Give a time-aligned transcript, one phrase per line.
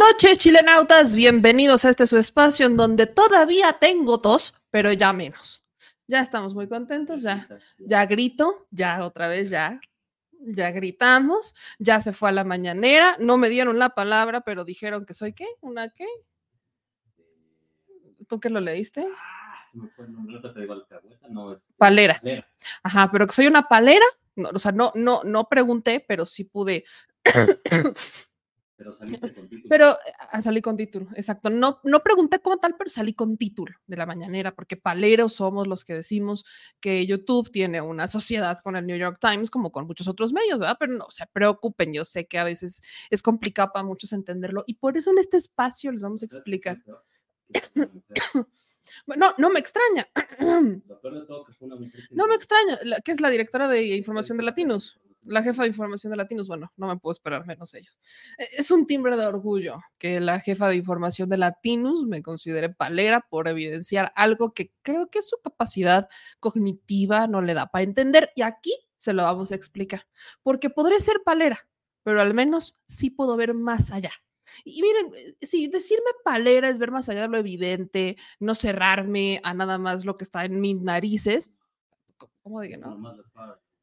[0.00, 1.14] Noches, chilenautas.
[1.14, 5.62] Bienvenidos a este su espacio en donde todavía tengo tos, pero ya menos.
[6.06, 7.46] Ya estamos muy contentos, ya,
[7.78, 9.78] ya grito, ya otra vez, ya,
[10.40, 13.16] ya gritamos, ya se fue a la mañanera.
[13.20, 16.06] No me dieron la palabra, pero dijeron que soy qué, una qué.
[18.26, 19.06] ¿Tú qué lo leíste?
[19.06, 21.68] Ah, se me fue el nombre, ahorita te digo alcahueta, no es.
[21.76, 22.18] Palera.
[22.18, 22.48] Palera.
[22.82, 24.06] Ajá, pero que soy una palera.
[24.34, 26.84] No, o sea, no, no, no pregunté, pero sí pude.
[28.80, 29.68] Pero saliste con título.
[29.68, 29.94] Pero
[30.32, 31.50] ah, salí con título, exacto.
[31.50, 35.66] No, no pregunté como tal, pero salí con título de la mañanera, porque paleros somos
[35.66, 36.46] los que decimos
[36.80, 40.58] que YouTube tiene una sociedad con el New York Times, como con muchos otros medios,
[40.58, 40.78] ¿verdad?
[40.80, 44.76] Pero no se preocupen, yo sé que a veces es complicado para muchos entenderlo y
[44.76, 46.82] por eso en este espacio les vamos a ¿Sabes explicar.
[49.06, 50.08] No, no me extraña,
[50.40, 54.98] no me extraña, que es la directora de información de Latinos.
[55.22, 57.98] La jefa de información de Latinos, bueno, no me puedo esperar menos ellos.
[58.38, 62.70] E- Es un timbre de orgullo que la jefa de información de Latinos me considere
[62.70, 66.08] palera por evidenciar algo que creo que su capacidad
[66.40, 68.30] cognitiva no le da para entender.
[68.34, 70.06] Y aquí se lo vamos a explicar.
[70.42, 71.58] Porque podré ser palera,
[72.02, 74.12] pero al menos sí puedo ver más allá.
[74.64, 79.40] Y miren, eh, si decirme palera es ver más allá de lo evidente, no cerrarme
[79.44, 81.52] a nada más lo que está en mis narices,
[82.42, 82.96] ¿cómo digo, no?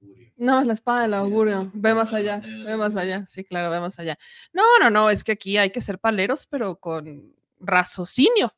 [0.08, 0.32] Augurio.
[0.38, 1.72] No, es la espada del augurio.
[1.74, 3.26] Ve más allá, ve más allá.
[3.26, 4.18] Sí, claro, ve más allá.
[4.54, 8.54] No, no, no, es que aquí hay que ser paleros, pero con raciocinio.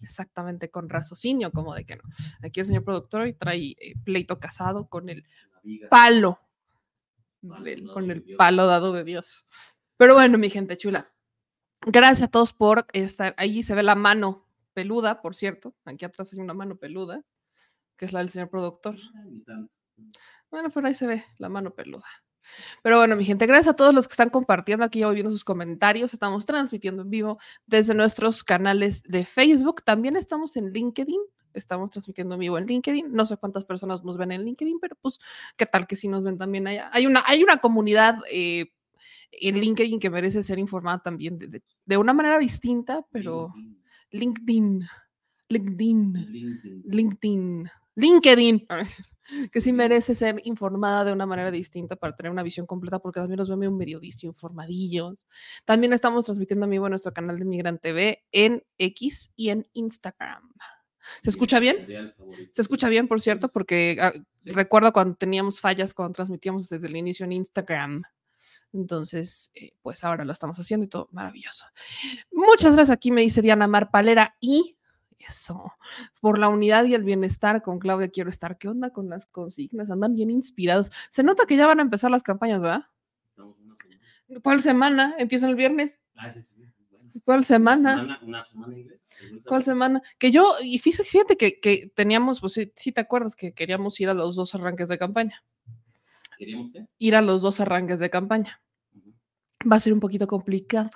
[0.00, 2.02] Exactamente, con raciocinio, como de que no.
[2.42, 5.24] Aquí el señor productor y trae eh, pleito casado con el
[5.88, 6.38] palo.
[7.40, 9.46] Del- con el palo dado de Dios.
[9.96, 11.10] Pero bueno, mi gente chula.
[11.80, 13.34] Gracias a todos por estar.
[13.38, 15.74] Ahí se ve la mano peluda, por cierto.
[15.86, 17.22] Aquí atrás hay una mano peluda,
[17.96, 18.96] que es la del señor productor.
[20.50, 22.06] Bueno, por ahí se ve la mano peluda.
[22.82, 24.84] Pero bueno, mi gente, gracias a todos los que están compartiendo.
[24.84, 26.12] Aquí ya voy viendo sus comentarios.
[26.14, 29.82] Estamos transmitiendo en vivo desde nuestros canales de Facebook.
[29.82, 31.20] También estamos en LinkedIn.
[31.54, 33.12] Estamos transmitiendo en vivo en LinkedIn.
[33.12, 35.18] No sé cuántas personas nos ven en LinkedIn, pero pues,
[35.56, 36.88] ¿qué tal que sí nos ven también allá?
[36.92, 38.66] Hay una, hay una comunidad eh,
[39.32, 43.52] en LinkedIn que merece ser informada también de, de- de una manera distinta, pero
[44.10, 44.82] LinkedIn,
[45.48, 46.12] LinkedIn.
[46.12, 46.12] LinkedIn.
[46.32, 47.70] LinkedIn, LinkedIn,
[49.52, 53.20] que sí merece ser informada de una manera distinta para tener una visión completa, porque
[53.20, 55.26] también nos vemos medio informadillos.
[55.64, 59.66] También estamos transmitiendo en vivo en nuestro canal de Migrant TV en X y en
[59.72, 60.52] Instagram.
[61.22, 61.86] ¿Se escucha bien?
[62.52, 64.12] Se escucha bien, por cierto, porque ah,
[64.44, 68.02] recuerdo cuando teníamos fallas, cuando transmitíamos desde el inicio en Instagram.
[68.72, 71.64] Entonces, eh, pues ahora lo estamos haciendo y todo maravilloso.
[72.32, 72.94] Muchas gracias.
[72.94, 74.76] Aquí me dice Diana Mar Palera y
[75.18, 75.72] eso,
[76.20, 78.58] por la unidad y el bienestar con Claudia quiero estar.
[78.58, 79.90] ¿Qué onda con las consignas?
[79.90, 80.90] Andan bien inspirados.
[81.10, 82.86] Se nota que ya van a empezar las campañas, ¿verdad?
[84.42, 85.14] ¿Cuál semana?
[85.18, 86.00] ¿Empiezan el viernes?
[86.16, 86.54] Ah, sí, sí,
[86.90, 87.10] bueno.
[87.24, 88.18] ¿Cuál Una semana?
[88.22, 89.04] Una semana inglés.
[89.06, 90.02] ¿Según ¿Cuál semana?
[90.18, 94.08] Que yo, y fíjate, que, que teníamos, pues sí, sí te acuerdas que queríamos ir
[94.08, 95.44] a los dos arranques de campaña.
[96.36, 96.86] ¿Queríamos qué?
[96.98, 98.60] Ir a los dos arranques de campaña.
[99.70, 100.90] Va a ser un poquito complicado.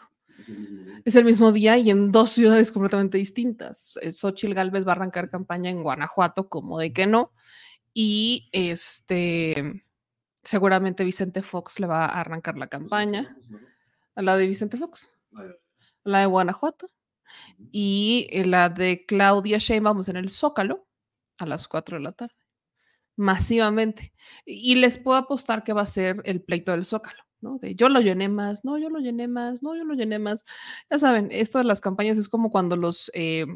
[1.05, 1.78] Es el mismo día.
[1.78, 3.99] Y en dos ciudades completamente distintas.
[4.03, 7.33] Eh, Xochitl Galvez va a arrancar campaña en Guanajuato, como de que no.
[7.93, 9.84] Y este,
[10.43, 13.37] seguramente Vicente Fox le va a arrancar la Pues campaña.
[14.15, 15.10] A la de Vicente Fox,
[16.04, 16.89] la de Guanajuato.
[17.71, 20.89] Y eh, la de Claudia Sheinbaum vamos en el Zócalo
[21.39, 22.34] a las 4 de la tarde.
[23.16, 24.13] Masivamente.
[24.45, 27.22] Y les puedo apostar que va a ser el pleito del Zócalo.
[27.41, 27.59] ¿No?
[27.59, 30.45] De yo lo llené más, no, yo lo llené más, no, yo lo llené más.
[30.91, 33.47] Ya saben, esto de las campañas es como cuando los, eh,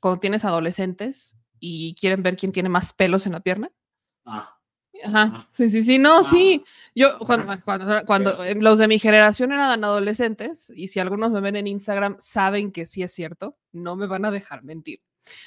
[0.00, 3.70] cuando tienes adolescentes y quieren ver quién tiene más pelos en la pierna.
[4.24, 4.58] Ah,
[5.04, 5.48] Ajá, Ajá.
[5.52, 6.24] sí, sí, sí, no, Ah.
[6.24, 6.62] sí.
[6.94, 7.52] Yo, cuando,
[8.06, 12.16] cuando, eh, los de mi generación eran adolescentes, y si algunos me ven en Instagram,
[12.18, 15.00] saben que sí es cierto, no me van a dejar mentir.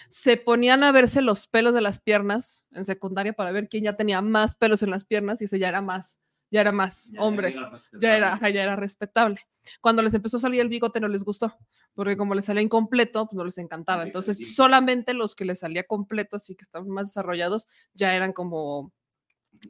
[0.09, 3.95] Se ponían a verse los pelos de las piernas en secundaria para ver quién ya
[3.97, 6.19] tenía más pelos en las piernas y ese ya era más,
[6.51, 9.39] ya era más ya hombre era ya era, ya era respetable.
[9.81, 11.57] Cuando les empezó a salir el bigote no les gustó,
[11.93, 14.03] porque como les salía incompleto, pues no les encantaba.
[14.03, 18.91] Entonces, solamente los que les salía completo, así que estaban más desarrollados, ya eran como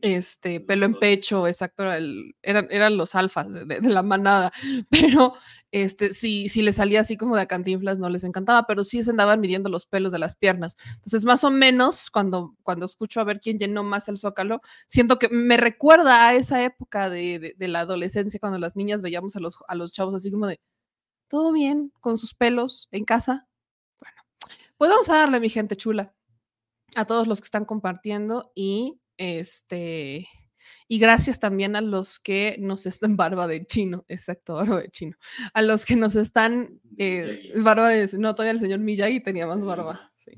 [0.01, 4.51] este pelo en pecho, exacto, era el- eran, eran los alfas de, la manada,
[4.91, 5.33] pero
[5.71, 9.03] este, si, si les salía así como de a cantinflas no les encantaba, pero sí
[9.03, 10.75] se andaban midiendo los pelos de las piernas.
[10.95, 15.19] Entonces, más o menos, cuando, cuando escucho a ver quién llenó más el zócalo, siento
[15.19, 19.35] que me recuerda a esa época de, de- de la adolescencia, cuando las niñas veíamos
[19.35, 20.59] a los, a los chavos así como de,
[21.29, 23.47] todo bien, con sus pelos en casa.
[23.99, 24.21] Bueno,
[24.77, 26.13] pues vamos a darle, mi gente chula,
[26.95, 30.27] a todos los que están compartiendo y este,
[30.87, 35.17] Y gracias también a los que nos están, barba de chino, exacto, barba de chino,
[35.53, 39.63] a los que nos están, eh, barba de, no, todavía el señor Miyagi tenía más
[39.63, 40.31] barba, sí,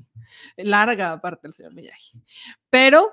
[0.56, 2.22] larga aparte el señor Miyagi.
[2.70, 3.12] Pero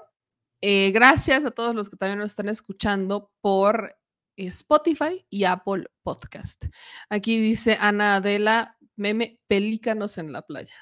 [0.62, 3.96] eh, gracias a todos los que también nos están escuchando por
[4.38, 6.66] Spotify y Apple Podcast.
[7.10, 10.74] Aquí dice Ana Adela, meme, pelícanos en la playa.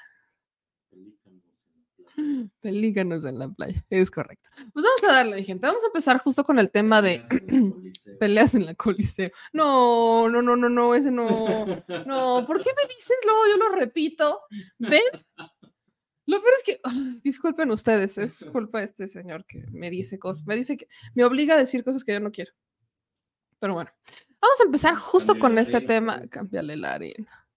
[2.60, 4.48] Pelícanos en la playa, es correcto.
[4.72, 5.66] Pues vamos a darle, gente.
[5.66, 7.22] Vamos a empezar justo con el tema de
[8.20, 9.30] peleas en la coliseo.
[9.52, 11.64] No, no, no, no, no, ese no.
[12.06, 13.40] No, ¿por qué me dices luego?
[13.50, 14.40] Yo lo repito.
[14.78, 15.02] ¿Ven?
[16.26, 16.80] Lo peor es que,
[17.22, 21.24] disculpen ustedes, es culpa de este señor que me dice cosas, me dice que me
[21.24, 22.52] obliga a decir cosas que yo no quiero.
[23.58, 23.90] Pero bueno,
[24.40, 26.14] vamos a empezar justo con este tema.
[26.14, 26.30] parece.
[26.30, 27.48] Cámbiale la arena.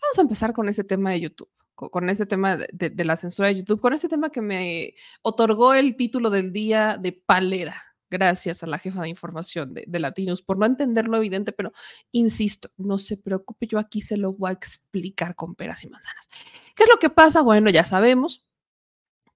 [0.00, 3.56] Vamos a empezar con este tema de YouTube, con este tema de, la censura de
[3.56, 7.84] YouTube, con este tema que me otorgó el título del día de palera.
[8.10, 11.72] Gracias a la jefa de información de, de Latinos por no entender lo evidente, pero
[12.10, 16.28] insisto, no se preocupe, yo aquí se lo voy a explicar con peras y manzanas.
[16.74, 17.42] ¿Qué es lo que pasa?
[17.42, 18.44] Bueno, ya sabemos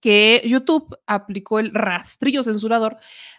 [0.01, 2.97] que YouTube aplicó el rastrillo censurador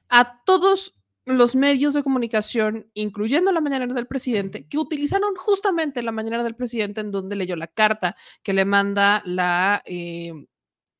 [0.07, 6.11] a todos los medios de comunicación, incluyendo la mañanera del presidente, que utilizaron justamente la
[6.11, 10.33] mañanera del presidente en donde leyó la carta que le manda la, eh,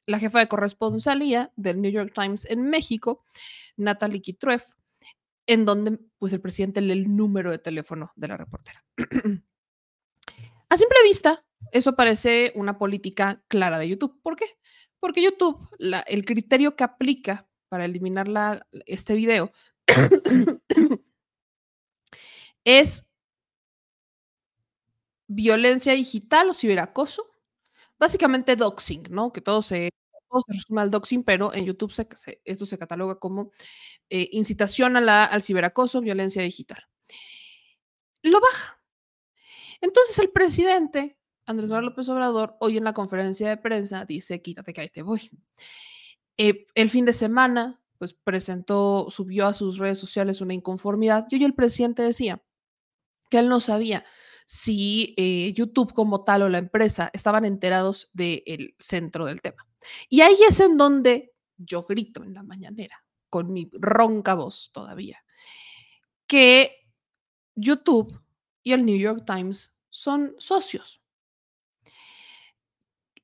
[0.06, 3.24] la jefa de corresponsalía del New York Times en México,
[3.76, 4.64] Natalie Kitrueff,
[5.46, 8.84] en donde pues el presidente lee el número de teléfono de la reportera.
[10.70, 14.20] A simple vista, eso parece una política clara de YouTube.
[14.24, 14.46] ¿Por qué?
[15.00, 19.52] Porque YouTube, la- el criterio que aplica para eliminar la- este video
[22.66, 23.10] es
[25.28, 27.30] violencia digital o ciberacoso.
[28.00, 29.32] Básicamente doxing, ¿no?
[29.32, 29.90] Que todo se,
[30.48, 31.94] resume al doxing, pero en YouTube
[32.46, 33.52] esto se cataloga como
[34.10, 36.84] eh, incitación a la- al ciberacoso, violencia digital.
[38.24, 38.82] Lo baja.
[39.82, 44.74] Entonces el presidente, Andrés Manuel López Obrador, hoy en la conferencia de prensa dice, quítate
[44.74, 45.30] que ahí te voy.
[46.38, 51.36] Eh, el fin de semana, pues presentó, subió a sus redes sociales una inconformidad y
[51.36, 52.44] hoy el presidente decía
[53.30, 54.06] que él no sabía
[54.46, 59.68] si eh, YouTube como tal o la empresa estaban enterados del centro del tema.
[60.10, 65.24] Y ahí es en donde yo grito en la mañanera, con mi ronca voz todavía,
[66.28, 66.88] que
[67.56, 68.22] YouTube
[68.64, 71.02] y el New York Times son socios.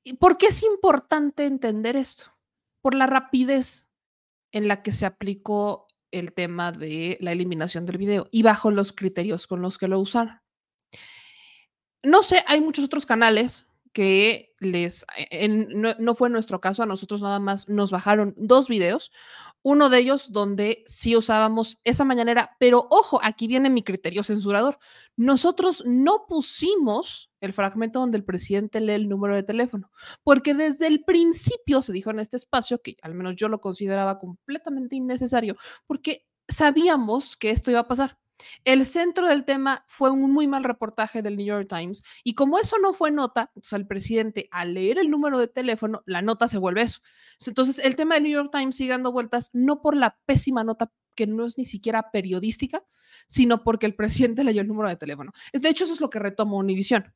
[0.02, 2.32] ¿Y por qué es importante entender esto?
[2.80, 3.89] Por la rapidez
[4.52, 8.92] en la que se aplicó el tema de la eliminación del video y bajo los
[8.92, 10.40] criterios con los que lo usaron.
[12.02, 16.86] No sé, hay muchos otros canales que les, en- no, no fue nuestro caso, a
[16.86, 19.10] nosotros nada más nos bajaron dos videos,
[19.62, 24.78] uno de ellos donde sí usábamos esa mañanera, pero ojo, aquí viene mi criterio censurador.
[25.16, 29.90] Nosotros no pusimos el fragmento donde el presidente lee el número de teléfono,
[30.22, 34.18] porque desde el principio se dijo en este espacio, que al menos yo lo consideraba
[34.18, 35.56] completamente innecesario,
[35.86, 38.18] porque sabíamos que esto iba a pasar.
[38.64, 42.58] El centro del tema fue un muy mal reportaje del New York Times y como
[42.58, 46.48] eso no fue nota, entonces el presidente al leer el número de teléfono, la nota
[46.48, 47.00] se vuelve eso.
[47.46, 50.92] Entonces el tema del New York Times sigue dando vueltas no por la pésima nota
[51.14, 52.82] que no es ni siquiera periodística,
[53.26, 55.32] sino porque el presidente leyó el número de teléfono.
[55.52, 57.12] De hecho, eso es lo que retoma Univision.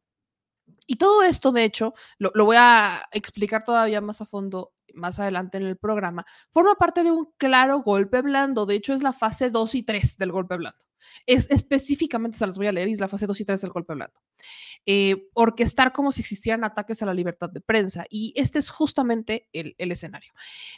[0.86, 5.58] Y todo esto, de hecho, lo voy a explicar todavía más a fondo más adelante
[5.58, 8.66] en el programa, forma parte de un claro golpe blando.
[8.66, 10.78] De hecho, es la fase 2 y 3 del golpe blando.
[11.26, 13.94] Es específicamente, se las voy a leer, es la fase 2 y 3 del golpe
[13.94, 14.20] blando.
[14.86, 18.04] Eh, orquestar como si existieran ataques a la libertad de prensa.
[18.08, 20.32] Y este es justamente el, el escenario.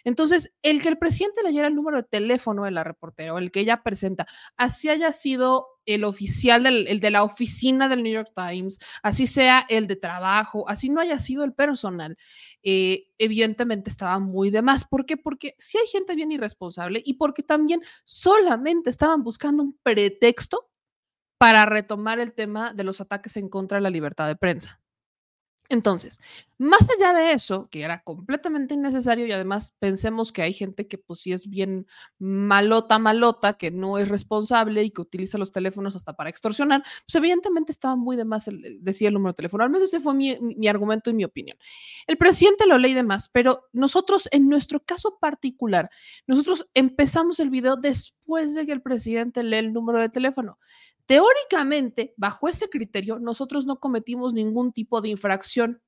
[0.05, 3.51] Entonces, el que el presidente leyera el número de teléfono de la reportera o el
[3.51, 8.13] que ella presenta, así haya sido el oficial del, el de la oficina del New
[8.13, 12.17] York Times, así sea el de trabajo, así no haya sido el personal,
[12.63, 14.85] eh, evidentemente estaba muy de más.
[14.85, 15.17] ¿Por qué?
[15.17, 20.69] Porque si hay gente bien irresponsable y porque también solamente estaban buscando un pretexto
[21.39, 24.81] para retomar el tema de los ataques en contra de la libertad de prensa.
[25.69, 26.21] Entonces,
[26.59, 30.97] más allá de eso, que era completamente innecesario y además pensemos que hay gente que
[30.97, 31.87] pues sí es bien
[32.19, 37.15] malota, malota, que no es responsable y que utiliza los teléfonos hasta para extorsionar, pues
[37.15, 39.65] evidentemente estaba muy de más el, decir el número de teléfono.
[39.65, 41.59] Al menos ese fue mi, mi argumento y mi opinión.
[42.07, 45.91] El presidente lo leí de más, pero nosotros, en nuestro caso particular,
[46.27, 50.59] nosotros empezamos el video después de que el presidente lee el número de teléfono.
[51.07, 55.83] Teóricamente, bajo ese criterio, nosotros no cometimos ningún tipo de infracción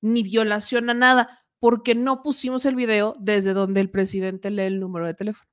[0.00, 4.80] ni violación a nada, porque no pusimos el video desde donde el presidente lee el
[4.80, 5.48] número de teléfono.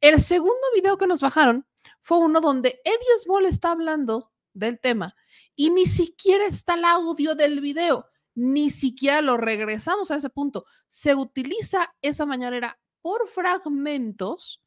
[0.00, 1.66] El segundo video que nos bajaron
[2.00, 5.14] fue uno donde Eddie Small está hablando del tema
[5.54, 10.66] y ni siquiera está el audio del video, ni siquiera lo regresamos a ese punto.
[10.88, 14.62] Se utiliza esa mañanera por fragmentos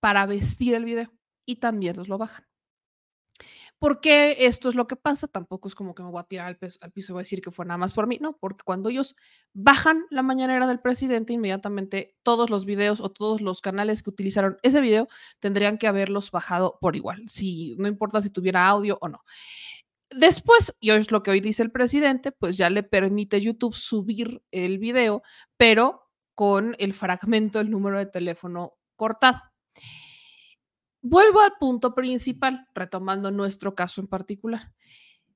[0.00, 1.12] para vestir el video
[1.44, 2.47] y también nos lo bajan.
[3.78, 6.56] Porque esto es lo que pasa, tampoco es como que me voy a tirar al,
[6.56, 8.64] piso, al piso y voy a decir que fue nada más por mí, no, porque
[8.64, 9.14] cuando ellos
[9.52, 14.58] bajan la mañanera del presidente, inmediatamente todos los videos o todos los canales que utilizaron
[14.62, 15.06] ese video
[15.38, 19.22] tendrían que haberlos bajado por igual, si no importa si tuviera audio o no.
[20.10, 24.42] Después, y es lo que hoy dice el presidente, pues ya le permite YouTube subir
[24.50, 25.22] el video,
[25.56, 29.42] pero con el fragmento del número de teléfono cortado.
[31.10, 34.74] Vuelvo al punto principal, retomando nuestro caso en particular.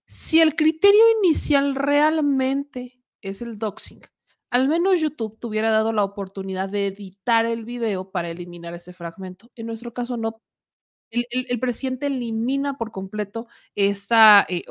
[0.04, 4.02] Si el criterio inicial realmente es el doxing,
[4.50, 8.92] al menos YouTube te hubiera dado la oportunidad de editar el video para eliminar ese
[8.92, 9.50] fragmento.
[9.56, 10.42] En nuestro caso no.
[11.08, 14.64] El, presidente elimina por completo esta eh,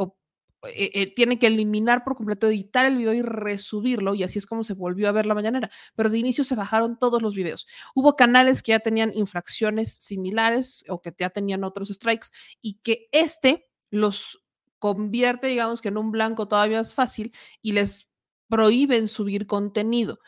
[0.67, 4.45] eh, eh, tiene que eliminar por completo, editar el video y resubirlo, y así es
[4.45, 5.69] como se volvió a ver la mañanera.
[5.95, 7.67] Pero de inicio se bajaron todos los videos.
[7.95, 12.27] Hubo canales que ya tenían infracciones similares o que ya tenían otros strikes
[12.61, 14.43] y que este los
[14.79, 18.09] convierte, digamos que en un blanco todavía es fácil y les
[18.47, 20.19] prohíben subir contenido.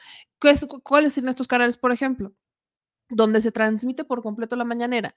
[0.42, 2.34] Es, ¿Cuáles son estos canales, por ejemplo?
[3.10, 5.16] Donde se transmite por completo la mañanera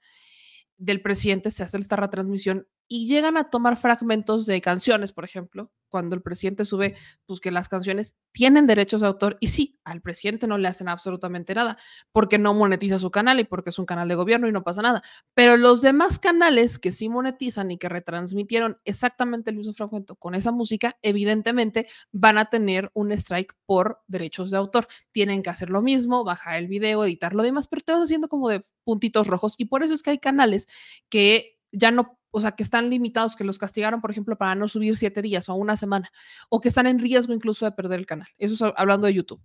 [0.77, 5.71] del presidente, se hace esta retransmisión y llegan a tomar fragmentos de canciones, por ejemplo,
[5.89, 10.01] cuando el presidente sube, pues que las canciones tienen derechos de autor y sí, al
[10.01, 11.77] presidente no le hacen absolutamente nada
[12.11, 14.81] porque no monetiza su canal y porque es un canal de gobierno y no pasa
[14.81, 15.01] nada.
[15.33, 20.35] Pero los demás canales que sí monetizan y que retransmitieron exactamente el mismo fragmento con
[20.35, 24.87] esa música, evidentemente van a tener un strike por derechos de autor.
[25.11, 28.27] Tienen que hacer lo mismo, bajar el video, editar lo demás, pero te vas haciendo
[28.27, 30.67] como de puntitos rojos y por eso es que hay canales
[31.09, 34.67] que ya no o sea, que están limitados, que los castigaron, por ejemplo, para no
[34.67, 36.11] subir siete días o una semana,
[36.49, 38.27] o que están en riesgo incluso de perder el canal.
[38.37, 39.41] Eso es hablando de YouTube.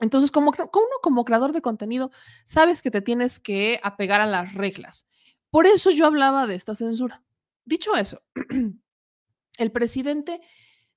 [0.00, 2.10] Entonces, como, como uno como creador de contenido,
[2.46, 5.06] sabes que te tienes que apegar a las reglas.
[5.50, 7.22] Por eso yo hablaba de esta censura.
[7.66, 8.22] Dicho eso,
[9.58, 10.40] el presidente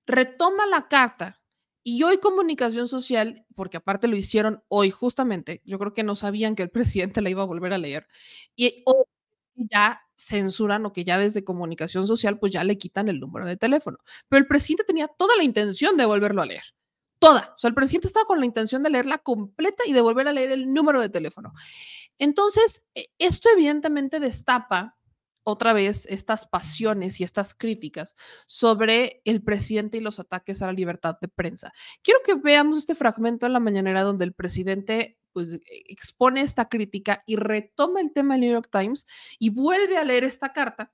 [0.05, 1.41] retoma la carta
[1.83, 6.55] y hoy comunicación social, porque aparte lo hicieron hoy justamente, yo creo que no sabían
[6.55, 8.07] que el presidente la iba a volver a leer,
[8.55, 8.85] y
[9.55, 13.57] ya censuran o que ya desde comunicación social pues ya le quitan el número de
[13.57, 13.97] teléfono.
[14.29, 16.63] Pero el presidente tenía toda la intención de volverlo a leer.
[17.19, 17.53] Toda.
[17.55, 20.33] O sea, el presidente estaba con la intención de leerla completa y de volver a
[20.33, 21.53] leer el número de teléfono.
[22.17, 24.97] Entonces, e, esto evidentemente destapa
[25.43, 28.15] otra vez estas pasiones y estas críticas
[28.47, 31.71] sobre el presidente y los ataques a la libertad de prensa.
[32.03, 36.69] Quiero que veamos este fragmento en la mañanera donde el presidente pues e, expone esta
[36.69, 39.05] crítica y retoma el tema del New York Times
[39.39, 40.91] y vuelve a leer esta carta.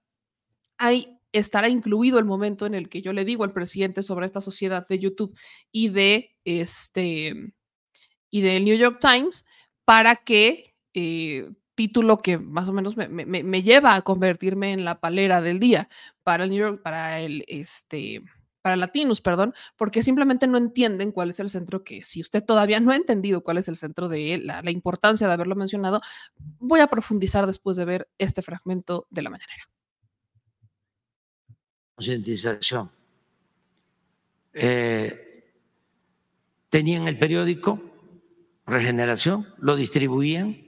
[0.77, 4.41] Ahí estará incluido el momento en el que yo le digo al presidente sobre esta
[4.41, 5.37] sociedad de YouTube
[5.71, 7.53] y de este
[8.29, 9.45] y del New York Times
[9.85, 14.83] para que eh, título que más o menos me, me, me, lleva a convertirme en
[14.83, 15.87] la palera del día
[16.23, 18.23] para el New York, para el este
[18.67, 22.81] para Latinos, perdón, porque simplemente no entienden cuál es el centro que, si usted todavía
[22.81, 26.01] no ha entendido cuál es el centro de la, la importancia de haberlo mencionado,
[26.59, 29.69] voy a profundizar después de ver este fragmento de la mañanera.
[31.95, 32.91] Concientización.
[34.51, 35.53] Eh,
[36.67, 37.81] tenían el periódico
[38.65, 40.61] Regeneración, lo distribuían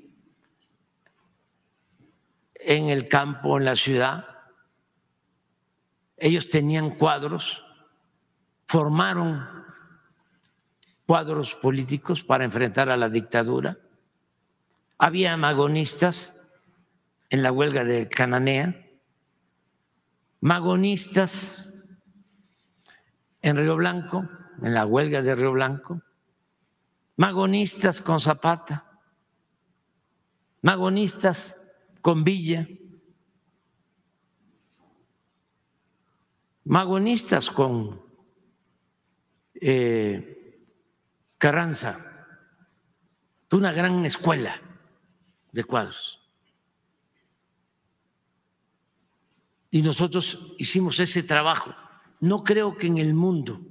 [2.53, 4.25] en el campo, en la ciudad.
[6.15, 7.61] Ellos tenían cuadros
[8.69, 9.47] formaron
[11.07, 13.79] cuadros políticos para enfrentar a la dictadura.
[14.99, 16.37] Había magonistas
[17.31, 18.87] en la huelga de Cananea,
[20.39, 21.73] magonistas
[23.41, 24.29] en Río Blanco,
[24.61, 26.03] en la huelga de Río Blanco,
[27.15, 29.01] magonistas con Zapata,
[30.61, 31.55] magonistas
[32.01, 32.67] con Villa,
[36.65, 38.08] magonistas con
[39.61, 40.57] eh,
[41.37, 42.27] Carranza,
[43.51, 44.61] una gran escuela
[45.51, 46.19] de cuadros.
[49.71, 51.75] Y nosotros hicimos ese trabajo.
[52.19, 53.61] No creo que en el mundo.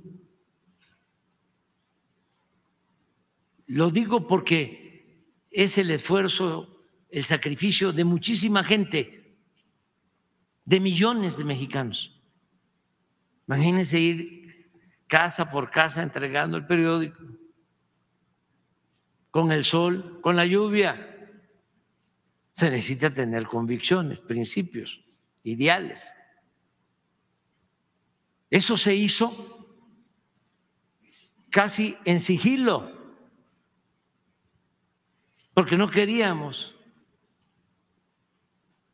[3.66, 9.36] Lo digo porque es el esfuerzo, el sacrificio de muchísima gente,
[10.64, 12.14] de millones de mexicanos.
[13.46, 14.47] Imagínense ir
[15.08, 17.18] casa por casa entregando el periódico,
[19.30, 21.16] con el sol, con la lluvia,
[22.52, 25.00] se necesita tener convicciones, principios,
[25.42, 26.12] ideales.
[28.50, 29.86] Eso se hizo
[31.50, 32.92] casi en sigilo,
[35.54, 36.74] porque no queríamos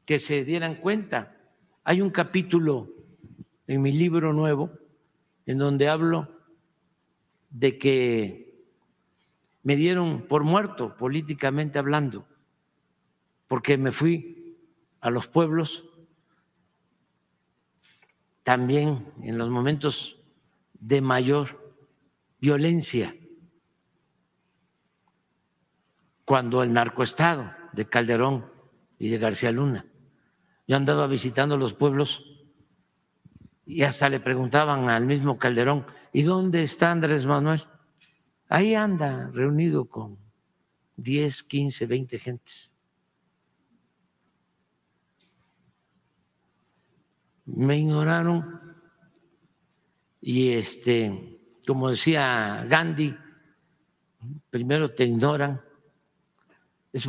[0.04, 1.36] que se dieran cuenta.
[1.84, 2.90] Hay un capítulo
[3.66, 4.83] en mi libro nuevo
[5.46, 6.28] en donde hablo
[7.50, 8.64] de que
[9.62, 12.26] me dieron por muerto políticamente hablando,
[13.48, 14.58] porque me fui
[15.00, 15.84] a los pueblos
[18.42, 20.18] también en los momentos
[20.74, 21.74] de mayor
[22.40, 23.16] violencia,
[26.26, 28.50] cuando el narcoestado de Calderón
[28.98, 29.86] y de García Luna,
[30.66, 32.33] yo andaba visitando los pueblos
[33.66, 37.64] y hasta le preguntaban al mismo Calderón, ¿y dónde está Andrés Manuel?
[38.48, 40.18] Ahí anda reunido con
[40.96, 42.72] 10, 15, 20 gentes.
[47.46, 48.76] Me ignoraron
[50.20, 53.14] y este, como decía Gandhi,
[54.50, 55.60] primero te ignoran.
[56.92, 57.08] Es,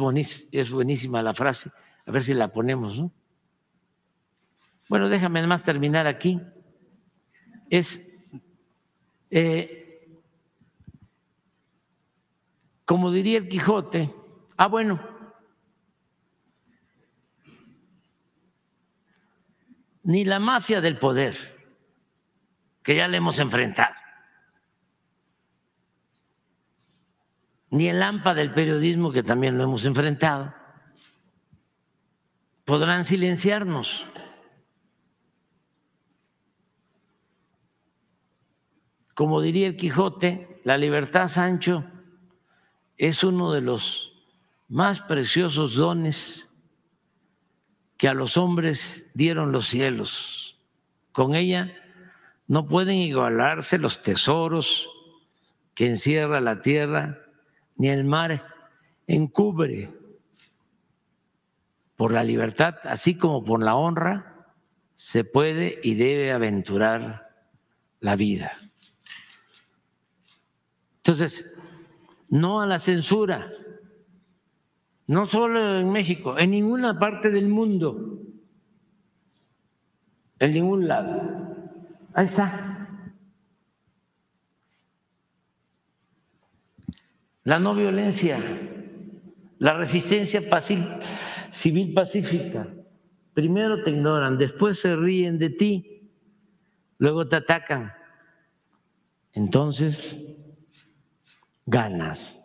[0.51, 1.69] es buenísima la frase,
[2.05, 3.11] a ver si la ponemos, ¿no?
[4.87, 6.39] Bueno, déjame más terminar aquí.
[7.69, 8.05] Es,
[9.31, 10.21] eh,
[12.85, 14.13] como diría el Quijote,
[14.57, 14.99] ah, bueno,
[20.03, 21.35] ni la mafia del poder,
[22.83, 23.95] que ya le hemos enfrentado,
[27.71, 30.53] ni el AMPA del periodismo, que también lo hemos enfrentado,
[32.63, 34.07] podrán silenciarnos.
[39.15, 41.85] Como diría el Quijote, la libertad, Sancho,
[42.97, 44.13] es uno de los
[44.67, 46.49] más preciosos dones
[47.97, 50.59] que a los hombres dieron los cielos.
[51.13, 51.73] Con ella
[52.47, 54.89] no pueden igualarse los tesoros
[55.73, 57.19] que encierra la tierra,
[57.77, 58.45] ni el mar
[59.07, 59.93] encubre.
[61.95, 64.53] Por la libertad, así como por la honra,
[64.95, 67.29] se puede y debe aventurar
[68.01, 68.59] la vida.
[71.05, 71.55] Entonces,
[72.29, 73.51] no a la censura,
[75.05, 78.23] no solo en México, en ninguna parte del mundo,
[80.39, 81.21] en ningún lado.
[82.11, 82.89] Ahí está.
[87.43, 88.39] La no violencia,
[89.59, 90.41] la resistencia
[91.51, 92.67] civil pacífica.
[93.35, 96.09] Primero te ignoran, después se ríen de ti,
[96.97, 97.93] luego te atacan.
[99.33, 100.34] Entonces,
[101.65, 102.39] ganas.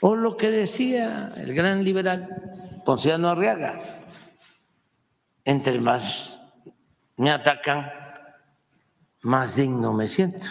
[0.00, 4.02] O lo que decía el gran liberal Ponciano Arriaga,
[5.44, 6.38] entre más
[7.16, 7.90] me atacan,
[9.22, 10.46] más digno me siento.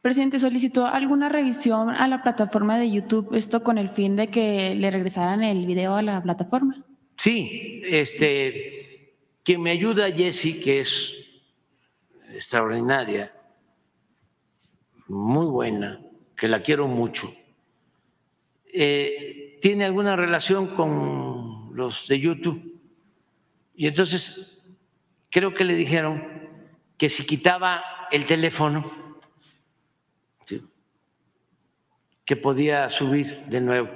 [0.00, 4.74] Presidente, solicitó alguna revisión a la plataforma de YouTube, esto con el fin de que
[4.74, 6.84] le regresaran el video a la plataforma.
[7.16, 11.23] Sí, este, quien me ayuda, Jesse, que es
[12.34, 13.32] extraordinaria,
[15.08, 16.00] muy buena,
[16.36, 17.34] que la quiero mucho,
[18.72, 22.80] eh, tiene alguna relación con los de YouTube.
[23.74, 24.62] Y entonces
[25.30, 26.22] creo que le dijeron
[26.98, 29.04] que si quitaba el teléfono,
[32.24, 33.90] que podía subir de nuevo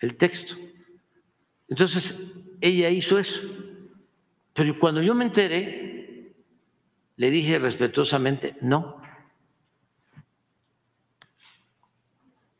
[0.00, 0.54] el texto.
[1.68, 2.14] Entonces
[2.60, 3.40] ella hizo eso.
[4.52, 5.93] Pero cuando yo me enteré,
[7.16, 9.02] le dije respetuosamente, no.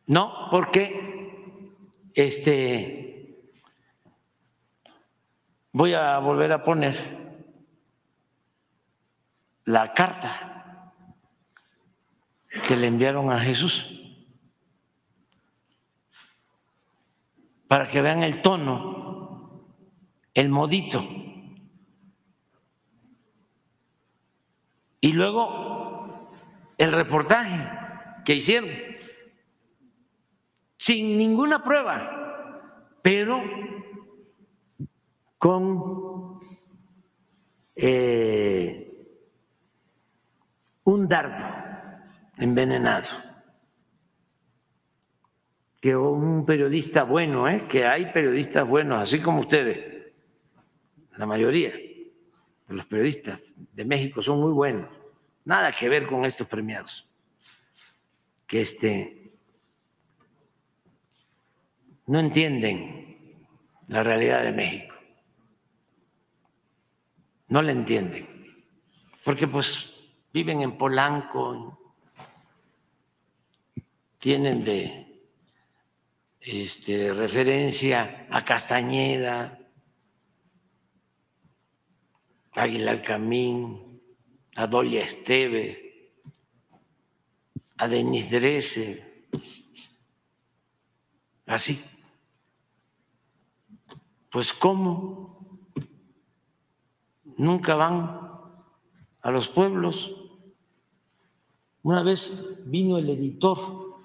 [0.07, 1.33] No, porque
[2.15, 3.05] este
[5.73, 6.95] voy a volver a poner
[9.65, 10.93] la carta
[12.69, 13.91] que le enviaron a Jesús
[17.67, 19.67] para que vean el tono,
[20.33, 21.24] el modito.
[25.05, 26.31] Y luego
[26.79, 27.69] el reportaje
[28.25, 28.71] que hicieron,
[30.79, 33.39] sin ninguna prueba, pero
[35.37, 36.41] con
[37.77, 38.97] eh,
[40.85, 41.45] un dardo
[42.39, 43.09] envenenado.
[45.83, 47.67] Que un periodista bueno, ¿eh?
[47.69, 50.15] que hay periodistas buenos, así como ustedes,
[51.19, 51.75] la mayoría
[52.69, 54.89] los periodistas de México son muy buenos,
[55.45, 57.09] nada que ver con estos premiados.
[58.47, 59.33] que este,
[62.07, 63.49] no entienden
[63.89, 64.95] la realidad de México.
[67.49, 68.29] No la entienden.
[69.25, 69.91] Porque pues
[70.33, 71.79] viven en Polanco,
[74.19, 75.27] tienen de
[76.41, 79.59] este, referencia a Castañeda,
[82.55, 84.01] Aguilar Camín,
[84.57, 86.13] a Dolia Esteve,
[87.77, 89.29] a Denis Drese,
[91.47, 91.85] así.
[94.31, 95.71] Pues ¿cómo?
[97.37, 98.21] Nunca van
[99.21, 100.15] a los pueblos.
[101.83, 102.33] Una vez
[102.65, 104.01] vino el editor,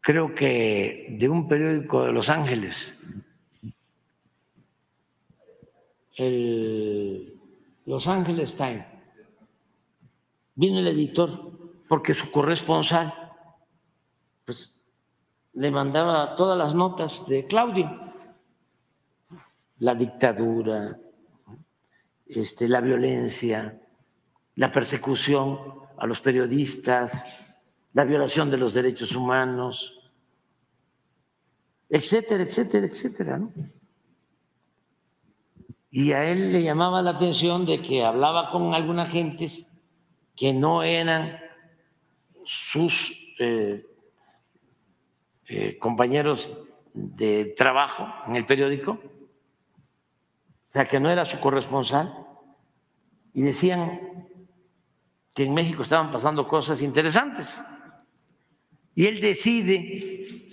[0.00, 2.98] creo que de un periódico de Los Ángeles,
[6.16, 8.86] Los Ángeles Times.
[10.54, 11.52] Vino el editor
[11.88, 13.12] porque su corresponsal
[14.44, 14.74] pues,
[15.54, 17.90] le mandaba todas las notas de Claudio.
[19.78, 20.98] La dictadura,
[22.26, 23.80] este, la violencia,
[24.56, 25.58] la persecución
[25.96, 27.26] a los periodistas,
[27.92, 30.10] la violación de los derechos humanos,
[31.88, 33.38] etcétera, etcétera, etcétera.
[33.38, 33.52] ¿no?
[35.94, 39.70] Y a él le llamaba la atención de que hablaba con algunas gentes
[40.34, 41.38] que no eran
[42.46, 43.84] sus eh,
[45.48, 46.50] eh, compañeros
[46.94, 49.00] de trabajo en el periódico, o
[50.66, 52.26] sea, que no era su corresponsal,
[53.34, 54.26] y decían
[55.34, 57.62] que en México estaban pasando cosas interesantes.
[58.94, 60.48] Y él decide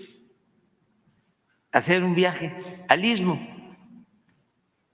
[1.72, 3.40] hacer un viaje al istmo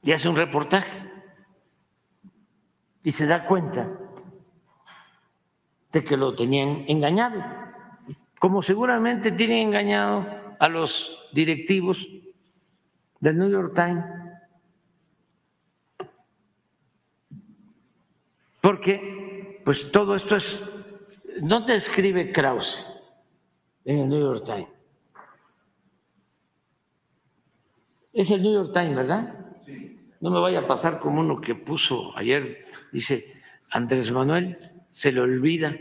[0.06, 1.12] y hace un reportaje
[3.02, 3.90] y se da cuenta
[5.92, 7.44] de que lo tenían engañado,
[8.40, 12.08] como seguramente tienen engañado a los directivos
[13.20, 14.06] del New York Times.
[18.62, 20.62] Porque, pues todo esto es,
[21.42, 22.86] no te escribe Krause
[23.86, 24.70] en el New York Times.
[28.14, 29.45] Es el New York Times, ¿verdad?
[30.26, 34.58] No me vaya a pasar como uno que puso ayer, dice Andrés Manuel,
[34.90, 35.78] se le olvida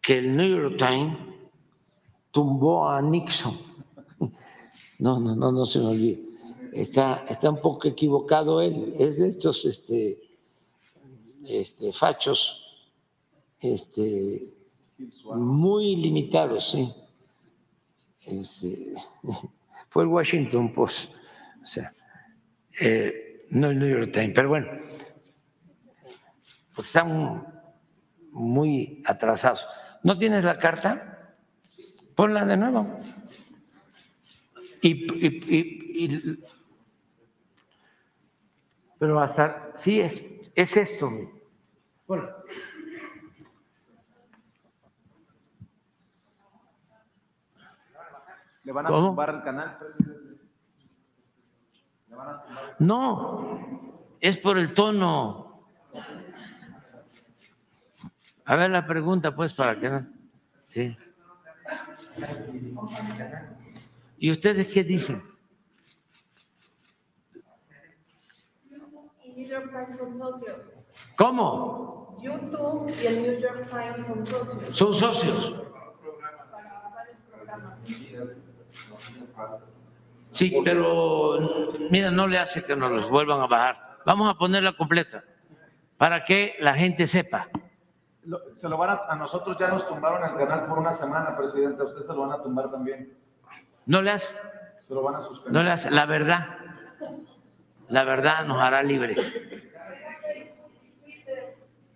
[0.00, 1.18] que el New York Times
[2.30, 3.58] tumbó a Nixon.
[5.00, 6.22] No, no, no, no se me olvide.
[6.72, 8.94] Está, está un poco equivocado él.
[8.96, 10.22] Es de estos este,
[11.44, 12.56] este, fachos
[13.58, 14.48] este,
[15.34, 16.94] muy limitados, sí.
[18.24, 18.94] Este,
[19.88, 21.10] fue el Washington Post.
[21.60, 21.92] O sea,
[22.84, 24.68] eh, no el New York Times, pero bueno,
[26.74, 27.46] porque están
[28.30, 29.66] muy atrasados.
[30.02, 31.36] ¿No tienes la carta?
[32.16, 33.00] Ponla de nuevo.
[34.80, 36.44] Y, y- y- y-
[38.98, 41.10] pero hasta, sí, es, es esto.
[42.06, 42.28] Bueno.
[48.64, 49.08] ¿Le van a ¿Cómo?
[49.08, 50.12] tumbar el canal, presidente?
[50.14, 52.01] ¿Le van a tumbar?
[52.78, 55.64] No, es por el tono.
[58.44, 60.06] A ver la pregunta, pues, para que no.
[60.68, 60.96] Sí.
[64.18, 65.22] ¿Y ustedes qué dicen?
[69.24, 70.56] y New York Times son socios.
[71.16, 72.18] ¿Cómo?
[72.20, 75.54] YouTube y el New York Times son socios Son socios.
[76.50, 77.78] para varios programas.
[80.32, 81.38] Sí, pero
[81.90, 83.98] mira, no le hace que nos los vuelvan a bajar.
[84.04, 85.22] Vamos a ponerla completa
[85.96, 87.48] para que la gente sepa.
[88.24, 91.36] Lo- Se lo van a, a nosotros ya nos tumbaron el canal por una semana,
[91.36, 91.82] presidente.
[91.82, 93.16] A usted se lo van a tumbar también.
[93.86, 94.34] No le hace,
[94.78, 95.52] Se lo van a suspender.
[95.52, 95.90] no le hace.
[95.90, 96.46] La verdad,
[97.88, 99.16] la verdad nos hará libre.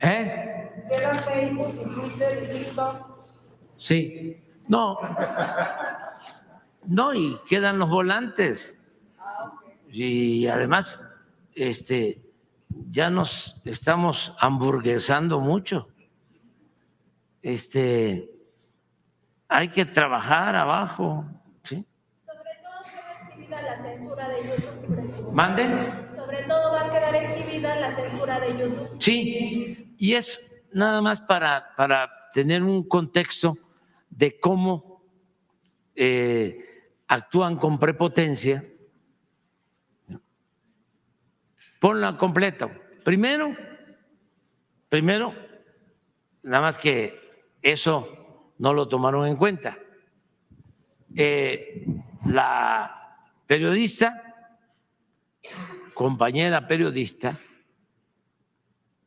[0.01, 0.71] ¿Eh?
[0.91, 2.97] Queda Facebook y Twitter y TikTok.
[3.77, 4.43] Sí.
[4.69, 4.99] No.
[6.87, 8.79] No, y quedan los volantes.
[9.91, 11.05] Y además,
[11.55, 12.23] este,
[12.91, 15.89] ya nos estamos hamburguesando mucho.
[17.43, 18.31] Este,
[19.49, 21.25] hay que trabajar abajo,
[21.63, 21.85] ¿sí?
[22.27, 25.33] Sobre todo queda exhibida la censura de YouTube.
[25.33, 25.73] ¿Manden?
[26.15, 28.97] Sobre todo va a quedar exhibida la censura de YouTube.
[28.99, 30.41] Sí, y es
[30.73, 33.57] nada más para, para tener un contexto
[34.11, 35.03] de cómo
[35.95, 36.76] eh,
[37.09, 38.65] actúan con prepotencia.
[41.79, 42.69] Ponla completa.
[43.05, 43.55] Primero,
[44.89, 45.35] primero,
[46.43, 49.79] nada más que eso no lo tomaron en cuenta.
[51.15, 51.87] Eh,
[52.27, 54.23] la periodista,
[55.95, 57.39] compañera periodista,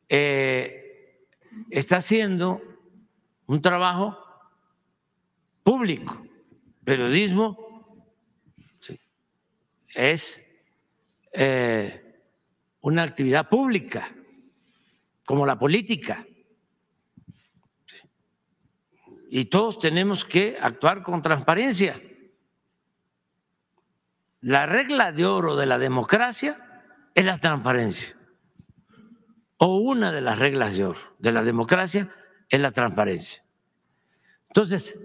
[0.08, 1.26] eh,
[1.68, 2.62] está haciendo
[3.46, 4.16] un trabajo
[5.62, 6.26] público.
[6.84, 7.69] Periodismo
[9.94, 10.44] es
[11.32, 12.22] eh,
[12.80, 14.14] una actividad pública,
[15.24, 16.26] como la política.
[19.28, 22.00] Y todos tenemos que actuar con transparencia.
[24.40, 28.16] La regla de oro de la democracia es la transparencia.
[29.58, 32.10] O una de las reglas de oro de la democracia
[32.48, 33.44] es la transparencia.
[34.48, 34.98] Entonces,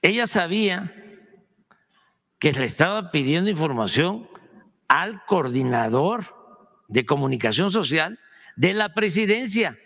[0.00, 0.99] ella sabía
[2.40, 4.28] que le estaba pidiendo información
[4.88, 6.34] al coordinador
[6.88, 8.18] de comunicación social
[8.56, 9.78] de la presidencia.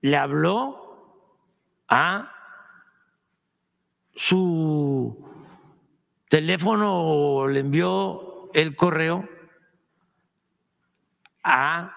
[0.00, 1.26] Le habló
[1.88, 2.32] a
[4.14, 5.22] su
[6.28, 9.28] teléfono o le envió el correo
[11.42, 11.96] a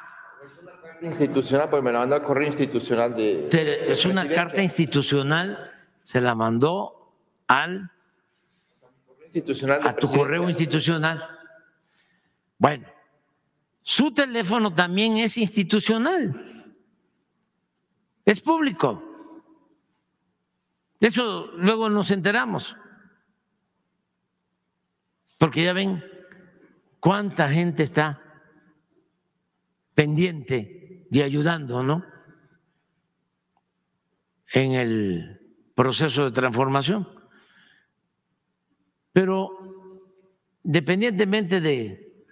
[1.01, 3.49] institucional, pues me la mandó al correo institucional de.
[3.88, 5.71] Es una carta institucional,
[6.03, 7.13] se la mandó
[7.47, 7.91] al,
[9.34, 11.28] institucional a tu correo institucional.
[12.58, 12.88] Bueno,
[13.82, 16.76] su teléfono también es institucional,
[18.24, 19.04] es público.
[21.00, 22.78] Eso luego nos enteramos.
[25.38, 26.02] Porque ya ven
[27.02, 28.22] cuánta gente está
[29.93, 32.06] pendiente y ayudando, ¿no?
[34.54, 35.41] En el
[35.76, 37.22] proceso de transformación.
[39.13, 39.52] Pero
[40.63, 42.26] independientemente de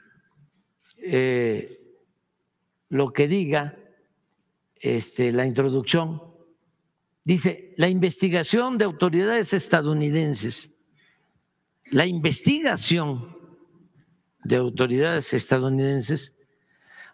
[0.97, 1.79] eh,
[2.89, 3.77] lo que diga
[4.75, 6.21] este, la introducción,
[7.23, 10.71] dice, la investigación de autoridades estadounidenses,
[11.85, 13.37] la investigación
[14.43, 16.35] de autoridades estadounidenses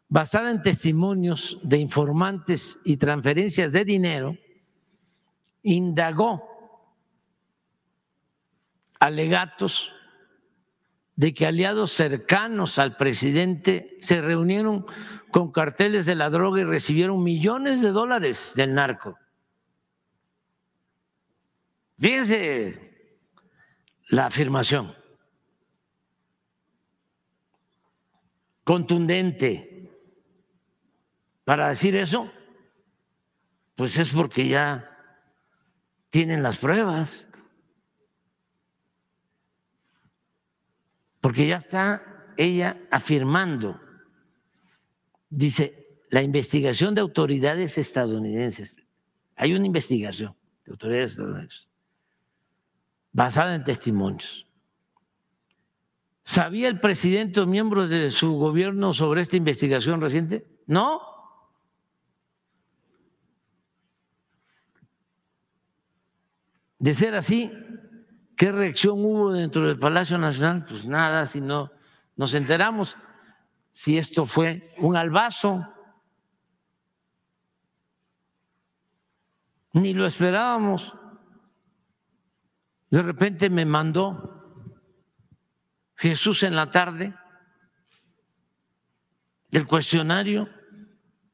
[0.08, 4.38] basada en testimonios de informantes y transferencias de dinero,
[5.63, 6.57] indagó
[8.99, 9.93] alegatos
[11.15, 14.86] de que aliados cercanos al presidente se reunieron
[15.31, 19.17] con carteles de la droga y recibieron millones de dólares del narco.
[21.99, 22.88] Fíjense
[24.10, 24.95] la afirmación.
[28.63, 29.91] Contundente.
[31.43, 32.31] Para decir eso,
[33.75, 34.91] pues es porque ya
[36.10, 37.26] tienen las pruebas,
[41.21, 43.80] porque ya está ella afirmando,
[45.30, 48.75] dice, la investigación de autoridades estadounidenses,
[49.36, 51.69] hay una investigación de autoridades estadounidenses
[53.12, 54.47] basada en testimonios.
[56.23, 60.45] ¿Sabía el presidente o miembros de su gobierno sobre esta investigación reciente?
[60.67, 61.01] No.
[66.80, 67.51] De ser así,
[68.38, 70.65] ¿qué reacción hubo dentro del Palacio Nacional?
[70.65, 71.71] Pues nada, si no
[72.15, 72.95] nos enteramos
[73.71, 75.67] si esto fue un albazo.
[79.73, 80.93] Ni lo esperábamos.
[82.89, 84.73] De repente me mandó
[85.95, 87.13] Jesús en la tarde
[89.52, 90.50] el cuestionario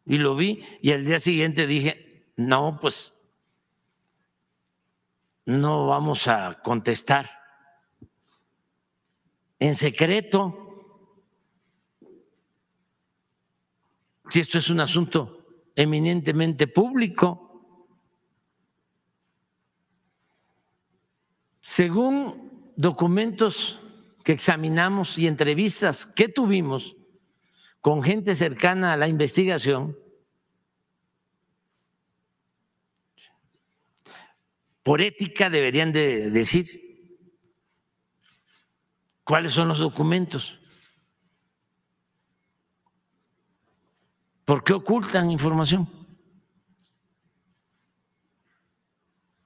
[0.06, 3.13] y lo vi y al día siguiente dije, no, pues
[5.45, 7.29] no vamos a contestar
[9.60, 10.60] en secreto
[14.29, 17.39] si esto es un asunto eminentemente público.
[21.62, 23.79] Según documentos
[24.23, 26.95] que examinamos y entrevistas que tuvimos
[27.79, 29.97] con gente cercana a la investigación,
[34.84, 36.84] por ética deberían de decir
[39.24, 40.60] cuáles son los documentos.
[44.46, 45.89] ¿Por qué ocultan información?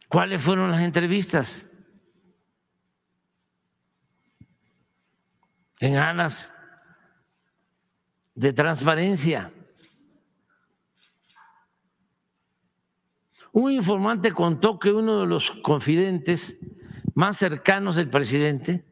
[0.07, 1.65] ¿Cuáles fueron las entrevistas?
[5.79, 6.51] En aras
[8.33, 9.53] de transparencia.
[13.59, 16.59] Un informante contó que uno de los confidentes
[17.15, 18.85] más cercanos del presidente,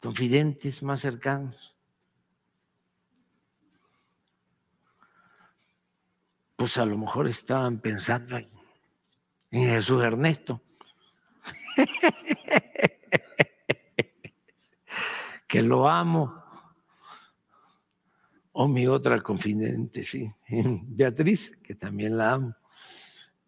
[0.00, 1.74] confidentes más cercanos,
[6.54, 8.48] pues a lo mejor estaban pensando en,
[9.50, 10.62] Jesús Ernesto.
[15.48, 16.41] que lo amo.
[18.52, 22.54] O mi otra confidente, sí, Beatriz, que también la amo.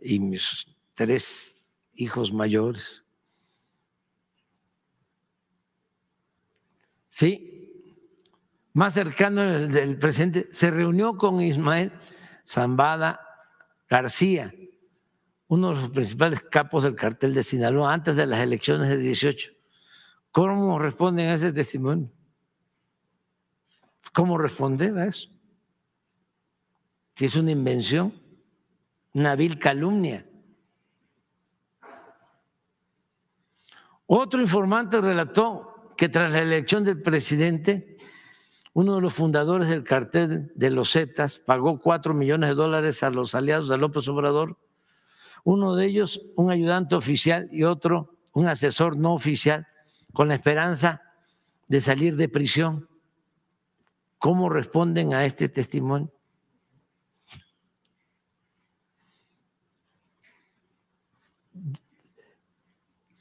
[0.01, 1.59] Y mis tres
[1.95, 3.05] hijos mayores.
[7.11, 7.55] Sí,
[8.73, 11.93] más cercano del, presidente, se reunió con Ismael
[12.45, 13.21] Zambada
[13.89, 14.53] García,
[15.47, 19.53] uno de los principales capos del cartel de Sinaloa antes de las elecciones de 18.
[20.33, 22.11] ¿Cómo responden a ese testimonio?
[24.13, 25.29] ¿Cómo responder a eso?
[27.17, 28.13] Si es una invención,
[29.13, 30.27] una vil calumnia.
[34.07, 37.97] Otro informante relató que tras la elección del presidente,
[38.73, 43.11] uno de los fundadores del cartel de los Zetas pagó cuatro millones de dólares a
[43.11, 44.59] los aliados de López Obrador,
[45.45, 49.69] uno de ellos un ayudante oficial y otro un asesor no oficial,
[50.13, 51.03] con la esperanza
[51.69, 52.89] de salir de prisión.
[54.25, 56.11] ¿Cómo responden a este testimonio?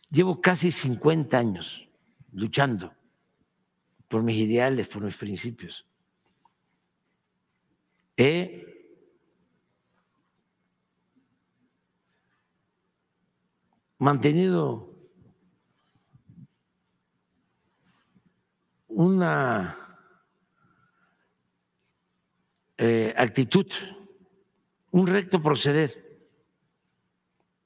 [0.10, 1.86] Llevo casi 50 años
[2.32, 2.94] luchando
[4.08, 5.86] por mis ideales, por mis principios.
[8.16, 8.66] He
[13.98, 14.89] mantenido
[18.88, 19.83] una
[22.78, 23.68] eh, actitud,
[24.92, 26.04] un recto proceder.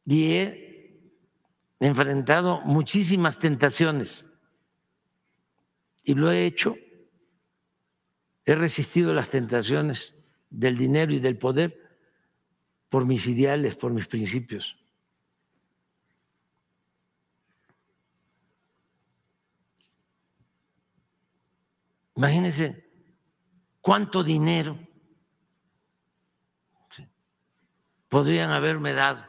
[0.06, 1.12] Y he
[1.80, 4.26] enfrentado muchísimas tentaciones
[6.04, 6.78] y lo he hecho.
[8.46, 10.16] He resistido las tentaciones
[10.50, 12.00] del dinero y del poder
[12.88, 14.78] por mis ideales, por mis principios.
[22.16, 22.90] Imagínense
[23.82, 24.87] cuánto dinero
[28.10, 29.24] podrían haberme dado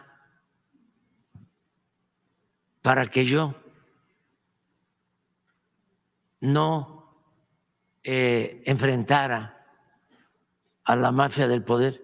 [2.82, 3.54] para que yo
[6.40, 6.98] no
[8.02, 9.66] eh, enfrentara
[10.84, 12.02] a la mafia del poder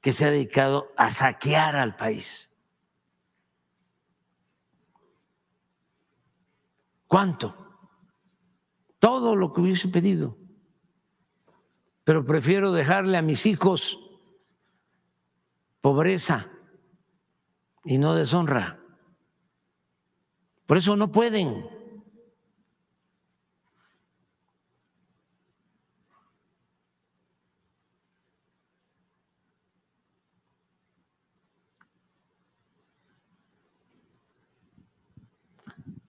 [0.00, 2.50] que se ha dedicado a saquear al país.
[7.06, 7.56] ¿Cuánto?
[8.98, 10.36] Todo lo que hubiese pedido.
[12.04, 14.09] Pero prefiero dejarle a mis hijos
[15.80, 16.50] pobreza
[17.84, 18.78] y no deshonra.
[20.66, 21.66] Por eso no pueden.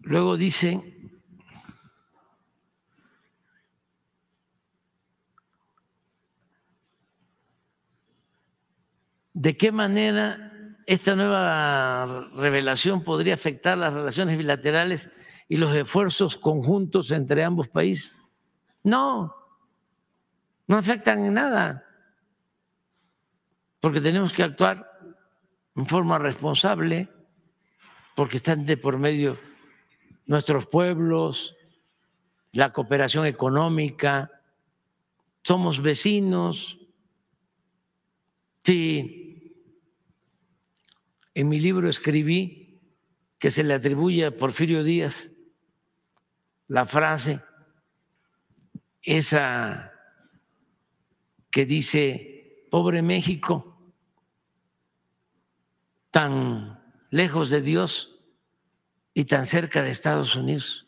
[0.01, 1.00] Luego dice,
[9.41, 10.51] ¿de qué manera
[10.85, 15.09] esta nueva revelación podría afectar las relaciones bilaterales
[15.49, 18.15] y los esfuerzos conjuntos entre ambos países?
[18.83, 19.35] No,
[20.67, 21.83] no afectan en nada,
[23.79, 24.87] porque tenemos que actuar
[25.75, 27.09] en forma responsable,
[28.15, 29.39] porque están de por medio
[30.27, 31.55] nuestros pueblos,
[32.51, 34.29] la cooperación económica,
[35.41, 36.77] somos vecinos.
[38.63, 39.30] Sí,
[41.33, 42.81] en mi libro escribí
[43.39, 45.31] que se le atribuye a Porfirio Díaz
[46.67, 47.41] la frase
[49.01, 49.91] esa
[51.49, 53.93] que dice, pobre México,
[56.11, 58.21] tan lejos de Dios
[59.13, 60.87] y tan cerca de Estados Unidos.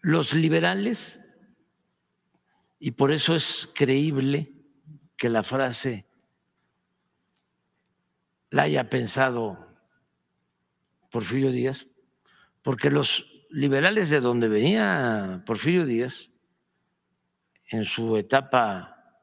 [0.00, 1.20] Los liberales,
[2.78, 4.53] y por eso es creíble
[5.16, 6.06] que la frase
[8.50, 9.66] la haya pensado
[11.10, 11.88] Porfirio Díaz,
[12.62, 16.30] porque los liberales de donde venía Porfirio Díaz,
[17.68, 19.20] en su etapa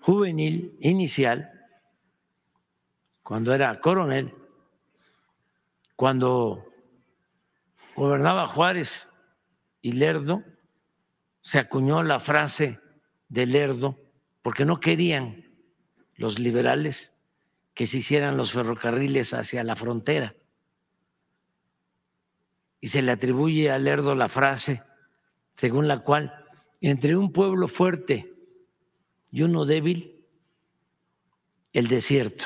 [0.00, 1.50] juvenil, inicial,
[3.22, 4.34] cuando era coronel,
[5.96, 6.66] cuando
[7.94, 9.08] gobernaba Juárez
[9.80, 10.42] y Lerdo,
[11.40, 12.80] se acuñó la frase
[13.28, 14.01] de Lerdo
[14.42, 15.50] porque no querían
[16.16, 17.14] los liberales
[17.74, 20.34] que se hicieran los ferrocarriles hacia la frontera.
[22.80, 24.82] Y se le atribuye a Lerdo la frase
[25.56, 26.44] según la cual
[26.80, 28.34] entre un pueblo fuerte
[29.30, 30.26] y uno débil,
[31.72, 32.44] el desierto.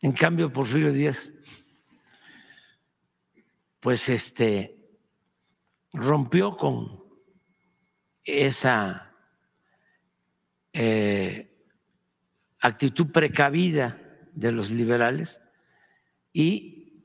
[0.00, 1.32] En cambio, Porfirio Díaz,
[3.80, 4.76] pues este,
[5.92, 7.05] rompió con
[8.26, 9.14] esa
[10.72, 11.56] eh,
[12.60, 13.98] actitud precavida
[14.34, 15.40] de los liberales
[16.32, 17.04] y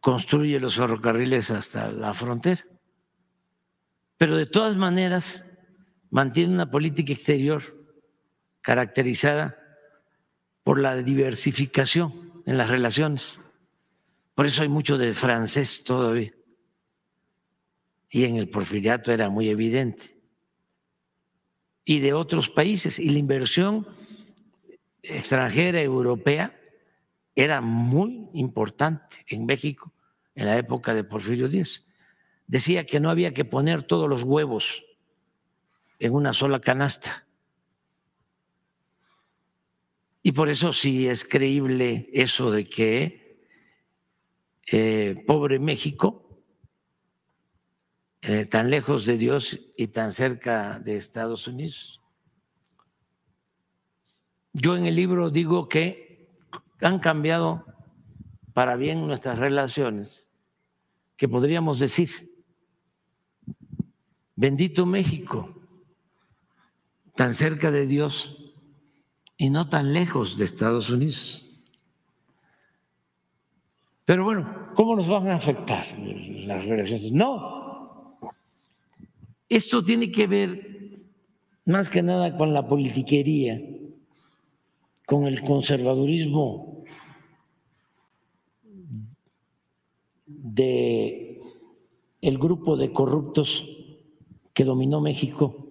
[0.00, 2.66] construye los ferrocarriles hasta la frontera.
[4.18, 5.46] Pero de todas maneras
[6.10, 7.62] mantiene una política exterior
[8.60, 9.56] caracterizada
[10.64, 13.40] por la diversificación en las relaciones.
[14.34, 16.32] Por eso hay mucho de francés todavía.
[18.10, 20.11] Y en el porfiriato era muy evidente.
[21.84, 22.98] Y de otros países.
[22.98, 23.86] Y la inversión
[25.02, 26.58] extranjera europea
[27.34, 29.92] era muy importante en México
[30.34, 31.84] en la época de Porfirio Díaz.
[32.46, 34.84] Decía que no había que poner todos los huevos
[35.98, 37.26] en una sola canasta.
[40.22, 43.22] Y por eso sí es creíble eso de que
[44.70, 46.21] eh, pobre México,
[48.24, 52.00] eh, tan lejos de Dios y tan cerca de Estados Unidos.
[54.52, 56.30] Yo en el libro digo que
[56.80, 57.66] han cambiado
[58.52, 60.28] para bien nuestras relaciones,
[61.16, 62.44] que podríamos decir,
[64.36, 65.54] bendito México,
[67.16, 68.54] tan cerca de Dios
[69.36, 71.44] y no tan lejos de Estados Unidos.
[74.04, 77.10] Pero bueno, ¿cómo nos van a afectar las relaciones?
[77.10, 77.61] No.
[79.52, 81.02] Esto tiene que ver
[81.66, 83.60] más que nada con la politiquería
[85.04, 86.84] con el conservadurismo
[90.24, 91.38] de
[92.22, 93.68] el grupo de corruptos
[94.54, 95.68] que dominó México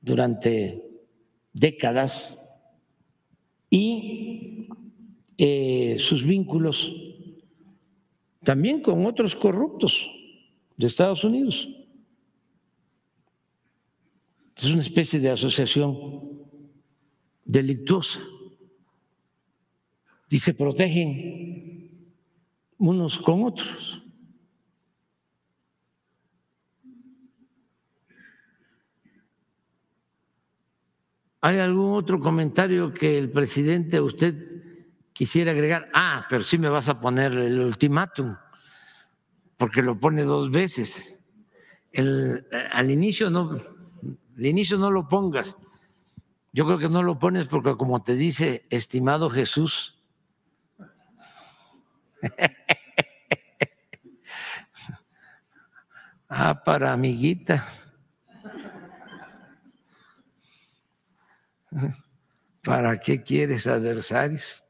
[0.00, 0.82] durante
[1.52, 2.42] décadas
[3.68, 4.68] y
[5.36, 6.90] eh, sus vínculos
[8.42, 10.10] también con otros corruptos
[10.78, 11.68] de Estados Unidos.
[14.56, 16.42] Es una especie de asociación
[17.44, 18.20] delictuosa
[20.28, 22.16] y se protegen
[22.78, 24.02] unos con otros.
[31.40, 34.34] ¿Hay algún otro comentario que el presidente usted
[35.12, 35.90] quisiera agregar?
[35.92, 38.36] Ah, pero sí me vas a poner el ultimátum,
[39.56, 41.18] porque lo pone dos veces.
[41.90, 43.58] El, al inicio no,
[44.36, 45.56] al inicio no lo pongas.
[46.52, 49.98] Yo creo que no lo pones porque como te dice, estimado Jesús,
[56.28, 57.66] ah, para amiguita.
[62.62, 64.62] ¿Para qué quieres adversarios?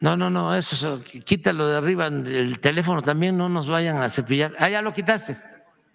[0.00, 4.54] No, no, no, eso, quítalo de arriba, el teléfono también, no nos vayan a cepillar.
[4.58, 5.36] Ah, ya lo quitaste.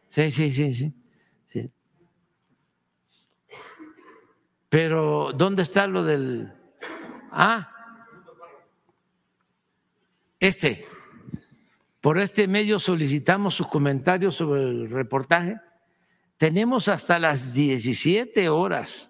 [0.09, 0.93] Sí, sí, sí, sí.
[1.47, 1.71] sí.
[4.67, 6.51] Pero, ¿dónde está lo del...
[7.31, 7.69] Ah,
[10.39, 10.85] este.
[12.01, 15.55] Por este medio solicitamos sus comentarios sobre el reportaje.
[16.35, 19.09] Tenemos hasta las 17 horas.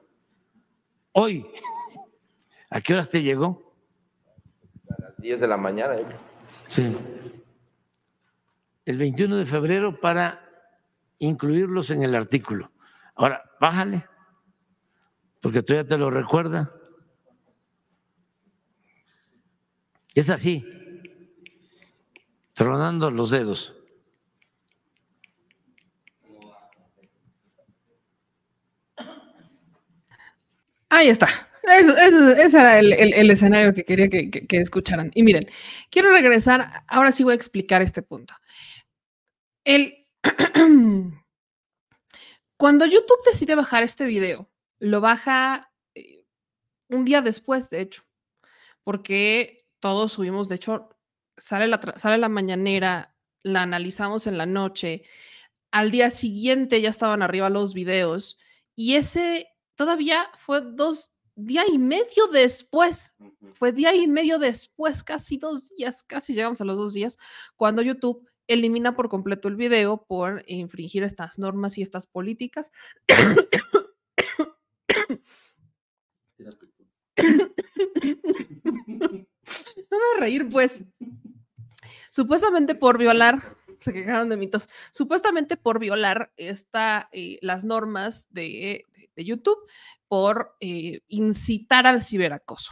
[1.11, 1.43] Hoy.
[2.69, 3.72] ¿A qué horas te llegó?
[5.23, 5.95] 10 de la mañana.
[5.95, 6.05] ¿eh?
[6.67, 6.95] Sí.
[8.85, 10.45] El 21 de febrero para
[11.19, 12.71] incluirlos en el artículo.
[13.15, 14.05] Ahora, bájale,
[15.41, 16.73] porque todavía te lo recuerda.
[20.13, 20.65] Es así,
[22.53, 23.75] tronando los dedos.
[30.89, 31.27] Ahí está.
[31.63, 35.11] Eso, ese era el, escenario que quería que, que, que, escucharan.
[35.15, 35.47] Y miren,
[35.89, 38.33] quiero regresar, ahora sí voy a explicar este punto.
[39.63, 40.05] El,
[42.57, 46.25] cuando YouTube decide bajar este video, lo baja eh,
[46.89, 48.03] un día después, de hecho,
[48.83, 50.89] porque todos subimos, de hecho,
[51.37, 55.03] sale la, sale la mañanera, la analizamos en la noche,
[55.71, 58.37] al día siguiente ya estaban arriba los videos
[58.75, 63.15] y ese todavía fue dos día y medio después,
[63.53, 67.17] fue día y medio después, casi dos días, casi llegamos a los dos días,
[67.55, 72.71] cuando YouTube elimina por completo el video por infringir estas normas y estas políticas.
[79.89, 80.83] No me voy a reír, pues.
[82.09, 88.85] Supuestamente por violar, se quejaron de mitos, supuestamente por violar esta, eh, las normas de,
[89.15, 89.59] de- YouTube
[90.07, 92.71] por eh, incitar al ciberacoso.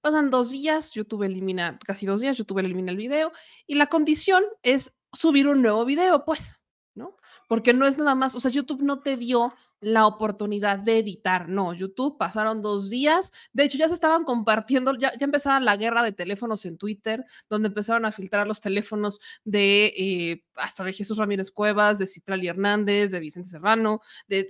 [0.00, 3.32] Pasan dos días, YouTube elimina, casi dos días, YouTube elimina el video
[3.66, 6.56] y la condición es subir un nuevo video, pues,
[6.94, 7.16] ¿no?
[7.48, 9.48] Porque no es nada más, o sea, YouTube no te dio
[9.80, 14.96] la oportunidad de editar, no, YouTube pasaron dos días, de hecho ya se estaban compartiendo,
[14.98, 19.20] ya, ya empezaba la guerra de teléfonos en Twitter, donde empezaron a filtrar los teléfonos
[19.44, 24.44] de eh, hasta de Jesús Ramírez Cuevas, de Citlali Hernández, de Vicente Serrano, de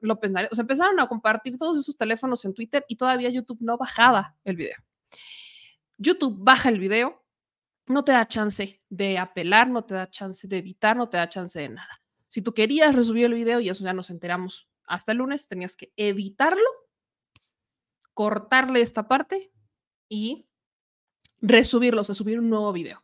[0.00, 3.58] López Nares, o sea, empezaron a compartir todos esos teléfonos en Twitter y todavía YouTube
[3.60, 4.76] no bajaba el video.
[5.98, 7.22] YouTube baja el video,
[7.86, 11.28] no te da chance de apelar, no te da chance de editar, no te da
[11.28, 12.02] chance de nada.
[12.28, 15.76] Si tú querías resubir el video, y eso ya nos enteramos hasta el lunes, tenías
[15.76, 16.68] que editarlo,
[18.14, 19.52] cortarle esta parte
[20.08, 20.46] y
[21.40, 23.02] resubirlo, o sea, subir un nuevo video.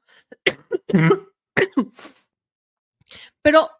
[3.43, 3.71] Pero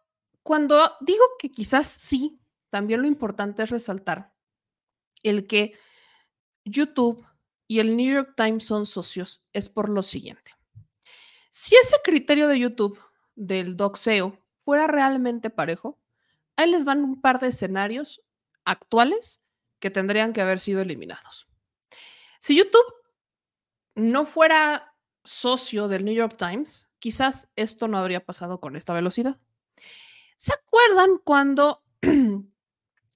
[0.43, 2.39] cuando digo que quizás sí,
[2.69, 4.33] también lo importante es resaltar
[5.23, 5.77] el que
[6.65, 7.25] YouTube
[7.67, 10.51] y el New York Times son socios es por lo siguiente.
[11.49, 12.99] Si ese criterio de YouTube
[13.35, 15.99] del doxeo fuera realmente parejo,
[16.55, 18.21] ahí les van un par de escenarios
[18.65, 19.41] actuales
[19.79, 21.47] que tendrían que haber sido eliminados.
[22.39, 22.93] Si YouTube
[23.95, 29.37] no fuera socio del New York Times, quizás esto no habría pasado con esta velocidad.
[30.35, 31.83] ¿Se acuerdan cuando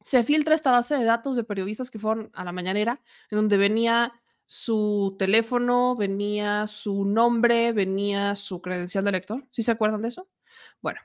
[0.04, 3.58] se filtra esta base de datos de periodistas que fueron a la mañanera, en donde
[3.58, 4.14] venía
[4.46, 9.48] su teléfono, venía su nombre, venía su credencial de lector?
[9.52, 10.30] ¿Sí se acuerdan de eso?
[10.82, 11.00] Bueno,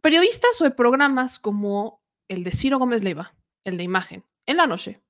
[0.00, 4.66] periodistas o de programas como el de Ciro Gómez Leiva, el de Imagen, en la
[4.66, 5.02] noche,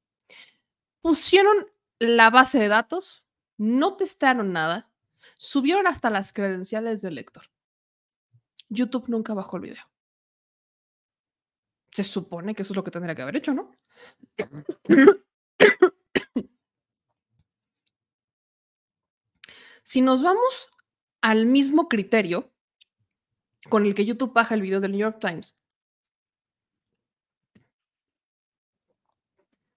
[1.00, 1.56] pusieron
[1.98, 3.24] la base de datos,
[3.56, 4.90] no testaron nada,
[5.36, 7.44] subieron hasta las credenciales del lector.
[8.68, 9.84] YouTube nunca bajó el video.
[11.96, 13.72] Se supone que eso es lo que tendría que haber hecho, ¿no?
[19.82, 20.68] Si nos vamos
[21.22, 22.52] al mismo criterio
[23.70, 25.56] con el que YouTube baja el video del New York Times,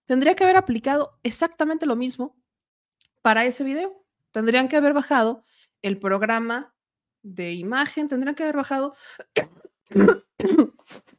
[0.05, 2.35] tendría que haber aplicado exactamente lo mismo
[3.21, 4.03] para ese video.
[4.31, 5.45] Tendrían que haber bajado
[5.83, 6.75] el programa
[7.21, 8.93] de imagen, tendrían que haber bajado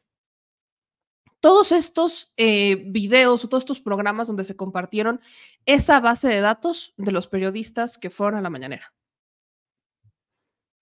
[1.41, 5.19] todos estos eh, videos o todos estos programas donde se compartieron
[5.65, 8.93] esa base de datos de los periodistas que fueron a la mañanera.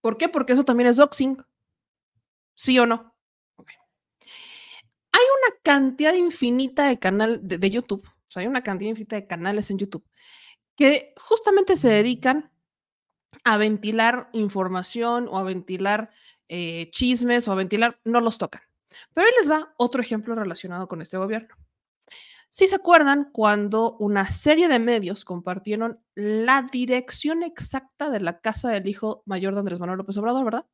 [0.01, 0.29] ¿Por qué?
[0.29, 1.43] Porque eso también es doxing.
[2.55, 3.15] ¿Sí o no?
[5.11, 9.15] Hay una cantidad infinita de canal de, de YouTube, o sea, hay una cantidad infinita
[9.15, 10.05] de canales en YouTube
[10.75, 12.51] que justamente se dedican
[13.43, 16.11] a ventilar información o a ventilar
[16.47, 18.61] eh, chismes o a ventilar, no los tocan.
[19.13, 21.55] Pero ahí les va otro ejemplo relacionado con este gobierno.
[22.51, 28.69] Si se acuerdan cuando una serie de medios compartieron la dirección exacta de la casa
[28.69, 30.65] del hijo mayor de Andrés Manuel López Obrador, ¿verdad?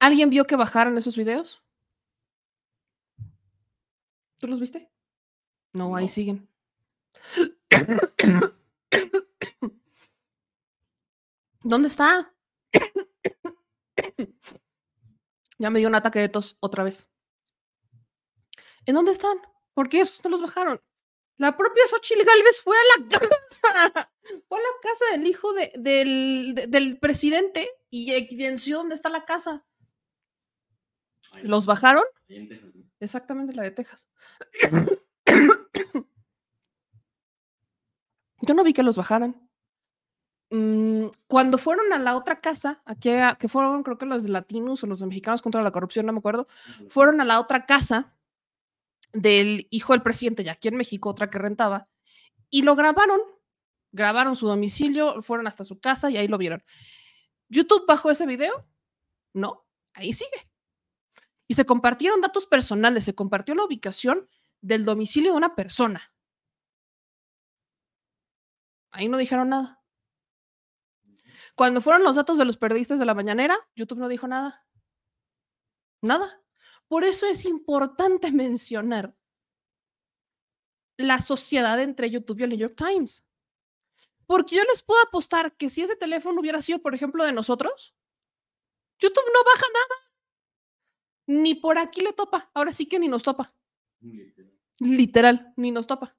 [0.00, 1.62] ¿Alguien vio que bajaran esos videos?
[4.38, 4.90] ¿Tú los viste?
[5.74, 6.08] No, ahí No.
[6.10, 6.48] siguen.
[11.62, 12.32] ¿Dónde está?
[15.60, 17.06] Ya me dio un ataque de tos otra vez.
[18.86, 19.36] ¿En dónde están?
[19.74, 20.80] ¿Por qué esos no los bajaron?
[21.36, 24.10] La propia Xochitl Galvez fue a la casa,
[24.48, 29.10] fue a la casa del hijo de- del, de- del presidente y evidenció dónde está
[29.10, 29.66] la casa.
[31.42, 32.04] ¿Los bajaron?
[32.98, 34.08] Exactamente la de Texas.
[38.42, 39.49] Yo no vi que los bajaran.
[40.50, 44.82] Mm, cuando fueron a la otra casa, aquí a- que fueron creo que los Latinos
[44.82, 46.48] o los Mexicanos contra la Corrupción, no me acuerdo,
[46.88, 48.12] fueron a la otra casa
[49.12, 51.88] del hijo del presidente, ya aquí en México, otra que rentaba,
[52.50, 53.20] y lo grabaron,
[53.92, 56.62] grabaron su domicilio, fueron hasta su casa y ahí lo vieron.
[57.48, 58.66] ¿YouTube bajó ese video?
[59.32, 60.48] No, ahí sigue.
[61.46, 64.28] Y se compartieron datos personales, se compartió la ubicación
[64.60, 66.12] del domicilio de una persona.
[68.92, 69.79] Ahí no dijeron nada.
[71.60, 74.66] Cuando fueron los datos de los periodistas de la mañanera, YouTube no dijo nada.
[76.00, 76.42] Nada.
[76.88, 79.14] Por eso es importante mencionar
[80.96, 83.26] la sociedad entre YouTube y el New York Times.
[84.24, 87.94] Porque yo les puedo apostar que si ese teléfono hubiera sido, por ejemplo, de nosotros,
[88.98, 91.42] YouTube no baja nada.
[91.42, 92.50] Ni por aquí le topa.
[92.54, 93.54] Ahora sí que ni nos topa.
[94.78, 96.16] Literal, ni nos topa.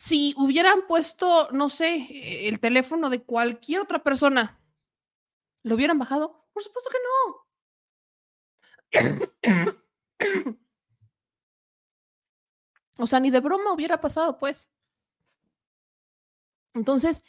[0.00, 4.62] Si hubieran puesto, no sé, eh, el teléfono de cualquier otra persona,
[5.64, 6.46] ¿lo hubieran bajado?
[6.52, 6.98] Por supuesto que
[8.92, 9.82] no.
[13.00, 14.70] O sea, ni de broma hubiera pasado, pues.
[16.74, 17.24] Entonces,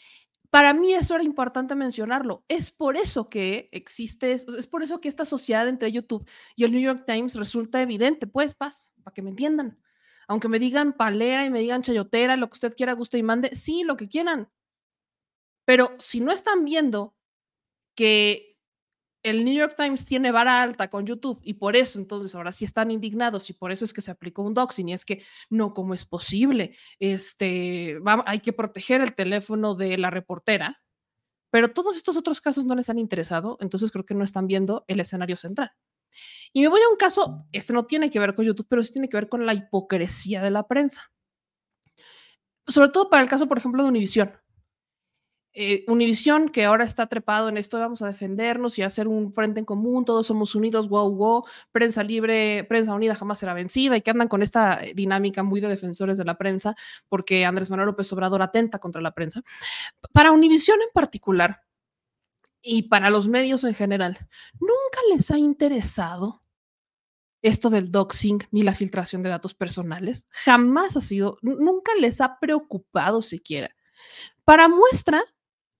[0.51, 2.43] para mí eso era importante mencionarlo.
[2.47, 6.71] Es por eso que existe, es por eso que esta sociedad entre YouTube y el
[6.71, 9.79] New York Times resulta evidente, pues, paz, para que me entiendan.
[10.29, 13.55] Aunque me digan palera y me digan chayotera, lo que usted quiera, guste y mande,
[13.55, 14.47] sí, lo que quieran.
[15.65, 17.15] Pero si no están viendo
[17.95, 18.57] que
[19.23, 22.63] el New York Times tiene vara alta con YouTube y por eso entonces ahora sí
[22.63, 25.73] están indignados y por eso es que se aplicó un doxing y es que no,
[25.73, 26.75] ¿cómo es posible?
[26.99, 30.81] Este, hay que proteger el teléfono de la reportera,
[31.51, 34.85] pero todos estos otros casos no les han interesado, entonces creo que no están viendo
[34.87, 35.71] el escenario central.
[36.53, 38.91] Y me voy a un caso, este no tiene que ver con YouTube, pero sí
[38.91, 41.11] tiene que ver con la hipocresía de la prensa.
[42.67, 44.31] Sobre todo para el caso, por ejemplo, de Univisión
[45.53, 49.59] eh, Univisión, que ahora está trepado en esto, vamos a defendernos y hacer un frente
[49.59, 54.01] en común, todos somos unidos, wow, wow, prensa libre, prensa unida jamás será vencida, y
[54.01, 56.75] que andan con esta dinámica muy de defensores de la prensa,
[57.07, 59.41] porque Andrés Manuel López Obrador atenta contra la prensa.
[60.13, 61.63] Para Univisión en particular,
[62.61, 64.17] y para los medios en general,
[64.59, 66.43] nunca les ha interesado
[67.41, 70.27] esto del doxing ni la filtración de datos personales.
[70.31, 73.73] Jamás ha sido, nunca les ha preocupado siquiera.
[74.43, 75.23] Para muestra,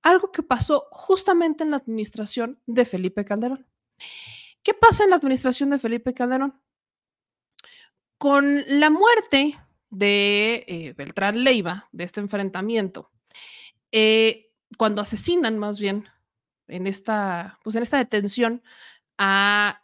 [0.01, 3.67] algo que pasó justamente en la administración de Felipe Calderón.
[4.63, 6.61] ¿Qué pasa en la administración de Felipe Calderón?
[8.17, 9.57] Con la muerte
[9.89, 13.11] de eh, Beltrán Leiva, de este enfrentamiento,
[13.91, 16.07] eh, cuando asesinan más bien
[16.69, 18.61] en esta, pues en esta detención
[19.17, 19.81] a,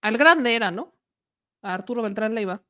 [0.00, 0.94] al grande era, ¿no?
[1.62, 2.62] A Arturo Beltrán Leiva.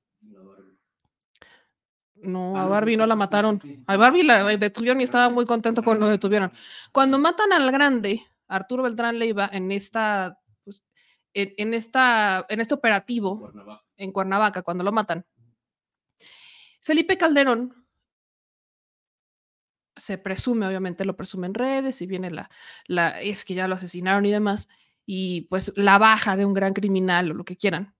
[2.15, 3.61] No, Ah, a Barbie no la mataron.
[3.87, 6.53] A Barbie la detuvieron y estaba muy contento cuando lo detuvieron.
[6.93, 10.85] Cuando matan al grande, Arturo Beltrán Leiva, en esta, pues,
[11.35, 13.85] en, en esta, en este operativo Cuernavaca.
[13.97, 15.27] en Cuernavaca, cuando lo matan,
[16.81, 17.82] Felipe Calderón
[19.97, 22.51] se presume, obviamente lo presume en redes y viene la,
[22.87, 24.69] la, es que ya lo asesinaron y demás,
[25.05, 27.95] y pues la baja de un gran criminal o lo que quieran.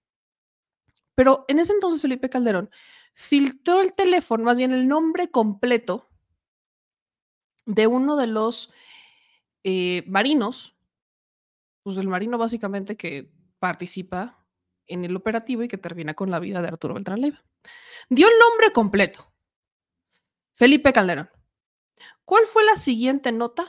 [1.15, 2.69] Pero en ese entonces Felipe Calderón
[3.13, 6.09] filtró el teléfono, más bien el nombre completo
[7.65, 8.71] de uno de los
[9.63, 10.75] eh, marinos,
[11.83, 14.45] pues el marino básicamente que participa
[14.87, 17.43] en el operativo y que termina con la vida de Arturo Beltrán Leiva.
[18.09, 19.31] Dio el nombre completo.
[20.55, 21.29] Felipe Calderón.
[22.25, 23.65] ¿Cuál fue la siguiente nota?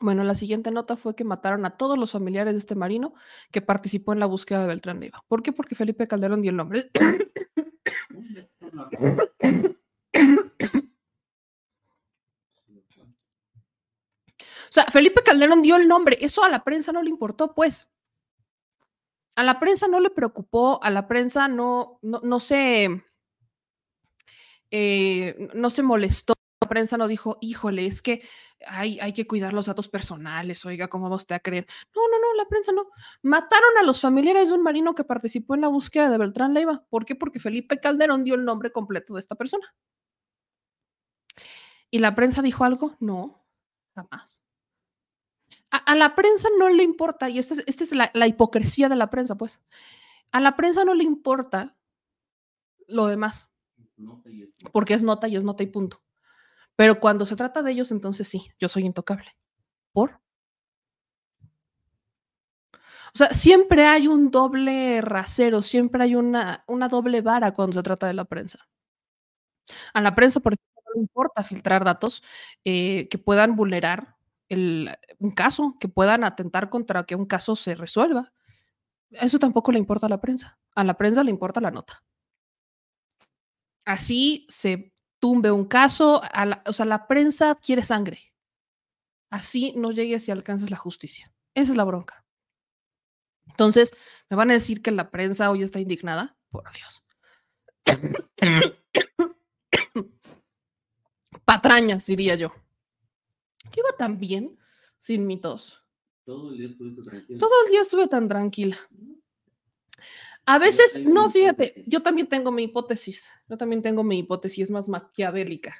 [0.00, 3.14] Bueno, la siguiente nota fue que mataron a todos los familiares de este marino
[3.50, 5.24] que participó en la búsqueda de Beltrán Leiva.
[5.28, 5.52] ¿Por qué?
[5.52, 6.90] Porque Felipe Calderón dio el nombre.
[14.64, 16.18] O sea, Felipe Calderón dio el nombre.
[16.20, 17.88] Eso a la prensa no le importó, pues.
[19.36, 23.04] A la prensa no le preocupó, a la prensa no, no, no se,
[24.70, 26.34] eh, no se molestó.
[26.64, 28.26] La prensa no dijo, híjole, es que
[28.66, 31.66] hay, hay que cuidar los datos personales, oiga, ¿cómo va usted a creer?
[31.94, 32.86] No, no, no, la prensa no.
[33.20, 36.82] Mataron a los familiares de un marino que participó en la búsqueda de Beltrán Leiva.
[36.88, 37.16] ¿Por qué?
[37.16, 39.74] Porque Felipe Calderón dio el nombre completo de esta persona.
[41.90, 42.96] ¿Y la prensa dijo algo?
[42.98, 43.44] No,
[43.94, 44.42] jamás.
[45.70, 48.88] A, a la prensa no le importa, y esta es, esta es la, la hipocresía
[48.88, 49.60] de la prensa, pues.
[50.32, 51.76] A la prensa no le importa
[52.88, 53.50] lo demás,
[54.72, 56.00] porque es nota y es nota y punto.
[56.76, 59.36] Pero cuando se trata de ellos, entonces sí, yo soy intocable.
[59.92, 60.20] ¿Por?
[63.14, 67.82] O sea, siempre hay un doble rasero, siempre hay una, una doble vara cuando se
[67.82, 68.58] trata de la prensa.
[69.92, 72.22] A la prensa, por ejemplo, no importa filtrar datos
[72.64, 74.16] eh, que puedan vulnerar
[74.48, 78.32] el, un caso, que puedan atentar contra que un caso se resuelva.
[79.10, 80.58] Eso tampoco le importa a la prensa.
[80.74, 82.02] A la prensa le importa la nota.
[83.84, 84.93] Así se
[85.24, 88.34] tumbe un caso, a la- o sea, la prensa quiere sangre.
[89.30, 91.32] Así no llegues y alcances la justicia.
[91.54, 92.26] Esa es la bronca.
[93.48, 93.94] Entonces,
[94.28, 96.36] ¿me van a decir que la prensa hoy está indignada?
[96.50, 97.02] Por Dios.
[101.46, 102.52] Patrañas, diría yo.
[103.64, 104.58] Yo iba tan bien
[104.98, 105.82] sin mi tos.
[106.26, 107.38] Todo el día estuviste tranquilo.
[107.38, 108.76] Todo el día estuve tan tranquila.
[110.46, 111.92] A veces, no, fíjate, hipótesis.
[111.92, 113.30] yo también tengo mi hipótesis.
[113.48, 115.74] Yo también tengo mi hipótesis más maquiavélica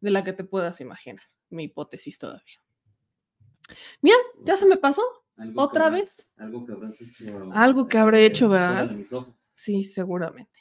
[0.00, 1.24] de la que te puedas imaginar.
[1.48, 2.60] Mi hipótesis todavía.
[4.02, 5.02] Bien, ya se me pasó.
[5.56, 6.28] ¿Otra habrá- vez?
[6.36, 7.50] Algo que habrás hecho.
[7.52, 8.90] Algo que habré hecho, ¿verdad?
[9.54, 10.52] Sí, seguramente.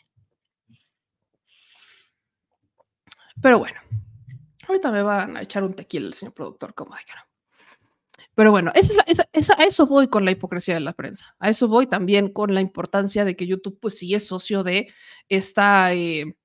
[3.41, 3.80] Pero bueno,
[4.68, 7.22] ahorita me van a echar un tequila el señor productor, como de que no.
[8.36, 9.03] Pero bueno, esa
[9.34, 11.36] esa- a eso voy con la hipocresía de la prensa.
[11.39, 14.91] A eso voy también con la importancia de que YouTube, pues sí es socio de
[15.29, 16.36] esta, eh,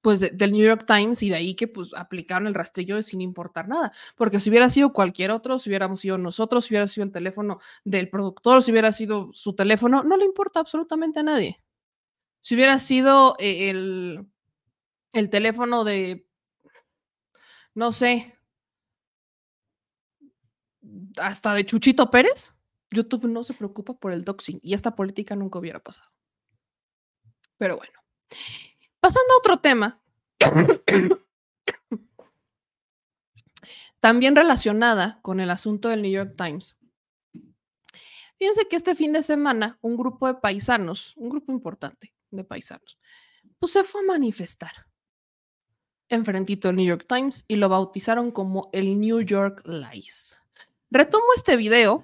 [0.00, 3.20] pues de- del New York Times y de ahí que pues aplicaron el rastrillo sin
[3.20, 3.92] importar nada.
[4.16, 7.58] Porque si hubiera sido cualquier otro, si hubiéramos sido nosotros, si hubiera sido el teléfono
[7.84, 11.62] del productor, si hubiera sido su teléfono, no le importa absolutamente a nadie.
[12.42, 14.26] Si hubiera sido eh, el,
[15.14, 16.26] el teléfono de,
[17.74, 18.34] no sé,
[21.16, 22.54] hasta de Chuchito Pérez,
[22.90, 26.10] YouTube no se preocupa por el doxing y esta política nunca hubiera pasado.
[27.56, 27.98] Pero bueno,
[29.00, 30.02] pasando a otro tema,
[34.00, 36.76] también relacionada con el asunto del New York Times.
[38.36, 42.98] Fíjense que este fin de semana un grupo de paisanos, un grupo importante de paisanos,
[43.60, 44.72] pues se fue a manifestar
[46.08, 50.41] enfrentito del New York Times y lo bautizaron como el New York Lies.
[50.94, 52.02] Retomo este video,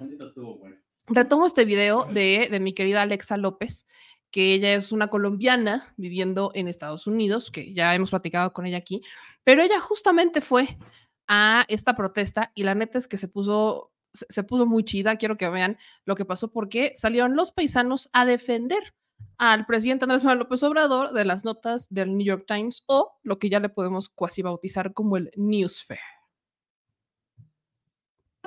[1.05, 3.85] retomo este video de, de mi querida Alexa López,
[4.31, 8.77] que ella es una colombiana viviendo en Estados Unidos, que ya hemos platicado con ella
[8.77, 9.03] aquí,
[9.43, 10.79] pero ella justamente fue
[11.27, 15.17] a esta protesta y la neta es que se puso, se, puso muy chida.
[15.17, 18.95] Quiero que vean lo que pasó porque salieron los paisanos a defender
[19.37, 23.37] al presidente Andrés Manuel López Obrador de las notas del New York Times o lo
[23.37, 25.29] que ya le podemos cuasi bautizar como el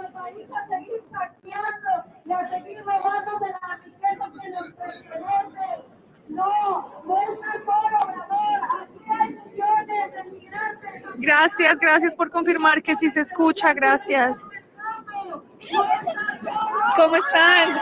[0.03, 0.13] Newsfare.
[0.13, 5.85] país a seguir saqueando y a seguir robando de la riqueza que nos pertenece.
[6.29, 8.61] No, no es mejor obrador.
[8.81, 11.03] Aquí hay millones de migrantes.
[11.17, 14.39] Gracias, gracias por confirmar que sí se escucha, gracias.
[16.97, 17.81] ¿Cómo están?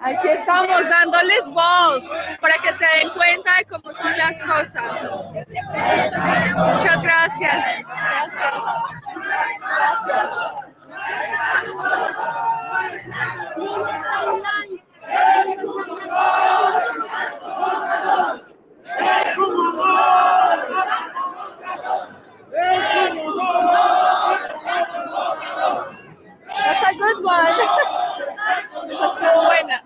[0.00, 2.04] Aquí estamos dándoles voz
[2.40, 4.82] para que se den cuenta de cómo son las cosas.
[6.54, 7.84] Muchas gracias.
[26.66, 27.46] That's a good one.
[27.46, 29.82] That's Estuvo buena.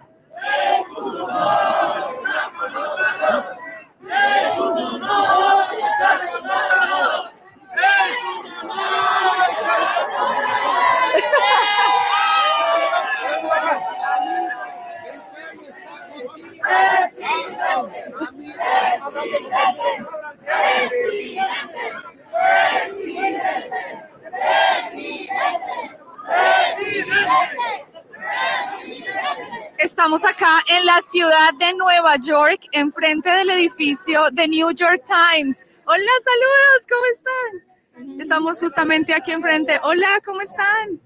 [30.10, 35.64] Estamos acá en la ciudad de Nueva York, enfrente del edificio de New York Times.
[35.86, 38.20] Hola, saludos, ¿cómo están?
[38.20, 39.78] Estamos justamente aquí enfrente.
[39.84, 41.00] Hola, ¿cómo están?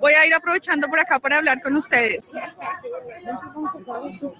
[0.00, 2.32] Voy a ir aprovechando por acá para hablar con ustedes.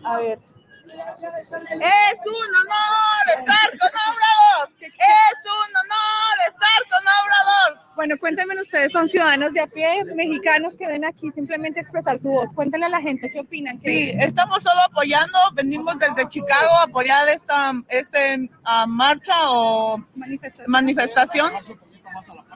[0.02, 0.40] A ver.
[0.40, 4.72] Es un honor estar con Obrador.
[4.80, 7.87] Es un honor estar con Obrador.
[7.98, 12.28] Bueno, cuéntenme ustedes, son ciudadanos de a pie, mexicanos que ven aquí simplemente expresar su
[12.28, 12.52] voz.
[12.54, 13.76] Cuéntenle a la gente qué opinan.
[13.80, 15.36] Sí, estamos solo apoyando.
[15.54, 20.70] Venimos desde Chicago a apoyar esta este, ah, marcha o Manifestación.
[20.70, 21.52] manifestación.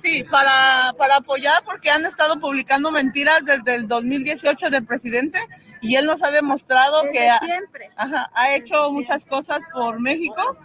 [0.01, 5.41] Sí, para, para apoyar porque han estado publicando mentiras desde el 2018 del presidente
[5.81, 7.91] y él nos ha demostrado que ha, siempre.
[7.97, 10.57] ajá, ha hecho muchas cosas por México.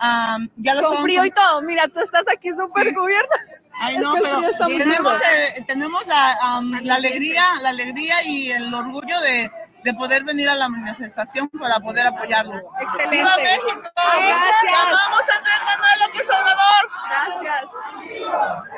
[0.00, 1.62] Ah, ya lo Con frío y todo.
[1.62, 2.94] Mira, tú estás aquí súper Sí.
[2.94, 3.36] cubierta.
[3.80, 9.20] Ay, no, pero tenemos, eh, tenemos la, am, la alegría, la alegría y el orgullo
[9.20, 9.50] de,
[9.86, 12.54] de poder venir a la manifestación para poder apoyarlo.
[12.80, 13.16] Excelente.
[13.16, 13.80] ¡Viva México!
[13.94, 14.62] Gracias.
[14.64, 16.90] ¡Llamamos a Andrés Manuel López Obrador!
[17.08, 17.64] Gracias.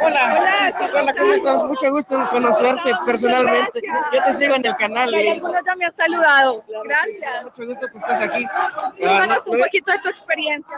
[0.01, 1.65] Hola, sí, hola, ¿cómo estás?
[1.65, 3.81] Mucho gusto en conocerte personalmente.
[4.13, 6.63] Yo te sigo en el canal Y algunos ya me han saludado.
[6.85, 7.45] Gracias.
[7.45, 8.47] mucho gusto que estés aquí.
[8.53, 10.77] Ah, Cuéntanos no- un poquito de tu experiencia.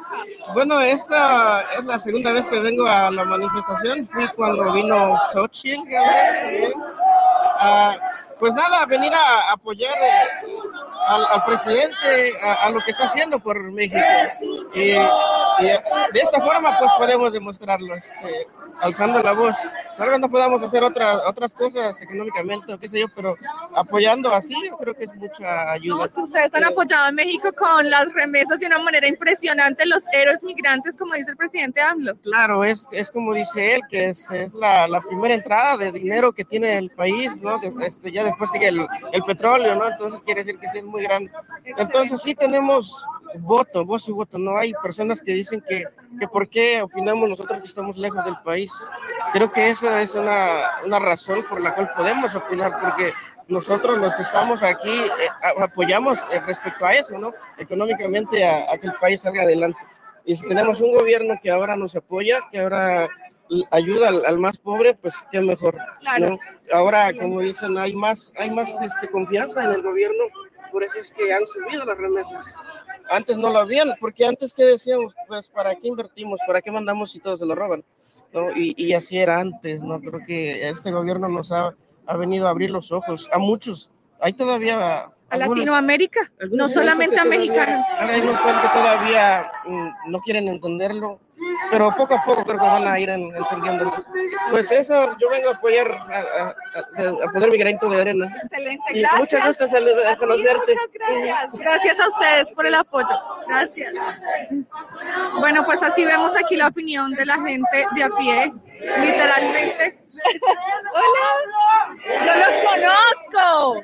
[0.55, 4.09] bueno, esta es la segunda vez que vengo a la manifestación.
[4.13, 6.73] Fui cuando vino Xochitl, Gálvez también.
[7.63, 7.97] Ah,
[8.41, 10.49] pues nada, venir a apoyar eh,
[11.07, 14.01] al, presidente, a, lo que está haciendo por México.
[14.75, 18.49] Y, y de esta forma, pues podemos demostrarlo, este,
[18.81, 19.57] alzando la voz.
[19.97, 23.37] Tal vez no podamos hacer otras otras cosas económicamente o qué sé yo, pero
[23.75, 26.09] apoyando así, yo creo que es mucha No, ayuda.
[26.09, 30.43] si ustedes han apoyado a México con las remesas de una manera impresionante, los héroes
[30.43, 32.17] migrantes, como dice el presidente AMLO.
[32.23, 36.33] Claro, es, es como dice él, que es, es la, la primera entrada de dinero
[36.33, 37.61] que tiene el país, ¿no?
[37.81, 39.89] Este, ya después sigue el, el petróleo, ¿no?
[39.89, 41.31] Entonces quiere decir que sí es muy grande.
[41.77, 43.07] Entonces sí tenemos
[43.39, 44.57] voto, voz y voto, ¿no?
[44.57, 45.85] Hay personas que dicen que,
[46.19, 48.73] que por qué opinamos nosotros que estamos lejos del país.
[49.33, 53.13] Creo que esa es una, una razón por la cual podemos opinar, porque
[53.49, 55.29] nosotros los que estamos aquí eh,
[55.61, 57.33] apoyamos eh, respecto a eso, ¿no?
[57.59, 59.79] Económicamente a, a que el país salga adelante.
[60.25, 63.09] Y si tenemos un gobierno que ahora nos apoya, que ahora
[63.71, 65.77] ayuda al, al más pobre, pues qué mejor.
[66.01, 66.31] Claro.
[66.31, 66.39] ¿no?
[66.73, 70.25] Ahora, como dicen, hay más, hay más este, confianza en el gobierno,
[70.71, 72.55] por eso es que han subido las remesas.
[73.11, 76.39] Antes no lo habían, porque antes que decíamos, pues, ¿para qué invertimos?
[76.47, 77.85] ¿Para qué mandamos si todos se lo roban?
[78.33, 78.51] ¿No?
[78.57, 79.99] Y, y así era antes, ¿no?
[80.01, 81.75] Creo que este gobierno nos ha,
[82.07, 83.91] ha venido a abrir los ojos a muchos.
[84.21, 85.01] Hay todavía...
[85.01, 86.21] A algunos- Latinoamérica,
[86.53, 87.85] no solamente a mexicanos.
[87.99, 91.19] Hay unos que todavía mm, no quieren entenderlo,
[91.71, 94.05] pero poco a poco creo que van a ir en- entendiéndolo.
[94.51, 98.27] Pues eso, yo vengo a apoyar, a, a- a- poner mi granito de arena.
[98.43, 99.61] Excelente, Y gracias.
[99.61, 100.75] en salud- A conocerte.
[100.75, 101.53] muchas gracias.
[101.55, 103.09] Gracias a ustedes por el apoyo.
[103.49, 103.93] Gracias.
[105.39, 109.99] Bueno, pues así vemos aquí la opinión de la gente de a pie, literalmente.
[110.93, 111.95] Hola,
[112.25, 113.83] yo los conozco.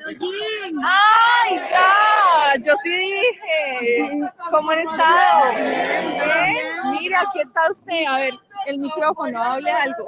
[0.83, 4.19] Ay, ya, yo sí dije.
[4.51, 5.53] ¿Cómo han estado?
[6.91, 8.05] Mira, aquí está usted.
[8.07, 8.33] A ver,
[8.67, 10.05] el micrófono, hable algo.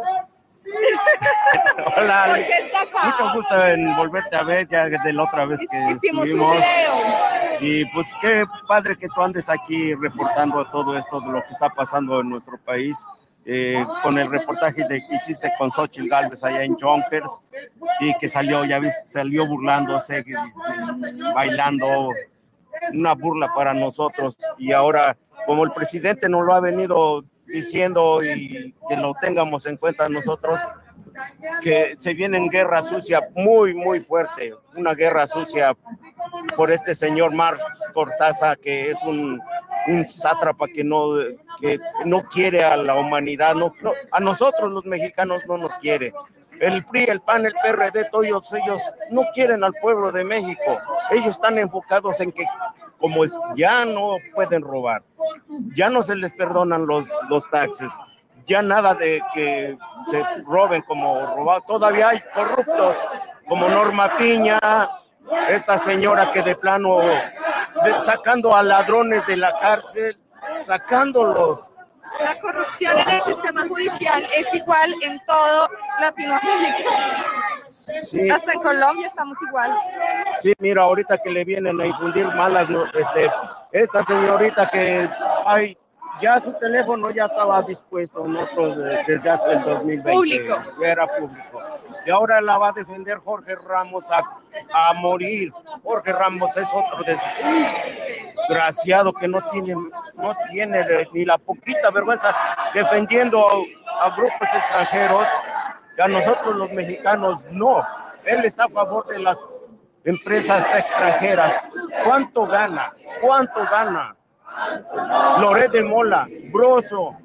[1.98, 3.06] Hola, ¿Por qué está acá?
[3.08, 6.56] mucho gusto en volverte a ver ya de la otra vez que Hicimos un estuvimos.
[6.58, 7.60] video.
[7.62, 11.70] Y pues qué padre que tú andes aquí reportando todo esto de lo que está
[11.70, 12.98] pasando en nuestro país.
[13.52, 17.42] Eh, con el reportaje de que hiciste con Xochitl Galvez allá en Jonkers
[18.00, 20.24] y que salió, ya ves, salió burlándose,
[21.34, 22.12] bailando,
[22.94, 24.38] una burla para nosotros.
[24.60, 29.78] Y ahora, como el presidente nos lo ha venido diciendo y que lo tengamos en
[29.78, 30.60] cuenta nosotros,
[31.64, 35.76] que se viene en guerra sucia muy, muy fuerte, una guerra sucia
[36.56, 37.64] por este señor Marx
[37.96, 39.42] Cortázar, que es un,
[39.90, 41.16] un sátrapa que no,
[41.60, 46.14] que no quiere a la humanidad, no, no, a nosotros los mexicanos no nos quiere.
[46.60, 48.82] El PRI, el PAN, el PRD, todos ellos
[49.12, 50.78] no quieren al pueblo de México.
[51.10, 52.46] Ellos están enfocados en que
[53.00, 55.04] como es, ya no pueden robar,
[55.74, 57.90] ya no se les perdonan los, los taxes,
[58.46, 59.78] ya nada de que
[60.12, 61.62] se roben como robar.
[61.66, 62.98] Todavía hay corruptos
[63.48, 64.60] como Norma Piña,
[65.50, 67.00] esta señora que de plano
[67.84, 70.18] de- sacando a ladrones de la cárcel,
[70.64, 71.72] sacándolos.
[72.24, 75.70] La corrupción en el sistema judicial es igual en todo
[76.02, 76.90] Latinoamérica.
[78.04, 78.30] Sí.
[78.30, 79.78] Hasta en Colombia estamos igual.
[80.42, 83.32] Sí, mira, ahorita que le vienen a infundir malas, este,
[83.72, 85.10] esta señorita que
[85.46, 85.78] ay,
[86.22, 90.12] ya su teléfono ya estaba dispuesto nosotros desde hace el 2020.
[90.12, 90.84] Público.
[90.84, 91.62] Era público.
[92.06, 94.22] Y ahora la va a defender Jorge Ramos a,
[94.74, 95.52] a morir.
[95.84, 97.04] Jorge Ramos es otro
[98.48, 99.76] desgraciado que no tiene,
[100.16, 102.36] no tiene ni la poquita vergüenza
[102.74, 105.28] defendiendo a, a grupos extranjeros.
[105.98, 107.86] Y a nosotros los mexicanos no.
[108.26, 109.38] Él está a favor de las
[110.04, 111.64] empresas extranjeras.
[112.04, 112.94] ¿Cuánto gana?
[113.22, 114.16] ¿Cuánto gana?
[115.40, 117.16] Loret de Mola, Broso,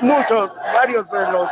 [0.00, 1.48] muchos, varios de los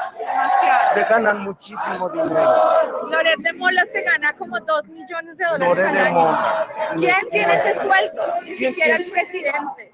[0.95, 3.09] que ganan muchísimo dinero.
[3.09, 6.11] Loret de Mola se gana como 2 millones de dólares Loret al de.
[6.11, 6.69] Mola.
[6.97, 8.23] ¿Quién tiene ese sueldo?
[8.43, 9.93] Ni ¿Quién siquiera el presidente.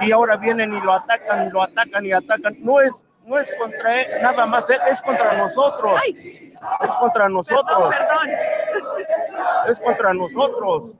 [0.00, 2.54] Y ahora vienen y lo atacan, lo atacan y atacan.
[2.60, 6.00] No es, no es contra él, nada más él, es contra nosotros.
[6.04, 7.94] Es contra nosotros.
[7.94, 8.28] Perdón.
[9.68, 10.92] Es contra nosotros.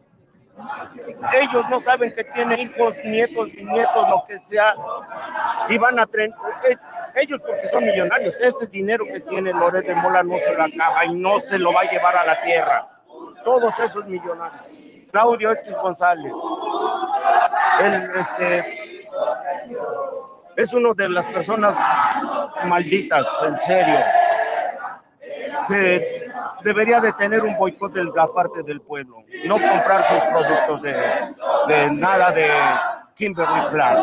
[1.34, 4.74] Ellos no saben que tienen hijos, nietos, bisnietos, lo que sea,
[5.68, 6.32] y van a tren.
[6.68, 6.76] eh,
[7.16, 11.04] Ellos porque son millonarios, ese dinero que tiene Loret de Mola no se lo acaba
[11.04, 12.86] y no se lo va a llevar a la tierra.
[13.44, 14.62] Todos esos millonarios.
[15.10, 16.32] Claudio X González.
[17.82, 18.98] Él, este,
[20.56, 21.74] es una de las personas
[22.64, 23.98] malditas, en serio,
[25.66, 26.30] que
[26.62, 30.94] debería de tener un boicot de la parte del pueblo, no comprar sus productos de,
[31.68, 32.48] de nada de
[33.16, 33.98] Kimberly Clark.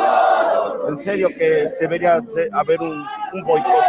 [0.89, 2.19] En serio que debería
[2.53, 3.71] haber un, un boicot.
[3.71, 3.85] Pues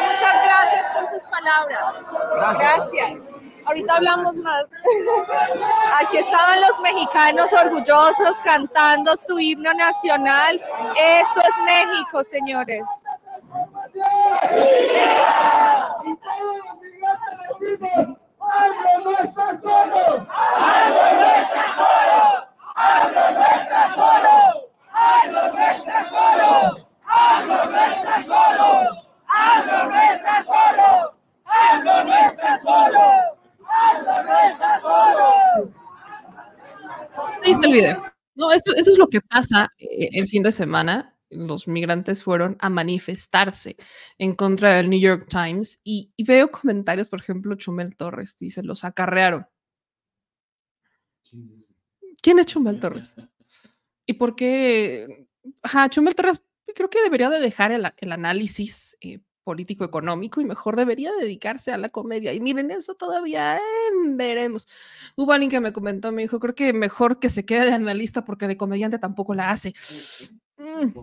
[0.00, 1.94] muchas gracias por sus palabras.
[2.34, 2.90] Gracias.
[2.92, 3.36] Gracias.
[3.66, 4.64] Ahorita hablamos más.
[6.00, 10.62] Aquí estaban los mexicanos orgullosos cantando su himno nacional.
[10.96, 12.84] Esto es México, señores.
[16.04, 19.16] Y todos los migrantes decimos, ¡AMLO no.
[38.36, 41.15] No, eso, eso es lo que pasa eh, el fin de semana.
[41.30, 43.76] Los migrantes fueron a manifestarse
[44.18, 48.62] en contra del New York Times y, y veo comentarios, por ejemplo, Chumel Torres dice,
[48.62, 49.46] los acarrearon.
[52.22, 53.14] ¿Quién es Chumel Torres?
[54.06, 55.26] ¿Y por qué?
[55.62, 56.42] Ajá, Chumel Torres
[56.74, 61.78] creo que debería de dejar el, el análisis eh, político-económico y mejor debería dedicarse a
[61.78, 62.32] la comedia.
[62.32, 63.60] Y miren, eso todavía eh,
[64.08, 64.66] veremos.
[65.16, 68.24] Hubo alguien que me comentó, me dijo, creo que mejor que se quede de analista
[68.24, 69.72] porque de comediante tampoco la hace.
[70.58, 70.98] Mm.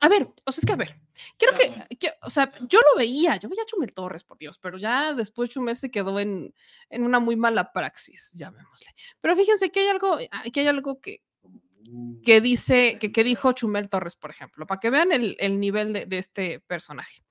[0.00, 1.00] A ver, o sea, es que a ver,
[1.38, 4.58] quiero que, que- o sea, yo lo veía, yo veía a Chumel Torres, por Dios,
[4.58, 6.54] pero ya después Chumel se quedó en,
[6.90, 8.88] en una muy mala praxis, llamémosle.
[9.20, 11.22] Pero fíjense que hay algo, aquí hay algo que,
[12.22, 15.92] que dice, que, que dijo Chumel Torres, por ejemplo, para que vean el, el nivel
[15.92, 17.22] de, de este personaje.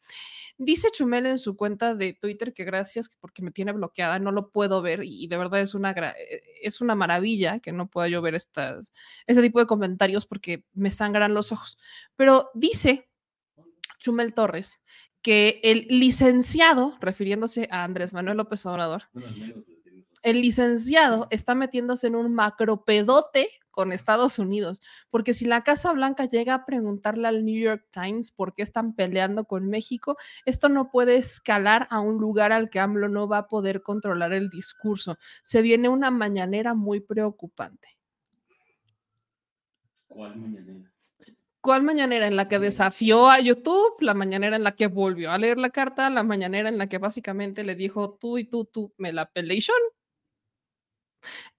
[0.58, 4.51] Dice Chumel en su cuenta de Twitter que gracias porque me tiene bloqueada, no lo
[4.51, 8.22] puedo ver y de verdad es una, eh, es una maravilla que no pueda yo
[8.22, 8.93] ver estas,
[9.28, 11.78] ese tipo de comentarios porque me sangran los ojos.
[12.16, 13.10] Pero dice
[13.99, 14.82] Chumel Torres
[15.22, 19.10] que el licenciado, refiriéndose a Andrés Manuel López Obrador,
[20.26, 26.26] el licenciado está metiéndose en un macropedote con Estados Unidos, porque si la Casa Blanca
[26.26, 30.89] llega a preguntarle al New York Times por qué están peleando con México, esto no
[30.89, 35.19] puede escalar a un lugar al que AMLO no va a poder controlar el discurso.
[35.43, 37.89] Se viene una mañanera muy preocupante.
[40.07, 40.91] ¿Cuál mañanera?
[41.61, 43.97] ¿Cuál mañanera en la que desafió a YouTube?
[43.99, 46.97] La mañanera en la que volvió a leer la carta, la mañanera en la que
[46.97, 49.78] básicamente le dijo tú y tú, tú, me la pelation.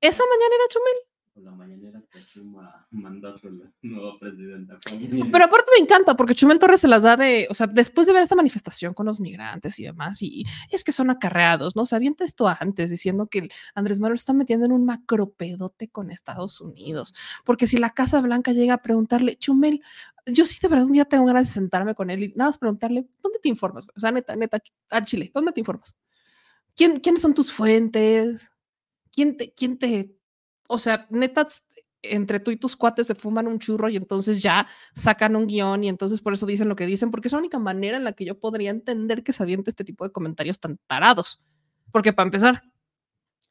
[0.01, 1.17] Esa mañanera, Chumel.
[1.37, 4.79] O la mañanera que asuma mandato la nueva presidenta.
[4.83, 8.14] Pero aparte me encanta porque Chumel Torres se las da de, o sea, después de
[8.14, 11.85] ver esta manifestación con los migrantes y demás, y, y es que son acarreados, ¿no?
[11.85, 16.62] Se avienta esto antes diciendo que Andrés Manuel está metiendo en un macropedote con Estados
[16.62, 17.12] Unidos,
[17.45, 19.83] porque si la Casa Blanca llega a preguntarle, Chumel,
[20.25, 22.59] yo sí de verdad un día tengo ganas de sentarme con él y nada más
[22.59, 23.87] preguntarle, ¿dónde te informas?
[23.95, 24.59] O sea, neta, neta,
[24.89, 25.97] al Chile, ¿dónde te informas?
[26.75, 28.53] ¿Quién, ¿Quiénes son tus fuentes?
[29.17, 30.14] ¿Quién te, quién te,
[30.69, 31.47] o sea, neta,
[32.03, 35.85] entre tú y tus cuates se fuman un churro y entonces ya sacan un guion
[35.85, 38.12] y entonces por eso dicen lo que dicen, porque es la única manera en la
[38.12, 41.43] que yo podría entender que se aviente este tipo de comentarios tan tarados.
[41.91, 42.62] Porque para empezar,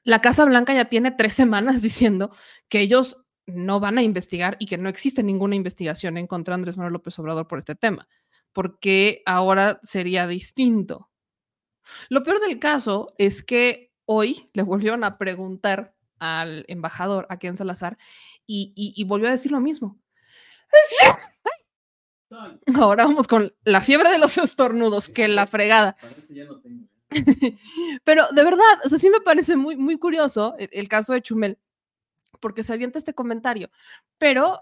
[0.03, 2.32] la Casa Blanca ya tiene tres semanas diciendo
[2.70, 6.61] que ellos no van a investigar y que no existe ninguna investigación en contra de
[6.61, 8.07] Andrés Manuel López Obrador por este tema,
[8.53, 11.09] porque ahora sería distinto.
[12.09, 17.56] Lo peor del caso es que hoy le volvieron a preguntar al embajador, a Ken
[17.56, 17.97] Salazar,
[18.47, 19.99] y, volvió a decir lo mismo.
[22.76, 25.95] Ahora vamos con la fiebre de los estornudos, que la fregada.
[28.03, 31.60] Pero de verdad, o sea, sí me parece muy, muy curioso el, caso de Chumel,
[32.39, 33.70] porque se avienta este comentario.
[34.18, 34.60] Pero,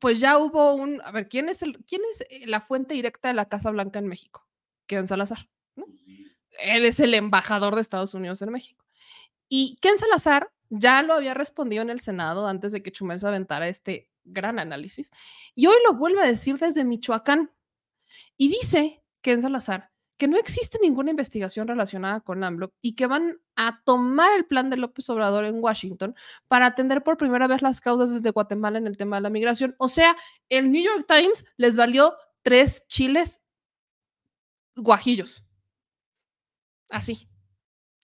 [0.00, 1.00] pues ya hubo un.
[1.04, 3.98] A ver, ¿quién es, el, quién es eh, la fuente directa de la Casa Blanca
[3.98, 4.46] en México?
[4.86, 5.48] Ken Salazar.
[5.74, 5.86] ¿no?
[6.60, 8.84] Él es el embajador de Estados Unidos en México.
[9.48, 13.28] Y Ken Salazar ya lo había respondido en el Senado antes de que Chumel se
[13.28, 15.10] aventara este gran análisis.
[15.54, 17.50] Y hoy lo vuelve a decir desde Michoacán.
[18.36, 23.38] Y dice Ken Salazar que no existe ninguna investigación relacionada con AMLO y que van
[23.54, 26.14] a tomar el plan de López Obrador en Washington
[26.48, 29.74] para atender por primera vez las causas desde Guatemala en el tema de la migración.
[29.78, 30.16] O sea,
[30.48, 33.42] el New York Times les valió tres chiles
[34.76, 35.42] guajillos.
[36.90, 37.28] Así.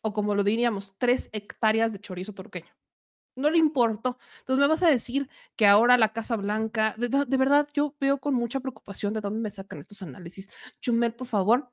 [0.03, 2.73] O como lo diríamos, tres hectáreas de chorizo turqueño.
[3.37, 4.19] No le importó.
[4.41, 8.35] Entonces me vas a decir que ahora la Casa Blanca, de, verdad, yo veo con
[8.35, 10.49] mucha preocupación de dónde me sacan estos análisis.
[10.81, 11.73] Chumel, por favor,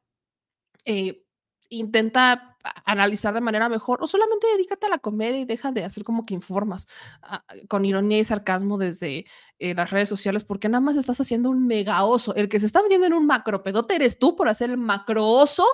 [0.85, 1.25] eh,
[1.69, 6.03] intenta analizar de manera mejor o solamente dedícate a la comedia y deja de hacer
[6.03, 6.87] como que informas
[7.21, 9.25] ah, con ironía y sarcasmo desde
[9.59, 12.35] eh, las redes sociales porque nada más estás haciendo un mega oso.
[12.35, 15.65] El que se está metiendo en un macropedote eres tú por hacer el macro oso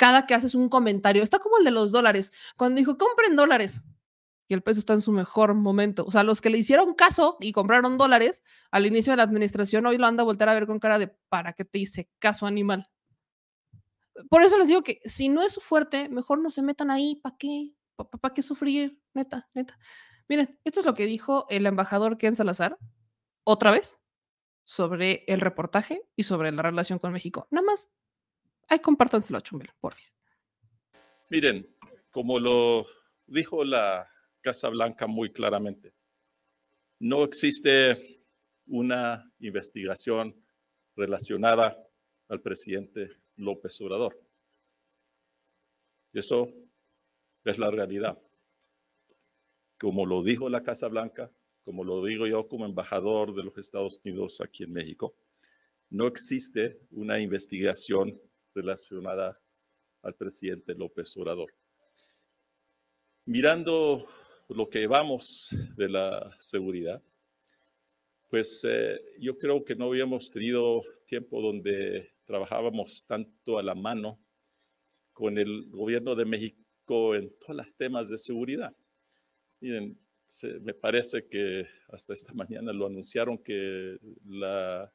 [0.00, 1.22] cada que haces un comentario.
[1.22, 2.32] Está como el de los dólares.
[2.56, 3.82] Cuando dijo, compren dólares.
[4.48, 6.06] Y el peso está en su mejor momento.
[6.06, 9.84] O sea, los que le hicieron caso y compraron dólares al inicio de la administración,
[9.84, 12.46] hoy lo anda a volver a ver con cara de, ¿para qué te hice caso
[12.46, 12.88] animal?
[14.30, 17.16] Por eso les digo que si no es su fuerte, mejor no se metan ahí.
[17.16, 17.74] ¿Para qué?
[18.22, 18.98] ¿Para qué sufrir?
[19.12, 19.78] Neta, neta.
[20.30, 22.78] Miren, esto es lo que dijo el embajador Ken Salazar,
[23.44, 23.98] otra vez,
[24.64, 27.48] sobre el reportaje y sobre la relación con México.
[27.50, 27.92] Nada más,
[28.70, 30.16] ahí compártanselo a Chumel, porfis.
[31.28, 31.68] Miren,
[32.10, 32.86] como lo
[33.26, 34.08] dijo la
[34.40, 35.92] Casa Blanca muy claramente,
[37.00, 38.24] no existe
[38.66, 40.34] una investigación
[40.96, 41.76] relacionada
[42.28, 44.18] al presidente López Obrador.
[46.12, 46.52] Eso
[47.44, 48.18] es la realidad.
[49.78, 51.30] Como lo dijo la Casa Blanca,
[51.64, 55.14] como lo digo yo como embajador de los Estados Unidos aquí en México,
[55.88, 58.20] no existe una investigación
[58.54, 59.40] relacionada
[60.02, 61.52] al presidente López Obrador.
[63.26, 64.06] Mirando
[64.48, 67.02] lo que vamos de la seguridad,
[68.28, 74.20] pues eh, yo creo que no habíamos tenido tiempo donde trabajábamos tanto a la mano
[75.12, 78.74] con el gobierno de México en todos los temas de seguridad.
[79.60, 79.98] Miren,
[80.62, 84.92] me parece que hasta esta mañana lo anunciaron que la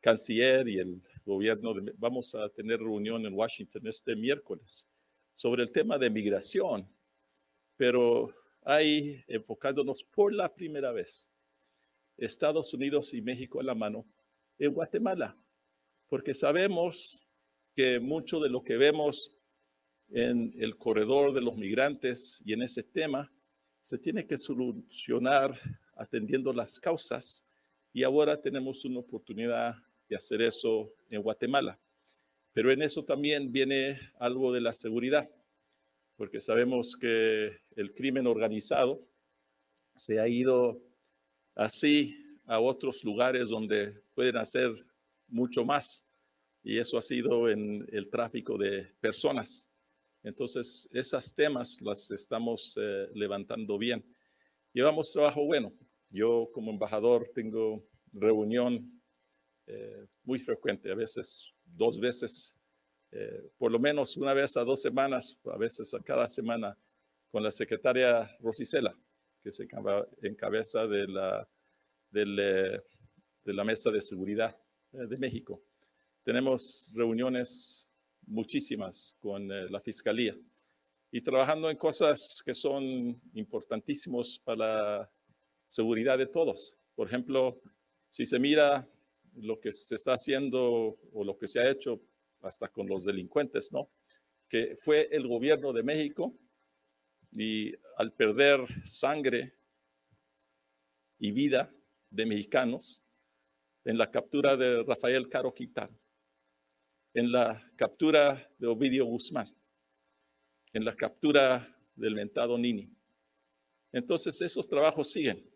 [0.00, 4.86] canciller y el gobierno, vamos a tener reunión en Washington este miércoles
[5.32, 6.88] sobre el tema de migración,
[7.76, 11.28] pero ahí enfocándonos por la primera vez,
[12.16, 14.06] Estados Unidos y México a la mano
[14.58, 15.36] en Guatemala,
[16.08, 17.20] porque sabemos
[17.74, 19.36] que mucho de lo que vemos
[20.10, 23.32] en el corredor de los migrantes y en ese tema
[23.80, 25.58] se tiene que solucionar
[25.96, 27.44] atendiendo las causas
[27.92, 29.74] y ahora tenemos una oportunidad
[30.08, 31.78] de hacer eso en Guatemala.
[32.52, 35.28] Pero en eso también viene algo de la seguridad,
[36.16, 39.00] porque sabemos que el crimen organizado
[39.96, 40.80] se ha ido
[41.54, 44.70] así a otros lugares donde pueden hacer
[45.28, 46.04] mucho más,
[46.62, 49.68] y eso ha sido en el tráfico de personas.
[50.22, 54.02] Entonces, esas temas las estamos eh, levantando bien.
[54.72, 55.72] Llevamos trabajo bueno.
[56.08, 58.93] Yo como embajador tengo reunión
[59.66, 62.56] eh, muy frecuente, a veces dos veces,
[63.10, 66.76] eh, por lo menos una vez a dos semanas, a veces a cada semana,
[67.30, 68.96] con la secretaria Rosicela,
[69.42, 69.66] que se
[70.22, 71.48] encabeza de la,
[72.10, 72.82] de
[73.44, 74.56] la Mesa de Seguridad
[74.92, 75.60] de México.
[76.22, 77.88] Tenemos reuniones
[78.26, 80.36] muchísimas con eh, la Fiscalía
[81.10, 85.10] y trabajando en cosas que son importantísimos para la
[85.66, 86.76] seguridad de todos.
[86.94, 87.60] Por ejemplo,
[88.10, 88.88] si se mira
[89.36, 92.00] lo que se está haciendo o lo que se ha hecho
[92.40, 93.90] hasta con los delincuentes, ¿no?
[94.48, 96.34] Que fue el gobierno de México
[97.32, 99.54] y al perder sangre
[101.18, 101.74] y vida
[102.10, 103.02] de mexicanos
[103.84, 105.98] en la captura de Rafael Caro Quintana,
[107.12, 109.54] en la captura de Ovidio Guzmán,
[110.72, 112.90] en la captura del mentado Nini.
[113.92, 115.48] Entonces esos trabajos siguen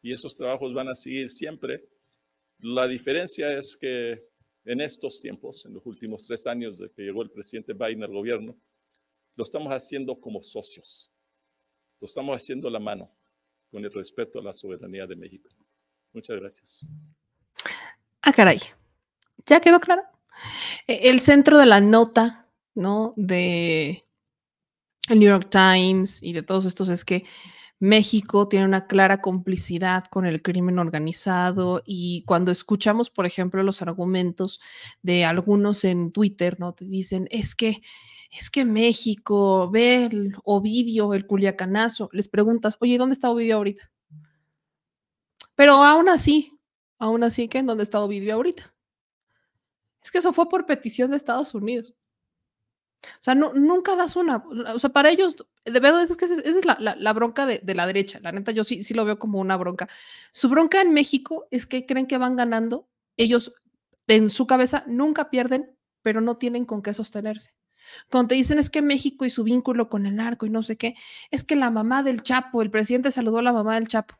[0.00, 1.86] y esos trabajos van a seguir siempre.
[2.60, 4.26] La diferencia es que
[4.64, 8.12] en estos tiempos, en los últimos tres años de que llegó el presidente Biden al
[8.12, 8.56] gobierno,
[9.36, 11.12] lo estamos haciendo como socios.
[12.00, 13.10] Lo estamos haciendo la mano,
[13.70, 15.48] con el respeto a la soberanía de México.
[16.12, 16.86] Muchas gracias.
[18.22, 18.58] Ah, caray.
[19.46, 20.02] ¿Ya quedó claro?
[20.86, 23.14] E, el centro de la nota, ¿no?
[23.16, 24.04] De
[25.08, 27.24] el New York Times y de todos estos es que
[27.80, 33.82] México tiene una clara complicidad con el crimen organizado y cuando escuchamos, por ejemplo, los
[33.82, 34.60] argumentos
[35.02, 36.74] de algunos en Twitter, ¿no?
[36.74, 37.80] Te dicen, es que,
[38.30, 43.90] es que México, ve el Ovidio, el Culiacanazo, les preguntas, oye, ¿dónde está Ovidio ahorita?
[45.54, 46.58] Pero aún así,
[46.98, 47.58] aún así, ¿qué?
[47.58, 48.74] ¿En dónde está Ovidio ahorita?
[50.02, 51.94] Es que eso fue por petición de Estados Unidos.
[53.04, 54.44] O sea, no, nunca das una.
[54.74, 58.18] O sea, para ellos, de verdad, es que esa es la, bronca de, la derecha.
[58.20, 59.88] La neta, yo sí, sí lo veo como una bronca.
[60.32, 62.88] Su bronca en México es que creen que van ganando.
[63.16, 63.54] Ellos,
[64.06, 67.54] en su cabeza, nunca pierden, pero no tienen con qué sostenerse.
[68.10, 70.76] Cuando te dicen es que México y su vínculo con el narco y no sé
[70.76, 70.94] qué,
[71.30, 74.16] es que la mamá del Chapo, el presidente saludó a la mamá del Chapo.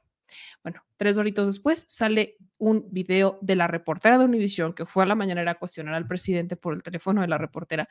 [0.62, 5.06] Bueno, tres horitos después sale un video de la reportera de Univision que fue a
[5.06, 7.88] la mañanera a cuestionar al presidente por el teléfono de la reportera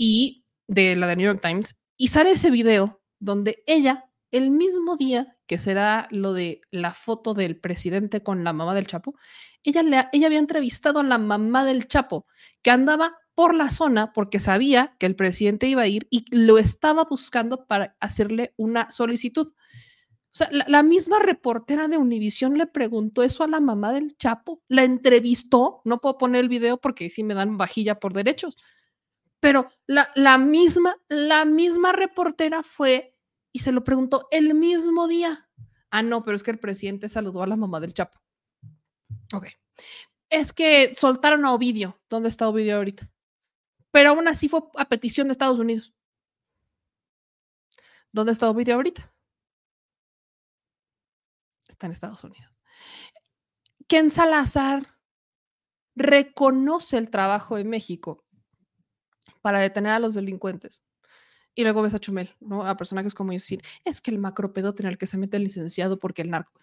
[0.00, 4.96] y de la de New York Times y sale ese video donde ella el mismo
[4.96, 9.16] día que será lo de la foto del presidente con la mamá del Chapo,
[9.62, 12.26] ella, le, ella había entrevistado a la mamá del Chapo,
[12.62, 16.56] que andaba por la zona porque sabía que el presidente iba a ir y lo
[16.56, 19.52] estaba buscando para hacerle una solicitud.
[20.32, 24.62] O sea, la, misma reportera de Univisión le preguntó eso a la mamá del Chapo,
[24.68, 28.56] la entrevistó, no puedo poner el video porque sí me dan vajilla por derechos,
[29.40, 33.16] pero la, la misma, la misma reportera fue
[33.52, 35.48] y se lo preguntó el mismo día.
[35.90, 38.20] Ah, no, pero es que el presidente saludó a la mamá del Chapo.
[39.34, 39.46] Ok.
[40.28, 42.00] Es que soltaron a Ovidio.
[42.08, 43.10] ¿Dónde está Ovidio ahorita?
[43.90, 45.92] Pero aún así fue a petición de Estados Unidos.
[48.12, 49.12] ¿Dónde está Ovidio ahorita?
[51.66, 52.52] Está en Estados Unidos.
[53.88, 55.00] Ken Salazar
[55.96, 58.24] reconoce el trabajo de México
[59.40, 60.82] para detener a los delincuentes.
[61.54, 62.66] Y luego ves a Chumel, ¿no?
[62.66, 65.44] A personajes como yo decir, es que el macropedote en el que se mete el
[65.44, 66.60] licenciado porque el narco.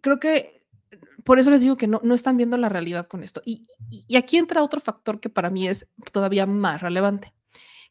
[0.00, 0.64] Creo que
[1.24, 3.40] por eso les digo que no, no están viendo la realidad con esto.
[3.44, 7.32] Y, y aquí entra otro factor que para mí es todavía más relevante,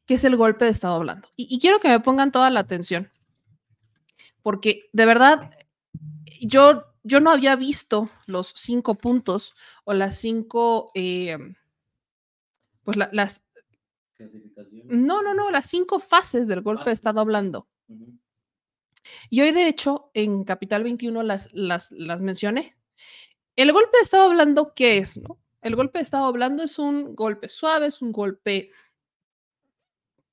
[0.06, 1.30] que es el golpe de Estado hablando.
[1.36, 3.10] Y, y quiero que me pongan toda la atención,
[4.44, 5.52] porque de verdad,
[6.42, 9.56] yo, yo no había visto los cinco puntos
[9.86, 11.38] o las cinco, eh,
[12.84, 13.44] pues la- las,
[14.86, 17.68] no, no, no, las cinco fases del golpe de Estado hablando.
[19.30, 22.76] Y hoy, de hecho, en Capital 21 las, las, las mencioné.
[23.56, 25.18] El golpe de Estado hablando, ¿qué es?
[25.18, 25.40] No?
[25.62, 28.72] El golpe de Estado hablando es un golpe suave, es un golpe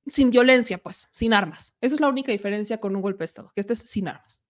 [0.06, 1.76] sin violencia, pues, sin armas.
[1.80, 4.40] Esa es la única diferencia con un golpe de Estado, que este es sin armas.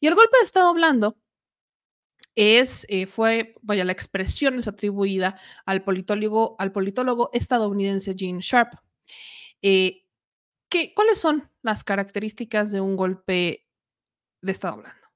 [0.00, 1.16] Y el golpe de Estado blando
[2.34, 5.36] es, eh, fue, vaya, la expresión es atribuida
[5.66, 8.72] al politólogo, estadounidense Gene Sharp.
[9.62, 10.04] Eh,
[10.68, 13.68] ¿qué- ¿Cuáles son las características de un golpe
[14.40, 15.06] de Estado blando?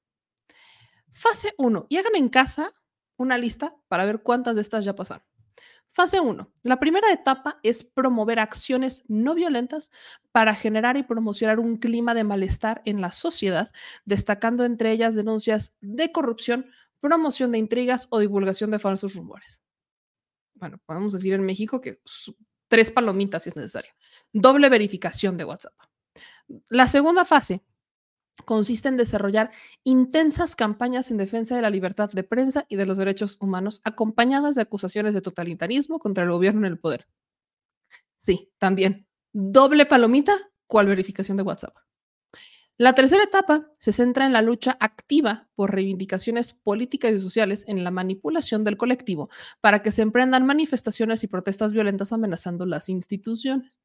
[1.11, 1.87] Fase 1.
[1.89, 2.73] Y hagan en casa
[3.17, 5.23] una lista para ver cuántas de estas ya pasaron.
[5.89, 6.53] Fase 1.
[6.61, 9.89] La primera etapa es promover acciones no violentas
[10.31, 13.71] para generar y promocionar un clima de malestar en la sociedad,
[14.05, 16.69] destacando entre ellas denuncias de corrupción,
[16.99, 19.61] promoción de intrigas o divulgación de falsos rumores.
[20.55, 21.99] Bueno, podemos decir en México que
[22.67, 23.91] tres palomitas si es necesario.
[24.33, 25.73] Doble verificación de WhatsApp.
[26.69, 27.63] La segunda fase
[28.45, 29.51] consiste en desarrollar
[29.83, 34.55] intensas campañas en defensa de la libertad de prensa y de los derechos humanos, acompañadas
[34.55, 37.07] de acusaciones de totalitarismo contra el gobierno en el poder.
[38.15, 39.07] Sí, también.
[39.33, 40.37] Doble palomita,
[40.67, 41.75] cual verificación de WhatsApp.
[42.79, 47.83] La tercera etapa se centra en la lucha activa por reivindicaciones políticas y sociales en
[47.83, 49.29] la manipulación del colectivo
[49.61, 53.81] para que se emprendan manifestaciones y protestas violentas amenazando las instituciones.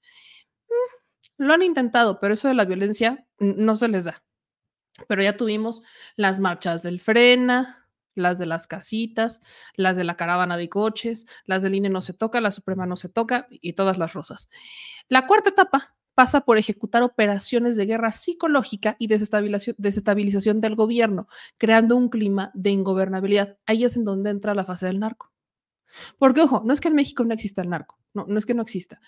[0.68, 4.22] Mm, Lo han intentado, pero eso de la violencia no se les da.
[5.08, 5.82] Pero ya tuvimos
[6.16, 9.40] las marchas del Frena, las de las casitas,
[9.74, 12.96] las de la caravana de coches, las del INE no se toca, la Suprema no
[12.96, 14.50] se toca y todas las rosas.
[15.08, 21.26] La cuarta etapa pasa por ejecutar operaciones de guerra psicológica y desestabilización, desestabilización del gobierno,
[21.58, 23.58] creando un clima de ingobernabilidad.
[23.66, 25.32] Ahí es en donde entra la fase del narco.
[26.18, 28.54] Porque, ojo, no es que en México no exista el narco, no, no es que
[28.54, 29.00] no exista.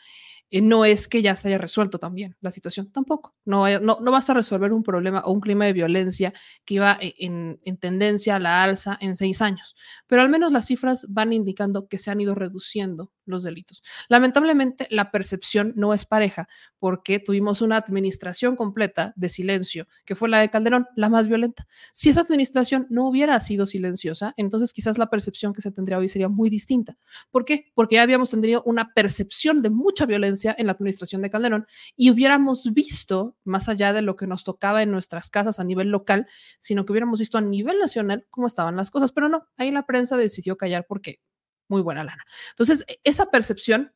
[0.50, 3.34] Eh, no es que ya se haya resuelto también la situación, tampoco.
[3.44, 6.32] No, no, no vas a resolver un problema o un clima de violencia
[6.64, 9.74] que iba e- en, en tendencia a la alza en seis años,
[10.06, 13.82] pero al menos las cifras van indicando que se han ido reduciendo los delitos.
[14.08, 16.48] Lamentablemente, la percepción no es pareja
[16.78, 21.66] porque tuvimos una administración completa de silencio, que fue la de Calderón, la más violenta.
[21.92, 26.08] Si esa administración no hubiera sido silenciosa, entonces quizás la percepción que se tendría hoy
[26.08, 26.96] sería muy distinta.
[27.30, 27.66] ¿Por qué?
[27.74, 32.10] Porque ya habíamos tenido una percepción de mucha violencia en la administración de Calderón y
[32.10, 36.26] hubiéramos visto, más allá de lo que nos tocaba en nuestras casas a nivel local,
[36.58, 39.12] sino que hubiéramos visto a nivel nacional cómo estaban las cosas.
[39.12, 41.20] Pero no, ahí la prensa decidió callar porque
[41.68, 42.24] muy buena lana.
[42.50, 43.92] Entonces, e- esa percepción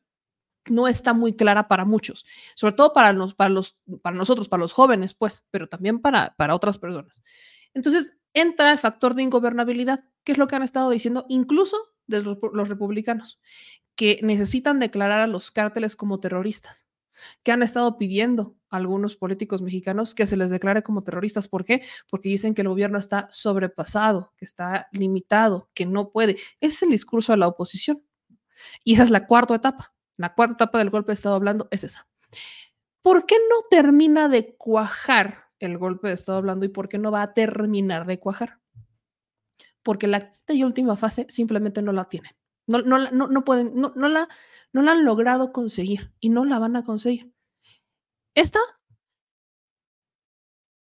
[0.65, 2.25] no está muy clara para muchos,
[2.55, 6.35] sobre todo para, los, para, los, para nosotros, para los jóvenes, pues, pero también para,
[6.35, 7.23] para otras personas.
[7.73, 11.77] Entonces, entra el factor de ingobernabilidad, que es lo que han estado diciendo incluso
[12.07, 13.39] los republicanos,
[13.95, 16.87] que necesitan declarar a los cárteles como terroristas,
[17.43, 21.47] que han estado pidiendo algunos políticos mexicanos que se les declare como terroristas.
[21.47, 21.83] ¿Por qué?
[22.09, 26.33] Porque dicen que el gobierno está sobrepasado, que está limitado, que no puede.
[26.59, 28.03] Ese es el discurso de la oposición.
[28.83, 29.93] Y esa es la cuarta etapa.
[30.17, 32.07] La cuarta etapa del golpe de Estado hablando es esa.
[33.01, 37.11] ¿Por qué no termina de cuajar el golpe de Estado hablando y por qué no
[37.11, 38.59] va a terminar de cuajar?
[39.81, 42.31] Porque la quinta y última fase simplemente no la tienen.
[42.67, 44.27] No, no, no, no pueden, no, no la,
[44.73, 47.33] no la han logrado conseguir y no la van a conseguir.
[48.35, 48.59] Esta,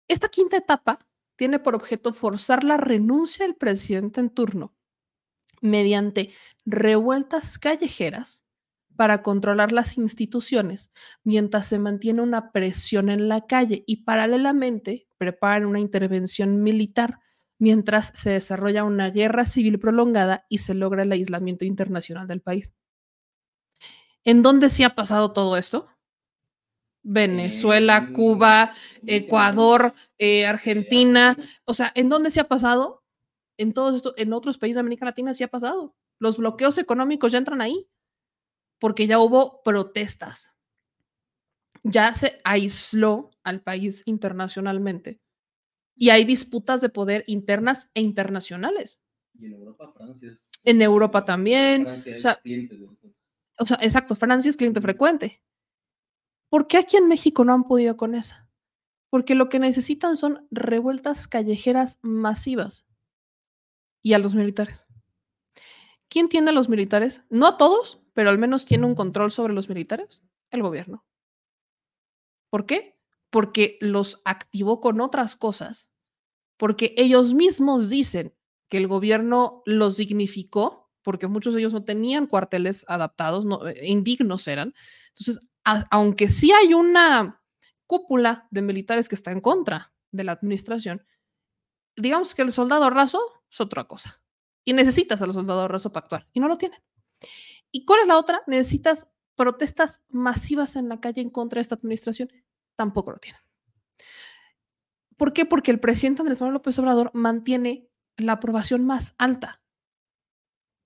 [0.08, 4.76] esta quinta etapa tiene por objeto forzar la renuncia del presidente en turno
[5.62, 6.32] mediante
[6.66, 8.46] revueltas callejeras
[8.96, 10.92] para controlar las instituciones
[11.24, 17.20] mientras se mantiene una presión en la calle y paralelamente preparan una intervención militar
[17.58, 22.74] mientras se desarrolla una guerra civil prolongada y se logra el aislamiento internacional del país.
[24.24, 25.88] ¿En dónde sí ha pasado todo esto?
[27.04, 28.74] Venezuela, Cuba,
[29.06, 31.38] Ecuador, eh, Argentina.
[31.66, 33.04] O sea, ¿en dónde se ha pasado?
[33.58, 35.96] En todos estos, en otros países de América Latina sí ha pasado.
[36.20, 37.88] Los bloqueos económicos ya entran ahí,
[38.80, 40.54] porque ya hubo protestas.
[41.84, 45.20] Ya se aisló al país internacionalmente
[45.96, 49.02] y hay disputas de poder internas e internacionales.
[49.38, 50.52] Y en Europa, Francia es.
[50.64, 51.84] En Europa también.
[51.84, 53.03] Francia o es sea, cliente de nosotros.
[53.64, 55.42] O sea, exacto, Francia es cliente frecuente.
[56.50, 58.50] ¿Por qué aquí en México no han podido con esa?
[59.10, 62.90] Porque lo que necesitan son revueltas callejeras masivas
[64.02, 64.86] y a los militares.
[66.10, 67.24] ¿Quién tiene a los militares?
[67.30, 70.22] No a todos, pero al menos tiene un control sobre los militares,
[70.52, 71.06] el gobierno.
[72.50, 73.00] ¿Por qué?
[73.30, 75.90] Porque los activó con otras cosas,
[76.58, 78.36] porque ellos mismos dicen
[78.68, 84.48] que el gobierno los dignificó, porque muchos de ellos no tenían cuarteles adaptados, eh, indignos
[84.48, 84.74] eran.
[85.10, 85.40] Entonces,
[85.92, 87.42] aunque sí hay una
[87.86, 91.06] cúpula de militares que está en contra de la administración,
[91.96, 94.22] digamos que el soldado raso es otra cosa.
[94.66, 96.82] Y necesitas al soldado raso para actuar, y no lo tienen.
[97.72, 98.42] ¿Y cuál es la otra?
[98.48, 102.32] Necesitas protestas masivas en la calle en contra de esta administración.
[102.76, 103.42] Tampoco lo tienen.
[105.18, 105.46] ¿Por qué?
[105.46, 109.63] Porque el presidente Andrés Manuel López Obrador mantiene la aprobación más alta.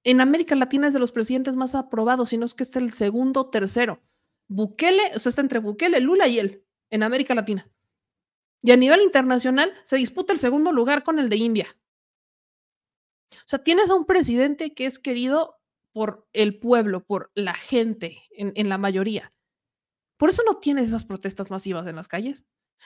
[0.07, 2.93] En América Latina es de los presidentes más aprobados, si no es que es el
[2.93, 4.01] segundo tercero.
[4.47, 7.69] Bukele, o sea, está entre Bukele, Lula y él, en América Latina.
[8.61, 11.67] Y a nivel internacional se disputa el segundo lugar con el de India.
[13.33, 15.59] O sea, tienes a un presidente que es querido
[15.91, 19.33] por el pueblo, por la gente, en, en la mayoría.
[20.15, 22.45] Por eso no tienes esas protestas masivas en las calles.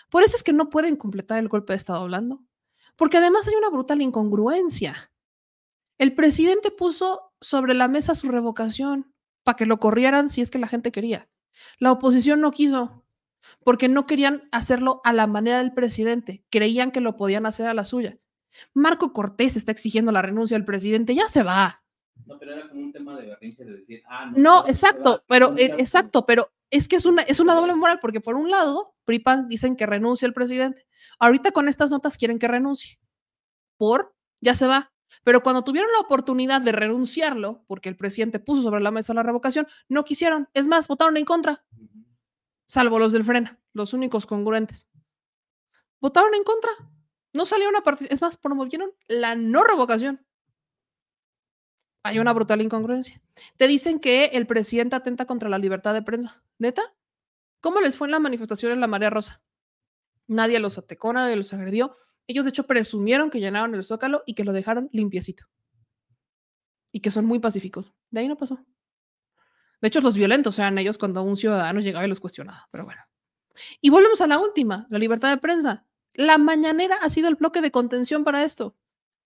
[0.09, 2.43] Por eso es que no pueden completar el golpe de Estado hablando.
[2.95, 5.11] Porque además hay una brutal incongruencia.
[6.01, 9.13] El presidente puso sobre la mesa su revocación
[9.43, 11.29] para que lo corrieran si es que la gente quería.
[11.77, 13.05] La oposición no quiso
[13.63, 17.75] porque no querían hacerlo a la manera del presidente, creían que lo podían hacer a
[17.75, 18.17] la suya.
[18.73, 21.83] Marco Cortés está exigiendo la renuncia del presidente, ya se va.
[22.25, 25.53] No, pero era como un tema de berrinche de decir, ah, No, va, exacto, pero
[25.53, 28.49] eh, se- exacto, pero es que es una, es una doble moral, porque por un
[28.49, 30.87] lado, PRIPAN dicen que renuncie el presidente.
[31.19, 32.99] Ahorita con estas notas quieren que renuncie.
[33.77, 34.91] Por, ya se va.
[35.23, 39.23] Pero cuando tuvieron la oportunidad de renunciarlo, porque el presidente puso sobre la mesa la
[39.23, 40.49] revocación, no quisieron.
[40.53, 41.65] Es más, votaron en contra.
[42.65, 44.89] Salvo los del Frena, los únicos congruentes.
[45.99, 46.71] Votaron en contra.
[47.33, 48.13] No salieron a participar.
[48.13, 50.25] Es más, promovieron la no revocación.
[52.03, 53.21] Hay una brutal incongruencia.
[53.57, 56.43] Te dicen que el presidente atenta contra la libertad de prensa.
[56.57, 56.81] ¿Neta?
[57.59, 59.43] ¿Cómo les fue en la manifestación en la Marea Rosa?
[60.27, 61.91] Nadie los atacó, nadie los agredió.
[62.31, 65.43] Ellos, de hecho, presumieron que llenaron el zócalo y que lo dejaron limpiecito.
[66.93, 67.91] Y que son muy pacíficos.
[68.09, 68.65] De ahí no pasó.
[69.81, 72.69] De hecho, los violentos eran ellos cuando un ciudadano llegaba y los cuestionaba.
[72.71, 73.01] Pero bueno.
[73.81, 75.85] Y volvemos a la última, la libertad de prensa.
[76.13, 78.77] La mañanera ha sido el bloque de contención para esto.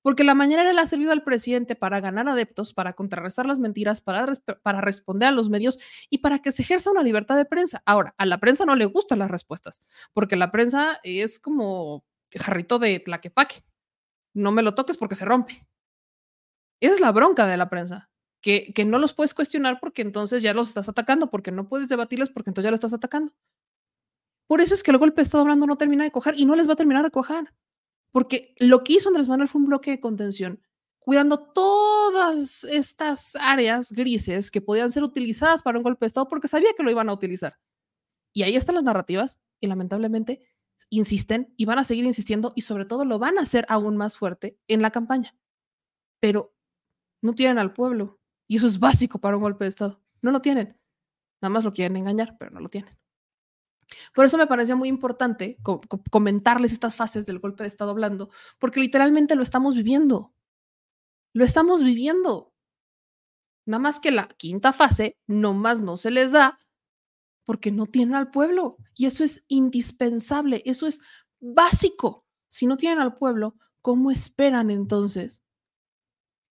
[0.01, 4.01] Porque la mañanera le ha servido al presidente para ganar adeptos, para contrarrestar las mentiras,
[4.01, 4.33] para,
[4.63, 5.77] para responder a los medios
[6.09, 7.83] y para que se ejerza una libertad de prensa.
[7.85, 12.03] Ahora, a la prensa no le gustan las respuestas, porque la prensa es como
[12.37, 13.63] jarrito de tlaquepaque.
[14.33, 15.67] No me lo toques porque se rompe.
[16.81, 18.09] Esa es la bronca de la prensa,
[18.41, 21.89] que, que no los puedes cuestionar porque entonces ya los estás atacando, porque no puedes
[21.89, 23.33] debatirles porque entonces ya lo estás atacando.
[24.47, 26.55] Por eso es que el golpe de Estado hablando no termina de cojar y no
[26.55, 27.53] les va a terminar de cojar.
[28.11, 30.61] Porque lo que hizo Andrés Manuel fue un bloque de contención,
[30.99, 36.47] cuidando todas estas áreas grises que podían ser utilizadas para un golpe de Estado porque
[36.47, 37.57] sabía que lo iban a utilizar.
[38.33, 40.41] Y ahí están las narrativas y lamentablemente
[40.89, 44.17] insisten y van a seguir insistiendo y sobre todo lo van a hacer aún más
[44.17, 45.35] fuerte en la campaña.
[46.19, 46.55] Pero
[47.21, 50.01] no tienen al pueblo y eso es básico para un golpe de Estado.
[50.21, 50.77] No lo tienen.
[51.41, 52.97] Nada más lo quieren engañar, pero no lo tienen.
[54.13, 57.91] Por eso me parecía muy importante co- co- comentarles estas fases del golpe de Estado
[57.91, 60.33] hablando, porque literalmente lo estamos viviendo.
[61.33, 62.53] Lo estamos viviendo.
[63.67, 66.59] Nada más que la quinta fase, nomás no se les da
[67.45, 68.77] porque no tienen al pueblo.
[68.95, 71.01] Y eso es indispensable, eso es
[71.39, 72.25] básico.
[72.47, 75.43] Si no tienen al pueblo, ¿cómo esperan entonces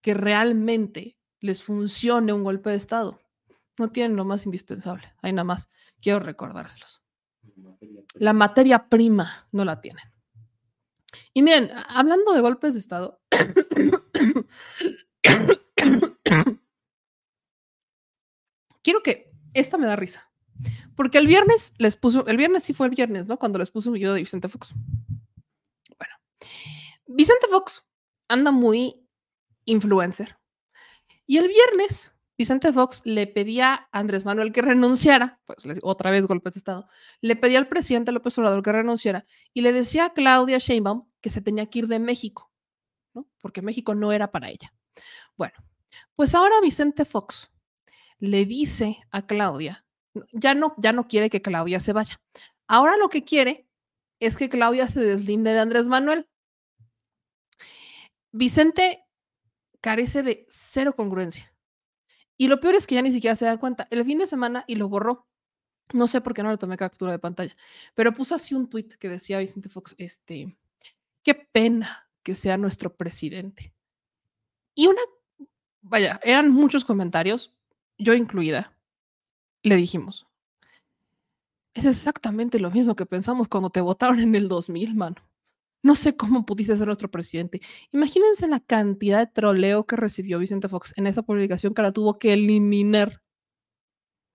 [0.03, 3.21] que realmente les funcione un golpe de Estado?
[3.79, 5.13] No tienen lo más indispensable.
[5.23, 5.69] Ahí nada más
[6.01, 7.05] quiero recordárselos
[8.15, 10.05] la materia prima no la tienen.
[11.33, 13.21] Y miren, hablando de golpes de Estado,
[18.83, 20.29] quiero que esta me da risa.
[20.97, 23.39] Porque el viernes les puso, el viernes sí fue el viernes, ¿no?
[23.39, 24.73] Cuando les puso un video de Vicente Fox.
[25.99, 26.15] Bueno,
[27.07, 27.85] Vicente Fox
[28.29, 29.07] anda muy
[29.65, 30.39] influencer.
[31.27, 36.27] Y el viernes Vicente Fox le pedía a Andrés Manuel que renunciara, pues otra vez
[36.27, 36.89] golpes de Estado,
[37.21, 41.31] le pedía al presidente López Obrador que renunciara y le decía a Claudia Sheinbaum que
[41.31, 42.51] se tenía que ir de México,
[43.15, 43.29] ¿no?
[43.41, 44.73] Porque México no era para ella.
[45.37, 45.55] Bueno,
[46.17, 47.53] pues ahora Vicente Fox
[48.19, 49.84] le dice a Claudia,
[50.33, 52.21] ya no, ya no quiere que Claudia se vaya.
[52.67, 53.69] Ahora lo que quiere
[54.21, 56.29] es que Claudia se deslinde de Andrés Manuel.
[58.33, 59.05] Vicente
[59.81, 61.53] carece de cero congruencia.
[62.37, 63.87] Y lo peor es que ya ni siquiera se da cuenta.
[63.91, 65.29] El fin de semana y lo borró.
[65.93, 67.55] No sé por qué no le tomé captura de pantalla,
[67.95, 70.57] pero puso así un tweet que decía Vicente Fox, este,
[71.23, 73.75] qué pena que sea nuestro presidente.
[74.75, 75.03] Y una,
[75.83, 77.55] vaya, eran muchos comentarios,
[77.99, 78.74] yo incluida,
[79.69, 80.27] le dijimos,
[81.75, 85.17] es exactamente lo mismo que pensamos cuando te votaron en el 2000, mano.
[85.83, 87.61] No sé cómo pudiste ser nuestro presidente.
[87.93, 92.19] Imagínense la cantidad de troleo que recibió Vicente Fox en esa publicación que la tuvo
[92.19, 93.21] que eliminar.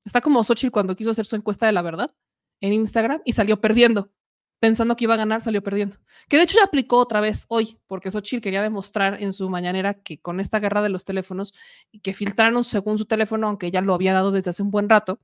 [0.06, 2.14] Está como Xochitl cuando quiso hacer su encuesta de la verdad
[2.62, 4.12] en Instagram y salió perdiendo.
[4.60, 5.98] Pensando que iba a ganar, salió perdiendo.
[6.28, 9.94] Que de hecho ya aplicó otra vez hoy, porque Xochitl quería demostrar en su mañanera
[9.94, 11.54] que con esta guerra de los teléfonos
[11.92, 14.90] y que filtraron según su teléfono, aunque ella lo había dado desde hace un buen
[14.90, 15.22] rato,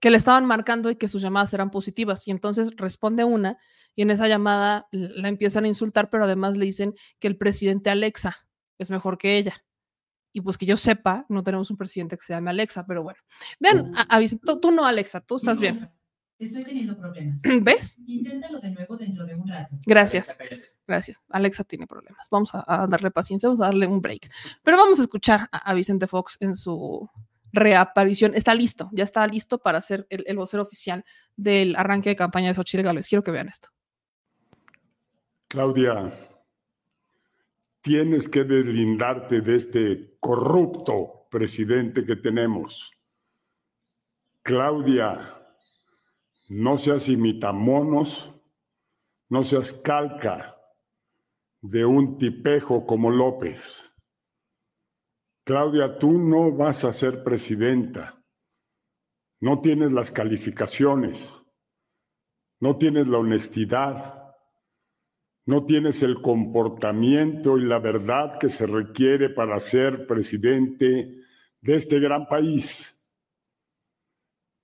[0.00, 2.26] que le estaban marcando y que sus llamadas eran positivas.
[2.26, 3.58] Y entonces responde una
[3.94, 7.90] y en esa llamada la empiezan a insultar, pero además le dicen que el presidente
[7.90, 8.46] Alexa
[8.78, 9.62] es mejor que ella.
[10.32, 13.18] Y pues que yo sepa, no tenemos un presidente que se llame Alexa, pero bueno.
[13.60, 15.90] Vean, a- a Vicente- tú, tú no, Alexa, tú estás bien.
[16.42, 17.40] Estoy teniendo problemas.
[17.62, 17.98] ¿Ves?
[18.04, 19.76] Inténtalo de nuevo dentro de un rato.
[19.86, 20.36] Gracias.
[20.86, 21.22] Gracias.
[21.28, 22.26] Alexa tiene problemas.
[22.30, 24.28] Vamos a, a darle paciencia, vamos a darle un break.
[24.64, 27.08] Pero vamos a escuchar a, a Vicente Fox en su
[27.52, 28.34] reaparición.
[28.34, 31.04] Está listo, ya está listo para ser el, el vocero oficial
[31.36, 33.08] del arranque de campaña de Xochitl Gálvez.
[33.08, 33.68] Quiero que vean esto.
[35.46, 36.12] Claudia,
[37.82, 42.90] tienes que deslindarte de este corrupto presidente que tenemos.
[44.42, 45.41] Claudia,
[46.52, 48.30] no seas imitamonos,
[49.30, 50.54] no seas calca
[51.62, 53.90] de un tipejo como López.
[55.46, 58.22] Claudia, tú no vas a ser presidenta.
[59.40, 61.42] No tienes las calificaciones.
[62.60, 64.34] No tienes la honestidad.
[65.46, 71.16] No tienes el comportamiento y la verdad que se requiere para ser presidente
[71.62, 72.91] de este gran país.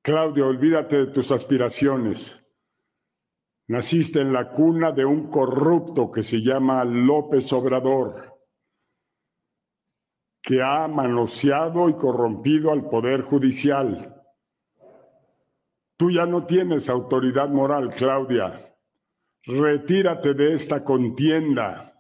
[0.03, 2.45] Claudia, olvídate de tus aspiraciones.
[3.67, 8.39] Naciste en la cuna de un corrupto que se llama López Obrador,
[10.41, 14.15] que ha manoseado y corrompido al Poder Judicial.
[15.99, 18.75] Tú ya no tienes autoridad moral, Claudia.
[19.45, 21.93] Retírate de esta contienda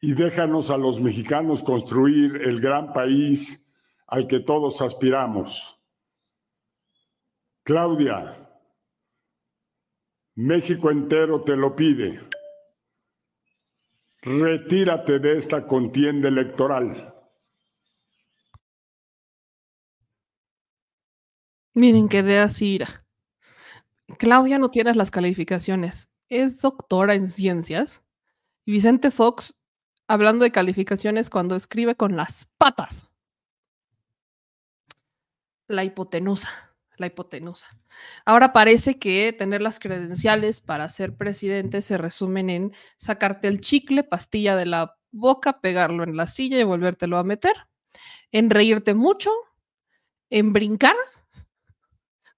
[0.00, 3.72] y déjanos a los mexicanos construir el gran país
[4.08, 5.81] al que todos aspiramos.
[7.64, 8.42] Claudia,
[10.34, 12.28] México entero te lo pide.
[14.22, 17.14] Retírate de esta contienda electoral.
[21.74, 23.06] Miren que de ira.
[24.18, 26.10] Claudia no tiene las calificaciones.
[26.28, 28.02] Es doctora en ciencias.
[28.64, 29.54] Y Vicente Fox,
[30.08, 33.08] hablando de calificaciones, cuando escribe con las patas.
[35.68, 36.71] La hipotenusa,
[37.02, 37.66] la hipotenusa.
[38.24, 44.02] Ahora parece que tener las credenciales para ser presidente se resumen en sacarte el chicle,
[44.04, 47.52] pastilla de la boca, pegarlo en la silla y volvértelo a meter,
[48.30, 49.30] en reírte mucho,
[50.30, 50.96] en brincar,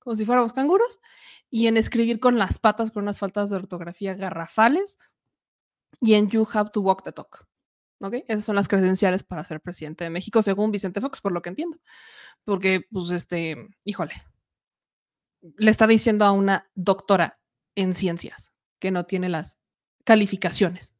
[0.01, 1.01] como si fuéramos canguros,
[1.49, 4.99] y en escribir con las patas con unas faltas de ortografía garrafales,
[6.01, 7.47] y en You Have to Walk the Talk.
[8.01, 8.17] ¿Ok?
[8.27, 11.51] Esas son las credenciales para ser presidente de México, según Vicente Fox, por lo que
[11.51, 11.79] entiendo.
[12.43, 14.13] Porque, pues, este, híjole,
[15.57, 17.39] le está diciendo a una doctora
[17.75, 19.59] en ciencias que no tiene las
[20.05, 20.95] calificaciones.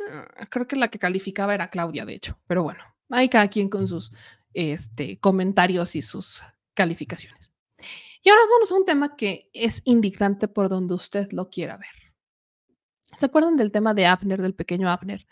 [0.00, 3.68] Ah, Creo que la que calificaba era Claudia, de hecho, pero bueno, hay cada quien
[3.68, 4.12] con sus
[4.54, 6.42] este, comentarios y sus
[6.74, 7.52] calificaciones.
[8.22, 12.14] Y ahora vamos a un tema que es indignante por donde usted lo quiera ver.
[13.14, 15.26] ¿Se acuerdan del tema de Abner, del pequeño Abner?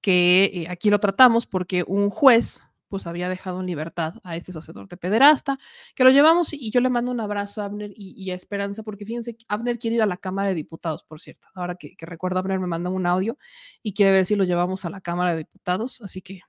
[0.00, 4.52] Que eh, aquí lo tratamos porque un juez pues había dejado en libertad a este
[4.52, 5.58] sacerdote pederasta,
[5.94, 8.82] que lo llevamos y yo le mando un abrazo a Abner y, y a Esperanza,
[8.82, 11.48] porque fíjense, Abner quiere ir a la Cámara de Diputados, por cierto.
[11.54, 13.38] Ahora que, que recuerdo, Abner me manda un audio
[13.82, 16.40] y quiere ver si lo llevamos a la Cámara de Diputados, así que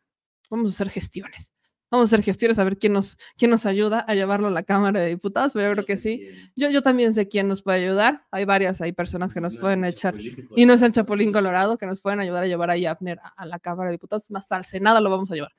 [0.49, 1.53] vamos a hacer gestiones.
[1.91, 4.61] Vamos a hacer gestiones a ver quién nos, quién nos ayuda a llevarlo a la
[4.61, 6.28] Cámara de Diputados, pero yo creo que sí.
[6.56, 8.26] Yo, yo también sé quién nos puede ayudar.
[8.30, 10.14] Hay varias, hay personas que nos pueden echar.
[10.56, 13.30] Y no es el Chapulín Colorado, que nos pueden ayudar a llevar a Abner a,
[13.30, 14.30] a la Cámara de Diputados.
[14.30, 15.52] Más hasta al Senado lo vamos a llevar.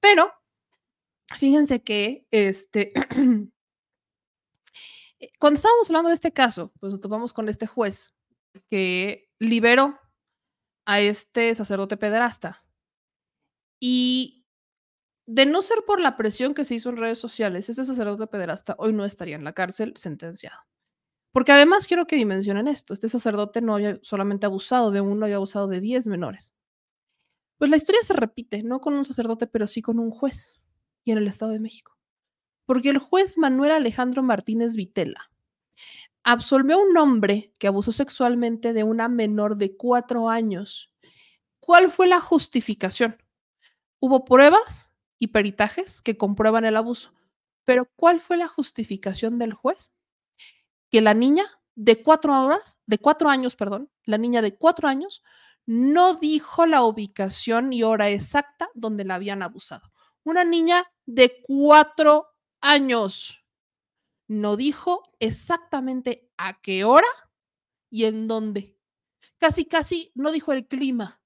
[0.00, 0.32] Pero
[1.36, 2.92] fíjense que este,
[5.38, 8.14] cuando estábamos hablando de este caso, pues nos topamos con este juez
[8.70, 9.98] que liberó
[10.86, 12.64] a este sacerdote pederasta.
[13.80, 14.46] Y
[15.26, 18.74] de no ser por la presión que se hizo en redes sociales, ese sacerdote pederasta
[18.78, 20.58] hoy no estaría en la cárcel sentenciado.
[21.32, 25.36] Porque además quiero que dimensionen esto, este sacerdote no había solamente abusado de uno, había
[25.36, 26.54] abusado de 10 menores.
[27.58, 30.60] Pues la historia se repite, no con un sacerdote, pero sí con un juez,
[31.04, 31.98] y en el Estado de México.
[32.64, 35.30] Porque el juez Manuel Alejandro Martínez Vitela
[36.22, 40.92] absolvió a un hombre que abusó sexualmente de una menor de cuatro años.
[41.58, 43.16] ¿Cuál fue la justificación?
[43.98, 47.12] Hubo pruebas y peritajes que comprueban el abuso,
[47.64, 49.90] pero ¿cuál fue la justificación del juez?
[50.90, 51.44] Que la niña
[51.74, 55.22] de cuatro horas, de cuatro años, perdón, la niña de cuatro años
[55.68, 59.92] no dijo la ubicación y hora exacta donde la habían abusado.
[60.24, 62.28] Una niña de cuatro
[62.62, 63.44] años
[64.28, 67.06] no dijo exactamente a qué hora
[67.90, 68.78] y en dónde.
[69.36, 71.20] Casi, casi no dijo el clima.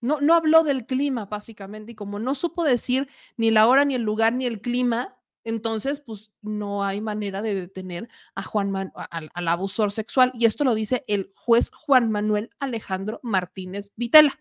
[0.00, 3.06] No, no habló del clima, básicamente, y como no supo decir
[3.36, 5.17] ni la hora, ni el lugar, ni el clima,
[5.48, 10.30] entonces, pues no hay manera de detener a Juan al, al, abusor sexual.
[10.34, 14.38] Y esto lo dice el juez Juan Manuel Alejandro Martínez Vitela.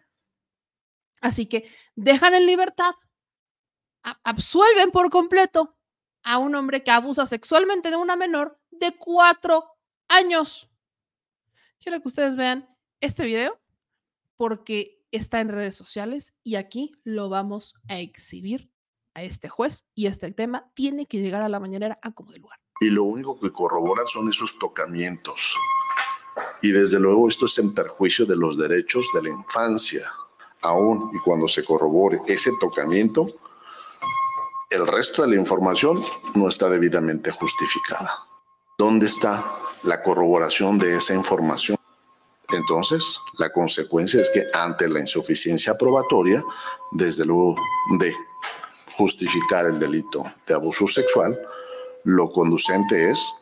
[1.21, 2.91] Así que dejan en libertad,
[4.03, 5.77] absuelven por completo
[6.23, 9.77] a un hombre que abusa sexualmente de una menor de cuatro
[10.09, 10.69] años.
[11.79, 12.67] Quiero que ustedes vean
[12.99, 13.61] este video
[14.35, 18.69] porque está en redes sociales y aquí lo vamos a exhibir
[19.17, 22.39] a este juez y este tema tiene que llegar a la mañanera a como de
[22.39, 22.59] lugar.
[22.79, 25.55] Y lo único que corrobora son esos tocamientos.
[26.61, 30.11] Y desde luego esto es en perjuicio de los derechos de la infancia.
[30.61, 33.25] Aún y cuando se corrobore ese tocamiento,
[34.69, 35.99] el resto de la información
[36.35, 38.11] no está debidamente justificada.
[38.77, 39.43] ¿Dónde está
[39.83, 41.77] la corroboración de esa información?
[42.49, 46.43] Entonces, la consecuencia es que ante la insuficiencia probatoria,
[46.91, 47.55] desde luego
[47.97, 48.13] de
[48.97, 51.39] justificar el delito de abuso sexual,
[52.03, 53.33] lo conducente es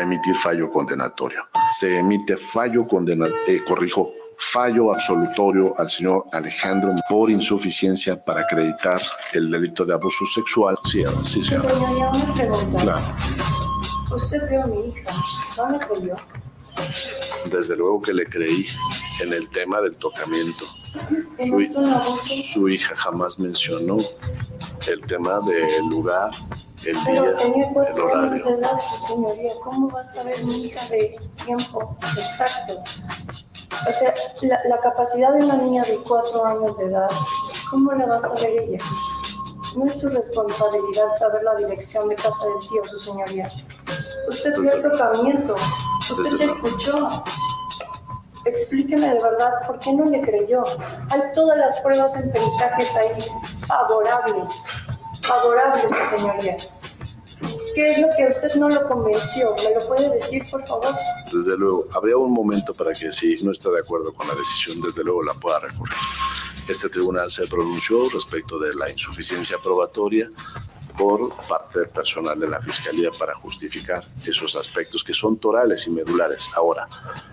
[0.00, 1.46] emitir fallo condenatorio.
[1.70, 9.00] Se emite fallo condenatorio, eh, corrijo, fallo absolutorio al señor Alejandro por insuficiencia para acreditar
[9.32, 10.78] el delito de abuso sexual.
[10.84, 11.56] Sí, sí, sí.
[11.58, 12.82] Señoría, una pregunta.
[12.82, 13.06] Claro.
[14.14, 15.14] Usted vio a mi hija,
[15.56, 16.16] ¿no me creyó?
[17.50, 18.66] Desde luego que le creí
[19.20, 20.64] en el tema del tocamiento.
[21.38, 23.98] Su, su hija jamás mencionó
[24.86, 26.30] el tema del lugar,
[26.84, 28.44] el día, el horario.
[28.44, 29.52] de edad, su señoría.
[29.62, 32.82] ¿Cómo va a saber mi hija de tiempo exacto?
[33.88, 37.10] O sea, la, la capacidad de una niña de cuatro años de edad,
[37.70, 38.78] ¿cómo la va a saber ella?
[39.76, 43.50] No es su responsabilidad saber la dirección de casa del tío, su señoría.
[44.28, 45.54] Usted vio el tocamiento,
[46.10, 47.22] usted le escuchó.
[48.48, 50.62] Explíqueme de verdad por qué no le creyó.
[51.10, 53.24] Hay todas las pruebas en peritajes ahí
[53.66, 54.56] favorables,
[55.20, 56.56] favorables, su señoría.
[57.74, 59.54] ¿Qué es lo que a usted no lo convenció?
[59.56, 60.94] ¿Me lo puede decir, por favor?
[61.32, 64.80] Desde luego, habría un momento para que si no está de acuerdo con la decisión,
[64.80, 65.96] desde luego la pueda recurrir.
[66.68, 70.30] Este tribunal se pronunció respecto de la insuficiencia probatoria
[70.98, 75.90] por parte del personal de la Fiscalía para justificar esos aspectos que son torales y
[75.90, 76.48] medulares.
[76.56, 76.88] Ahora,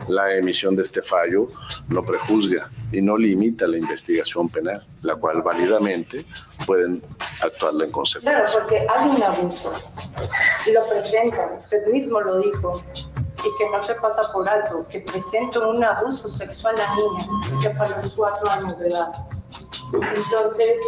[0.08, 1.48] la emisión de este fallo
[1.90, 6.26] no prejuzga y no limita la investigación penal, la cual válidamente
[6.68, 7.02] pueden
[7.42, 8.60] actuarla en Claro, consecuencia.
[8.60, 9.74] porque hay un abuso.
[10.72, 12.84] Lo presentan, usted mismo lo dijo,
[13.40, 17.28] y que no se pasa por alto, que presenta un abuso sexual a niña
[17.62, 19.12] que fue a los cuatro años de edad.
[19.94, 20.82] Entonces,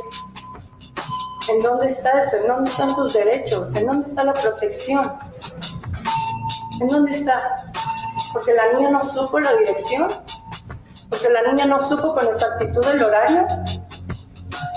[1.49, 2.37] ¿en dónde está eso?
[2.37, 3.75] ¿En dónde están sus derechos?
[3.75, 5.13] ¿En dónde está la protección?
[6.79, 7.71] ¿En dónde está?
[8.33, 10.11] Porque la niña no supo la dirección,
[11.09, 13.47] porque la niña no supo con exactitud el horario,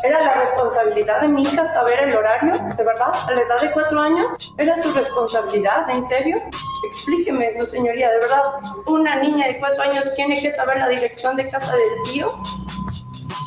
[0.03, 2.55] ¿Era la responsabilidad de mi hija saber el horario?
[2.75, 3.11] ¿De verdad?
[3.13, 4.35] ¿A la edad de cuatro años?
[4.57, 5.91] ¿Era su responsabilidad?
[5.91, 6.39] ¿En serio?
[6.87, 8.11] Explíqueme eso, señoría.
[8.11, 8.43] ¿De verdad
[8.87, 12.33] una niña de cuatro años tiene que saber la dirección de casa del tío?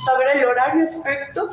[0.06, 1.50] ¿Saber el horario exacto?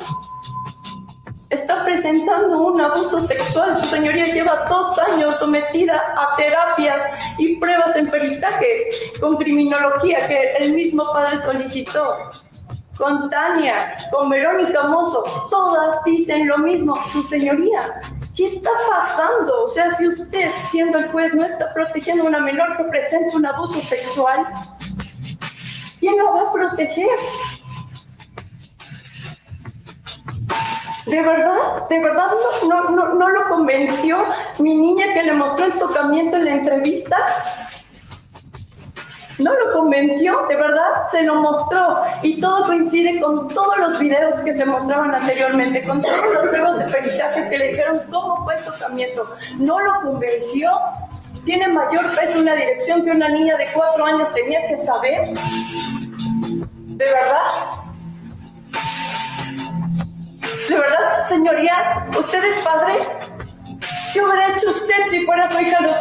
[1.51, 3.77] Está presentando un abuso sexual.
[3.77, 7.03] Su señoría lleva dos años sometida a terapias
[7.37, 12.31] y pruebas en peritajes con criminología que el mismo padre solicitó
[12.97, 17.99] con Tania, con Verónica Mozo, todas dicen lo mismo, su señoría.
[18.35, 19.63] ¿Qué está pasando?
[19.63, 23.35] O sea, si usted, siendo el juez, no está protegiendo a una menor que presenta
[23.35, 24.45] un abuso sexual,
[25.99, 27.09] ¿quién lo va a proteger?
[31.05, 31.87] ¿De verdad?
[31.89, 32.27] ¿De verdad
[32.63, 34.23] no, no, no, no lo convenció
[34.59, 37.17] mi niña que le mostró el tocamiento en la entrevista?
[39.39, 42.01] No lo convenció, de verdad, se lo mostró.
[42.21, 46.77] Y todo coincide con todos los videos que se mostraban anteriormente, con todos los pruebas
[46.77, 49.35] de peritajes que le dijeron cómo fue el tocamiento.
[49.57, 50.71] No lo convenció.
[51.43, 55.33] Tiene mayor peso una dirección que una niña de cuatro años tenía que saber.
[55.33, 57.80] ¿De verdad?
[60.71, 62.07] ¿De verdad, su señoría?
[62.17, 62.93] ¿Usted es padre?
[64.13, 65.97] ¿Qué hubiera hecho usted si fuera su hija a los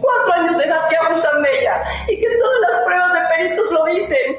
[0.00, 1.82] cuatro años de edad que abusan de ella?
[2.06, 4.36] Y que todas las pruebas de peritos lo dicen.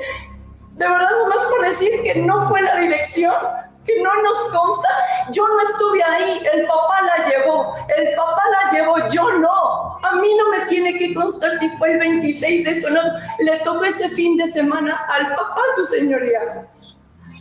[0.75, 3.35] ¿De verdad nomás por decir que no fue la dirección?
[3.85, 4.87] Que no nos consta.
[5.31, 7.75] Yo no estuve ahí, el papá la llevó.
[7.97, 9.99] El papá la llevó, yo no.
[10.01, 12.89] A mí no me tiene que constar si fue el 26 de eso.
[12.89, 13.01] No.
[13.39, 16.69] Le tocó ese fin de semana al papá, su señoría.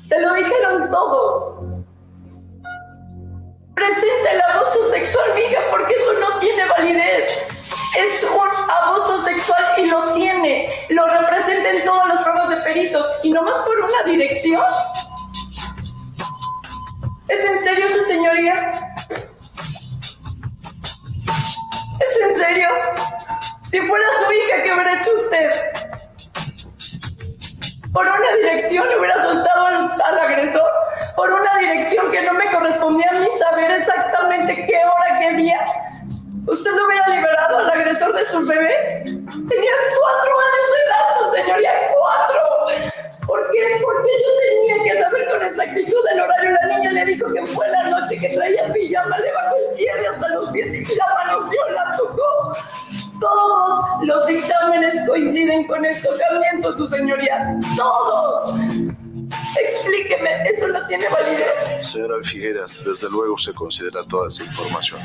[0.09, 1.82] Se lo dijeron todos.
[3.75, 7.39] Presenta el abuso sexual, mija, porque eso no tiene validez.
[7.97, 10.71] Es un abuso sexual y lo tiene.
[10.91, 13.07] Lo representa en todas las pruebas de peritos.
[13.23, 14.63] Y nomás por una dirección.
[17.29, 18.95] ¿Es en serio, su señoría?
[22.01, 22.69] ¿Es en serio?
[23.65, 25.51] Si fuera su hija, ¿qué hubiera hecho usted?
[27.93, 30.71] Por una dirección hubiera soltado al, al agresor.
[31.17, 35.61] Por una dirección que no me correspondía a mí saber exactamente qué hora, qué día.
[36.47, 39.03] ¿Usted hubiera liberado al agresor de su bebé?
[39.05, 42.41] Tenía cuatro años de edad, su señoría, cuatro.
[43.27, 43.81] ¿Por qué?
[43.83, 46.51] Porque yo tenía que saber con exactitud el horario.
[46.51, 50.07] La niña le dijo que fue la noche que traía pijama, le bajó el cierre
[50.09, 52.57] hasta los pies y la manoseó, la tocó.
[53.21, 57.57] Todos los dictámenes coinciden con el tocamiento, su señoría.
[57.77, 58.55] Todos.
[59.61, 61.87] Explíqueme, ¿eso no tiene validez?
[61.87, 65.01] Señora Figueras, desde luego se considera toda esa información.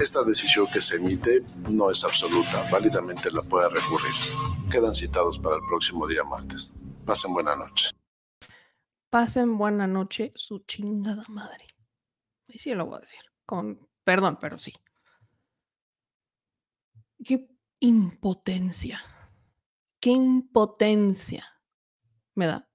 [0.00, 4.12] Esta decisión que se emite no es absoluta, válidamente la puede recurrir.
[4.70, 6.72] Quedan citados para el próximo día martes.
[7.04, 7.90] Pasen buena noche.
[9.10, 11.66] Pasen buena noche, su chingada madre.
[12.48, 13.20] Y sí lo voy a decir.
[13.44, 14.72] Con perdón, pero sí.
[17.24, 17.46] Qué
[17.80, 19.00] impotencia.
[20.00, 21.44] Qué impotencia
[22.34, 22.71] me da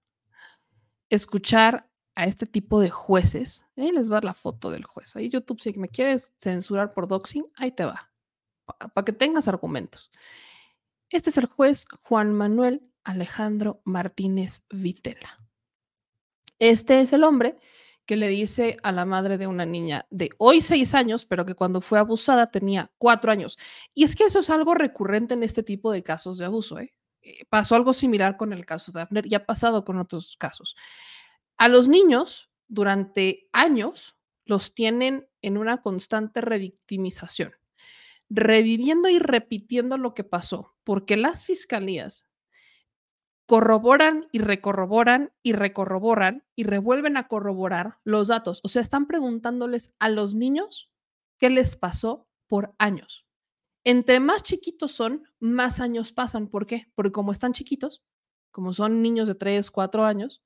[1.09, 3.65] escuchar a este tipo de jueces.
[3.75, 5.15] Ahí les va la foto del juez.
[5.15, 8.11] Ahí YouTube, si me quieres censurar por doxing, ahí te va.
[8.65, 10.11] Para que tengas argumentos.
[11.09, 15.39] Este es el juez Juan Manuel Alejandro Martínez Vitela.
[16.59, 17.57] Este es el hombre
[18.07, 21.55] que le dice a la madre de una niña de hoy seis años, pero que
[21.55, 23.57] cuando fue abusada tenía cuatro años.
[23.93, 26.79] Y es que eso es algo recurrente en este tipo de casos de abuso.
[26.79, 26.93] ¿eh?
[27.27, 30.75] Eh, pasó algo similar con el caso de Abner y ha pasado con otros casos.
[31.57, 37.53] A los niños, durante años, los tienen en una constante revictimización,
[38.29, 42.25] reviviendo y repitiendo lo que pasó, porque las fiscalías
[43.45, 48.61] corroboran y recorroboran y recorroboran y revuelven a corroborar los datos.
[48.63, 50.91] O sea, están preguntándoles a los niños
[51.39, 53.26] qué les pasó por años.
[53.83, 56.47] Entre más chiquitos son, más años pasan.
[56.47, 56.91] ¿Por qué?
[56.95, 58.03] Porque como están chiquitos,
[58.51, 60.41] como son niños de 3, 4 años,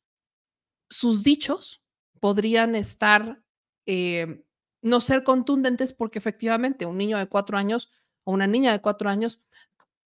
[0.89, 1.81] sus dichos
[2.19, 3.43] podrían estar,
[3.85, 4.43] eh,
[4.81, 7.89] no ser contundentes porque efectivamente un niño de 4 años
[8.23, 9.41] o una niña de 4 años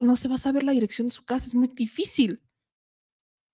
[0.01, 2.42] no se va a saber la dirección de su casa, es muy difícil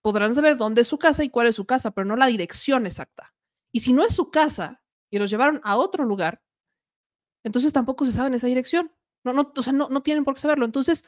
[0.02, 2.86] podrán saber dónde es su casa y cuál es su casa, pero no la dirección
[2.86, 3.34] exacta.
[3.72, 6.42] Y si no es su casa y los llevaron a otro lugar,
[7.44, 8.92] entonces tampoco se sabe en esa dirección.
[9.24, 10.64] No, no, o sea, no, no tienen por qué saberlo.
[10.64, 11.04] Entonces,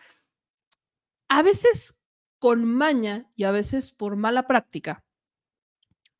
[1.28, 1.94] a veces
[2.39, 5.05] con maña y a veces por mala práctica,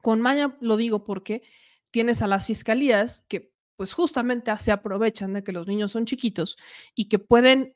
[0.01, 1.43] con maña lo digo porque
[1.90, 6.56] tienes a las fiscalías que pues justamente se aprovechan de que los niños son chiquitos
[6.94, 7.74] y que pueden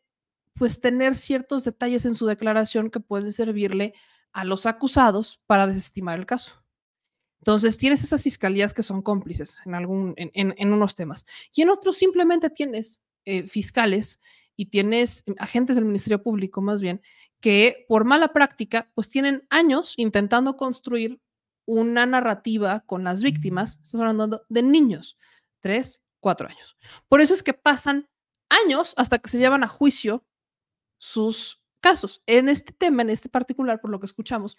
[0.54, 3.94] pues tener ciertos detalles en su declaración que pueden servirle
[4.32, 6.62] a los acusados para desestimar el caso.
[7.40, 11.96] Entonces, tienes esas fiscalías que son cómplices en, algún, en, unos temas y en otros
[11.96, 14.20] simplemente tienes eh, fiscales
[14.56, 17.02] y tienes agentes del Ministerio Público más bien
[17.40, 21.20] que por mala práctica pues tienen años intentando construir
[21.66, 25.18] una narrativa con las víctimas, estamos hablando de niños,
[25.60, 26.76] tres, cuatro años.
[27.08, 28.08] Por eso es que pasan
[28.48, 30.24] años hasta que se llevan a juicio
[30.98, 32.22] sus casos.
[32.26, 34.56] En este tema, en este particular, por lo que escuchamos,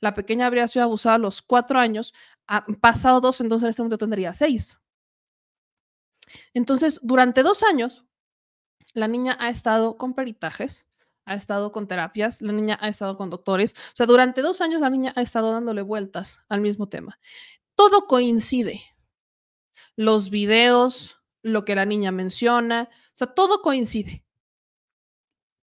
[0.00, 2.14] la pequeña habría sido abusada a los cuatro años,
[2.46, 4.78] ha pasado dos, entonces en este momento tendría seis.
[6.54, 8.04] Entonces, durante dos años,
[8.94, 10.86] la niña ha estado con peritajes,
[11.24, 14.80] ha estado con terapias, la niña ha estado con doctores, o sea, durante dos años
[14.80, 17.18] la niña ha estado dándole vueltas al mismo tema.
[17.76, 18.82] Todo coincide.
[19.96, 24.24] los videos, lo que la niña menciona, o sea, todo coincide.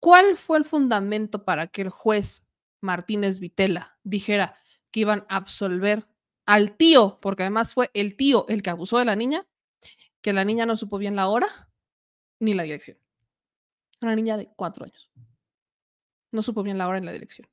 [0.00, 2.44] ¿Cuál fue el fundamento para que el juez
[2.80, 4.56] Martínez Vitela dijera
[4.90, 6.08] que iban a absolver
[6.46, 9.46] al tío, porque además fue el tío el que abusó de la niña,
[10.22, 11.48] que la niña no supo bien la hora
[12.40, 12.98] ni la dirección?
[14.02, 15.10] Una niña de cuatro años.
[16.32, 17.48] No supo bien la hora ni la dirección.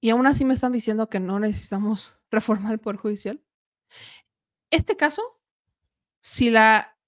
[0.00, 3.40] Y aún así me están diciendo que no necesitamos reformar el Poder Judicial.
[4.70, 5.22] Este caso,
[6.20, 6.98] si, la,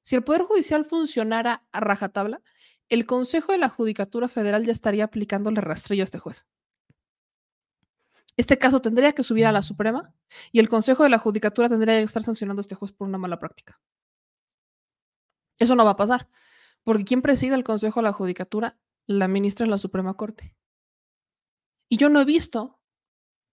[0.00, 2.40] si el Poder Judicial funcionara a rajatabla,
[2.88, 6.46] el Consejo de la Judicatura Federal ya estaría aplicándole rastrillo a este juez.
[8.36, 10.14] Este caso tendría que subir a la Suprema
[10.52, 13.18] y el Consejo de la Judicatura tendría que estar sancionando a este juez por una
[13.18, 13.78] mala práctica.
[15.62, 16.28] Eso no va a pasar,
[16.82, 20.56] porque quien preside el Consejo de la Judicatura, la ministra de la Suprema Corte.
[21.88, 22.80] Y yo no he visto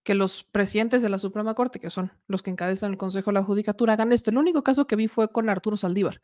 [0.02, 3.34] que los presidentes de la Suprema Corte, que son los que encabezan el Consejo de
[3.34, 4.30] la Judicatura, hagan esto.
[4.30, 6.20] El único caso que vi fue con Arturo Saldívar.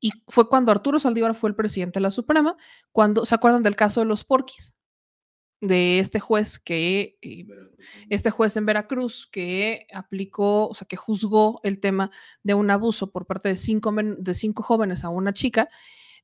[0.00, 2.56] Y fue cuando Arturo Saldívar fue el presidente de la Suprema,
[2.90, 4.74] cuando, ¿se acuerdan del caso de los porquis?
[5.62, 7.46] De este juez que, eh,
[8.10, 12.10] este juez en Veracruz que aplicó, o sea, que juzgó el tema
[12.42, 15.70] de un abuso por parte de cinco, de cinco jóvenes a una chica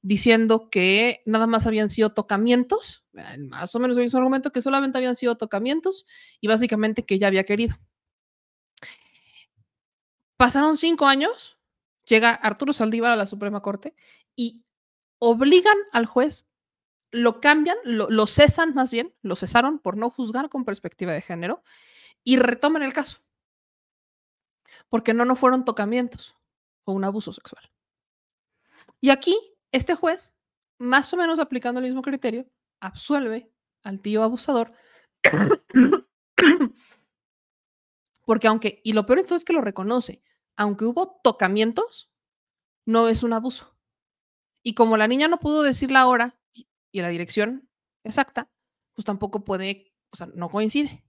[0.02, 3.04] diciendo que nada más habían sido tocamientos,
[3.38, 6.04] más o menos el mismo argumento, que solamente habían sido tocamientos
[6.40, 7.76] y básicamente que ella había querido.
[10.36, 11.58] Pasaron cinco años,
[12.06, 13.94] llega Arturo Saldívar a la Suprema Corte
[14.36, 14.64] y
[15.18, 16.47] obligan al juez,
[17.10, 21.62] lo cambian, lo, cesan más bien, lo cesaron por no juzgar con perspectiva de género
[22.24, 23.20] y retoman el caso.
[24.88, 26.36] Porque no, no fueron tocamientos
[26.84, 27.70] o un abuso sexual.
[29.00, 29.36] Y aquí
[29.72, 30.34] este juez,
[30.78, 32.46] más o menos aplicando el mismo criterio,
[32.80, 33.50] absuelve
[33.82, 34.72] al tío abusador.
[38.24, 40.22] Porque aunque, y lo peor todo es que lo reconoce,
[40.56, 42.10] aunque hubo tocamientos,
[42.84, 43.74] no es un abuso.
[44.62, 46.37] Y como la niña no pudo decir la hora
[46.92, 47.68] y, la dirección
[48.04, 48.50] exacta,
[48.94, 51.04] pues tampoco puede, o sea, no coincide.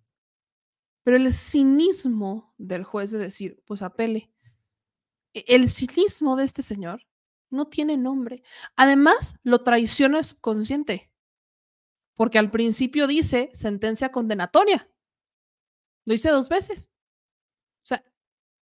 [1.03, 4.31] Pero el cinismo del juez de decir, pues apele.
[5.33, 7.07] e, El cinismo de este señor
[7.49, 8.43] no tiene nombre.
[8.75, 11.11] Además, lo traiciona el subconsciente,
[12.15, 14.89] porque al principio dice sentencia condenatoria.
[16.05, 16.91] Lo dice dos veces.
[17.83, 18.03] O sea,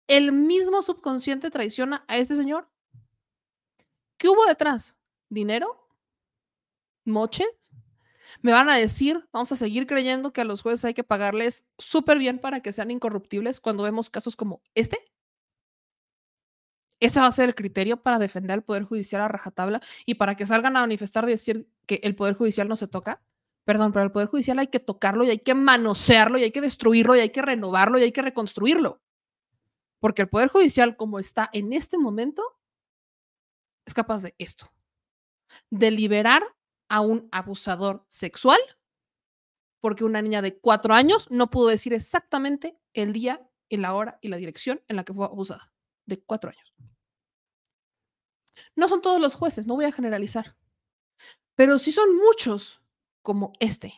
[0.08, 2.70] el mismo subconsciente traiciona a este señor.
[4.18, 4.96] ¿Qué hubo detrás?
[5.30, 5.85] ¿Dinero?
[7.06, 7.72] ¿Moches?
[8.42, 11.66] Me van a decir, vamos a seguir creyendo que a los jueces hay que pagarles
[11.78, 15.00] súper bien para que sean incorruptibles cuando vemos casos como este.
[17.00, 20.36] Ese va a ser el criterio para defender al Poder Judicial a rajatabla y para
[20.36, 23.22] que salgan a manifestar y decir que el Poder Judicial no se toca.
[23.66, 26.62] Perdón, pero el Poder Judicial hay que tocarlo y hay que manosearlo y hay que
[26.62, 29.02] destruirlo y hay que renovarlo y hay que reconstruirlo.
[30.00, 32.44] Porque el Poder Judicial, como está en este momento,
[33.86, 34.72] es capaz de esto,
[35.70, 36.55] de liberar
[36.90, 38.60] a un abusador sexual
[39.86, 44.18] porque una niña de cuatro años no pudo decir exactamente el día, y la hora
[44.22, 45.72] y la dirección en la que fue abusada.
[46.06, 46.74] De cuatro años.
[48.76, 50.56] No son todos los jueces, no voy a generalizar,
[51.56, 52.82] pero sí son muchos
[53.22, 53.94] como este,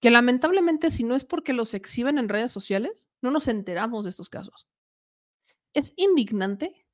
[0.00, 4.10] que lamentablemente si no es porque los exhiben en redes sociales, no nos enteramos de
[4.10, 4.68] estos casos.
[5.72, 6.86] Es indignante,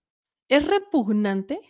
[0.48, 1.60] es repugnante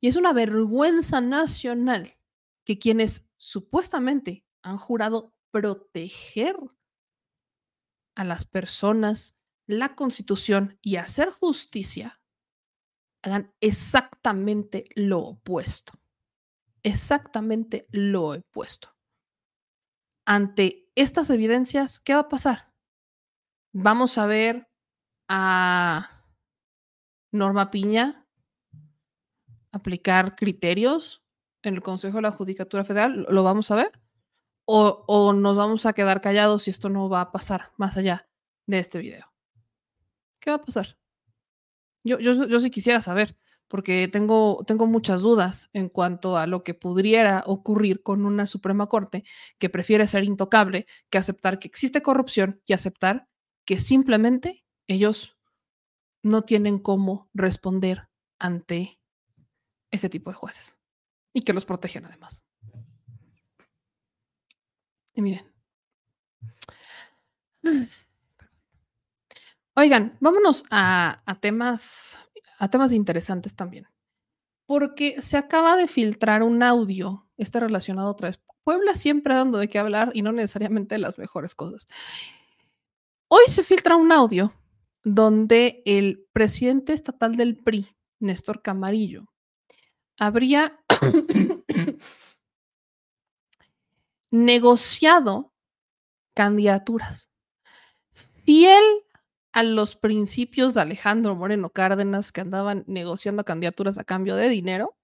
[0.00, 2.16] y es una vergüenza nacional
[2.64, 6.56] que quienes supuestamente han jurado proteger
[8.16, 9.36] a las personas,
[9.66, 12.20] la constitución y hacer justicia,
[13.22, 15.92] hagan exactamente lo opuesto.
[16.82, 18.94] Exactamente lo opuesto.
[20.26, 22.72] Ante estas evidencias, ¿qué va a pasar?
[23.72, 24.70] Vamos a ver
[25.28, 26.26] a
[27.32, 28.28] Norma Piña
[29.72, 31.23] aplicar criterios
[31.64, 33.26] en el Consejo de la Judicatura Federal.
[33.28, 33.92] ¿Lo vamos a ver?
[34.66, 38.28] O, nos vamos a quedar callados y esto no va a pasar más allá
[38.66, 39.32] de este video.
[40.40, 40.96] ¿Qué va a pasar?
[42.02, 43.36] Yo, yo, yo sí quisiera saber,
[43.68, 48.88] porque tengo, tengo muchas dudas en cuanto a lo que pudiera ocurrir con una Suprema
[48.88, 49.24] Corte
[49.58, 53.28] que prefiere ser intocable que aceptar que existe corrupción y aceptar
[53.64, 55.38] que simplemente ellos
[56.22, 58.08] no tienen cómo responder
[58.38, 59.00] ante
[59.90, 60.73] ese tipo de jueces
[61.34, 62.42] y que los protegen además.
[65.12, 65.52] Y miren.
[69.76, 72.18] Oigan, vámonos a, temas,
[72.58, 73.86] a temas interesantes también.
[74.66, 78.40] Porque se acaba de filtrar un audio, este relacionado otra vez.
[78.62, 81.86] Puebla siempre dando de qué hablar y no necesariamente las mejores cosas.
[83.28, 84.54] Hoy se filtra un audio
[85.02, 87.88] donde el presidente estatal del PRI,
[88.20, 89.33] Néstor Camarillo,
[90.18, 90.78] habría
[94.30, 95.52] negociado
[96.34, 97.28] candidaturas.
[98.44, 98.84] Fiel
[99.52, 104.96] a los principios de Alejandro Moreno Cárdenas, que andaban negociando candidaturas a cambio de dinero,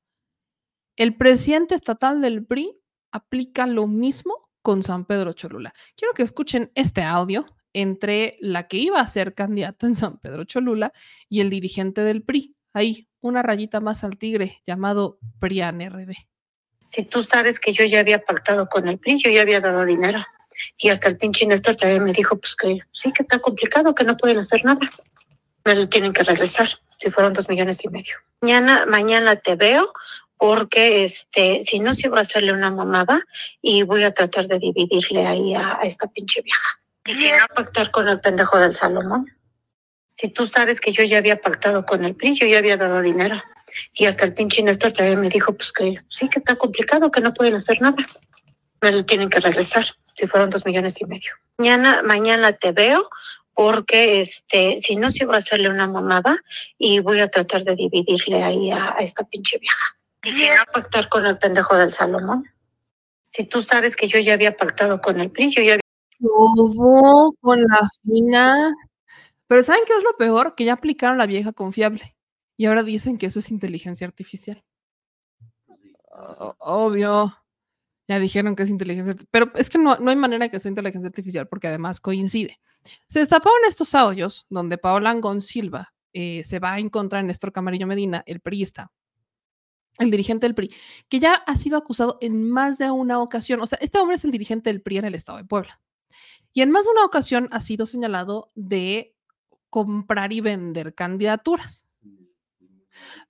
[0.96, 2.76] el presidente estatal del PRI
[3.12, 5.72] aplica lo mismo con San Pedro Cholula.
[5.96, 10.44] Quiero que escuchen este audio entre la que iba a ser candidata en San Pedro
[10.44, 10.92] Cholula
[11.28, 12.56] y el dirigente del PRI.
[12.72, 16.14] Ahí, una rayita más al tigre llamado PRIAN RB.
[16.86, 19.84] Si tú sabes que yo ya había pactado con el PRI, yo ya había dado
[19.84, 20.24] dinero.
[20.76, 24.04] Y hasta el pinche Néstor también me dijo, pues que sí, que está complicado, que
[24.04, 24.80] no pueden hacer nada.
[25.64, 26.68] Me lo tienen que regresar,
[26.98, 28.14] si fueron dos millones y medio.
[28.40, 29.92] Mañana, mañana te veo,
[30.36, 33.20] porque este, si no, sí voy a hacerle una mamada
[33.60, 36.80] y voy a tratar de dividirle ahí a, esta pinche vieja.
[37.06, 39.26] Y no pactar con el pendejo del Salomón.
[40.20, 43.00] Si tú sabes que yo ya había pactado con el PRI, yo ya había dado
[43.00, 43.42] dinero.
[43.94, 47.22] Y hasta el pinche Néstor también me dijo, pues que sí, que está complicado, que
[47.22, 48.04] no pueden hacer nada.
[48.82, 51.32] Me lo tienen que regresar, si fueron dos millones y medio.
[51.56, 53.08] Mañana, mañana te veo,
[53.54, 56.36] porque este, si no, sí voy a hacerle una mamada
[56.76, 59.96] y voy a tratar de dividirle ahí a, esta pinche vieja.
[60.22, 62.44] Y que no pactar con el pendejo del Salomón.
[63.28, 65.80] Si tú sabes que yo ya había pactado con el PRI, yo ya había
[67.40, 68.74] con la fina.
[69.50, 70.54] Pero ¿saben qué es lo peor?
[70.54, 72.16] Que ya aplicaron la vieja confiable
[72.56, 74.62] y ahora dicen que eso es inteligencia artificial.
[76.12, 77.34] O- Obvio.
[78.08, 80.68] Ya dijeron que es inteligencia arti- Pero es que no, no hay manera que sea
[80.68, 82.60] inteligencia artificial porque además coincide.
[83.08, 87.52] Se destaparon estos audios donde Paola Angón Silva eh, se va en contra de Néstor
[87.52, 88.90] Camarillo Medina, el priista,
[89.98, 90.72] el dirigente del PRI,
[91.08, 93.60] que ya ha sido acusado en más de una ocasión.
[93.60, 95.80] O sea, este hombre es el dirigente del PRI en el estado de Puebla.
[96.52, 99.14] Y en más de una ocasión ha sido señalado de
[99.70, 101.82] comprar y vender candidaturas.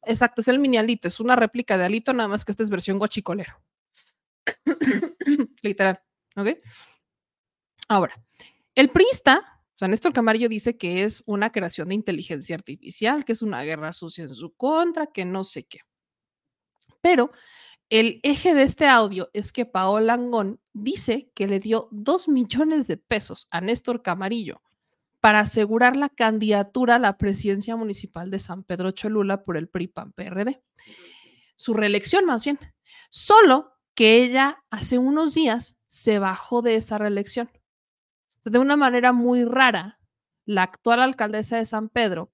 [0.04, 2.70] Exacto, es el mini Alito, es una réplica de Alito, nada más que esta es
[2.70, 3.62] versión guachicolero.
[5.62, 6.00] Literal,
[6.36, 6.48] ¿ok?
[7.88, 8.14] Ahora,
[8.74, 13.32] el priista, o sea, Néstor Camarillo dice que es una creación de inteligencia artificial, que
[13.32, 15.80] es una guerra sucia en su contra, que no sé qué.
[17.00, 17.30] Pero
[17.88, 22.86] el eje de este audio es que Paola Angón dice que le dio dos millones
[22.86, 24.62] de pesos a Néstor Camarillo
[25.20, 30.62] para asegurar la candidatura a la presidencia municipal de San Pedro Cholula por el PRI-PAN-PRD.
[31.56, 32.58] Su reelección, más bien.
[33.10, 37.50] Solo que ella hace unos días se bajó de esa reelección.
[38.44, 40.00] De una manera muy rara,
[40.46, 42.32] la actual alcaldesa de San Pedro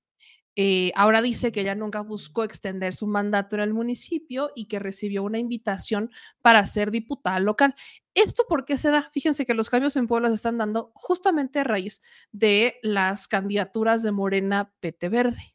[0.58, 4.78] eh, ahora dice que ella nunca buscó extender su mandato en el municipio y que
[4.78, 6.10] recibió una invitación
[6.40, 7.74] para ser diputada local.
[8.14, 9.10] ¿Esto por qué se da?
[9.12, 12.00] Fíjense que los cambios en Puebla se están dando justamente a raíz
[12.32, 15.54] de las candidaturas de Morena PT Verde.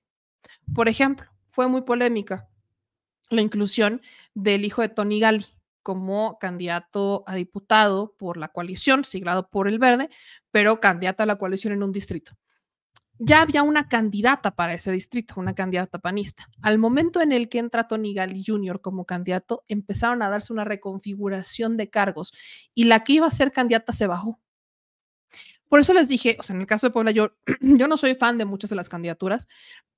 [0.75, 2.47] Por ejemplo, fue muy polémica
[3.31, 4.01] la inclusión
[4.35, 5.45] del hijo de Tony Gali
[5.81, 10.09] como candidato a diputado por la coalición, siglado por el Verde,
[10.51, 12.37] pero candidato a la coalición en un distrito
[13.23, 16.49] ya había una candidata para ese distrito, una candidata panista.
[16.63, 18.81] Al momento en el que entra Tony Gali Jr.
[18.81, 22.33] como candidato, empezaron a darse una reconfiguración de cargos
[22.73, 24.39] y la que iba a ser candidata se bajó.
[25.67, 28.15] Por eso les dije, o sea, en el caso de Puebla, yo, yo no soy
[28.15, 29.47] fan de muchas de las candidaturas,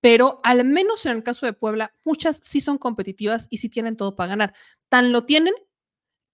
[0.02, 3.96] pero al menos en el caso de Puebla, muchas sí son competitivas y sí tienen
[3.96, 4.54] todo para ganar.
[4.90, 5.54] Tan lo tienen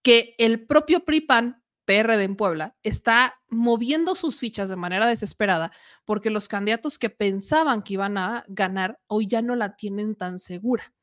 [0.02, 1.59] que el propio PRIPAN
[1.90, 5.72] PRD en Puebla está moviendo sus fichas de manera desesperada
[6.06, 10.38] porque los candidatos que pensaban que iban a ganar hoy ya no la tienen tan
[10.38, 10.94] segura.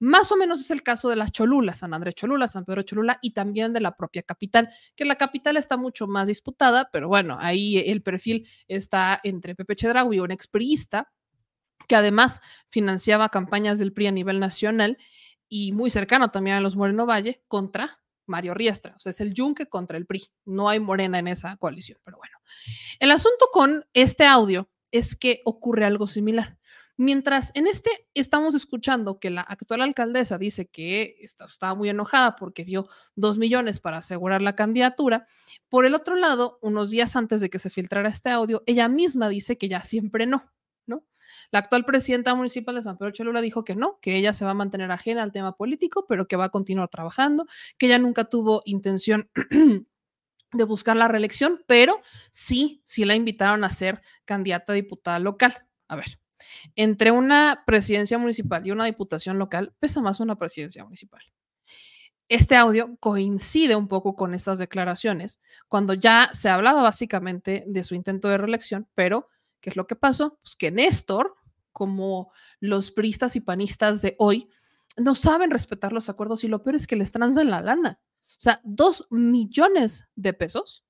[0.00, 3.20] Más o menos es el caso de las Cholulas, San Andrés Cholula, San Pedro Cholula
[3.22, 7.38] y también de la propia capital, que la capital está mucho más disputada, pero bueno,
[7.40, 11.12] ahí el perfil está entre Pepe Chedraui, un expriista
[11.86, 14.98] que además financiaba campañas del PRI a nivel nacional
[15.48, 19.34] y muy cercano también a los Moreno Valle contra Mario Riestra, o sea, es el
[19.34, 20.24] Yunque contra el PRI.
[20.44, 22.36] No hay morena en esa coalición, pero bueno.
[22.98, 26.58] El asunto con este audio es que ocurre algo similar.
[26.98, 32.36] Mientras en este estamos escuchando que la actual alcaldesa dice que está, estaba muy enojada
[32.36, 32.86] porque dio
[33.16, 35.26] dos millones para asegurar la candidatura,
[35.68, 39.30] por el otro lado, unos días antes de que se filtrara este audio, ella misma
[39.30, 40.52] dice que ya siempre no, ¿no?
[41.52, 44.52] La actual presidenta municipal de San Pedro Cholula dijo que no, que ella se va
[44.52, 47.46] a mantener ajena al tema político, pero que va a continuar trabajando,
[47.76, 49.30] que ella nunca tuvo intención
[50.52, 52.00] de buscar la reelección, pero
[52.30, 55.66] sí, sí la invitaron a ser candidata a diputada local.
[55.88, 56.18] A ver,
[56.74, 61.22] entre una presidencia municipal y una diputación local, pesa más una presidencia municipal.
[62.28, 65.38] este audio coincide un poco con estas declaraciones,
[65.68, 69.28] cuando ya se hablaba básicamente de su intento de reelección, pero
[69.60, 70.38] ¿qué es lo que pasó?
[70.42, 71.36] Pues que Néstor,
[71.72, 74.48] como los priistas y panistas de hoy,
[74.96, 78.00] no saben respetar los acuerdos y lo peor es que les transan la lana.
[78.26, 80.84] O sea, dos millones de pesos,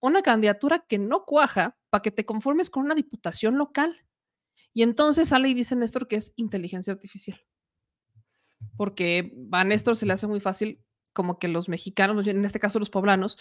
[0.00, 4.04] una candidatura que no cuaja para que te conformes con una diputación local.
[4.74, 7.40] Y entonces sale y dice Néstor que es inteligencia artificial.
[8.76, 10.82] Porque a Néstor se le hace muy fácil
[11.12, 13.38] como que los mexicanos, en este caso los poblanos,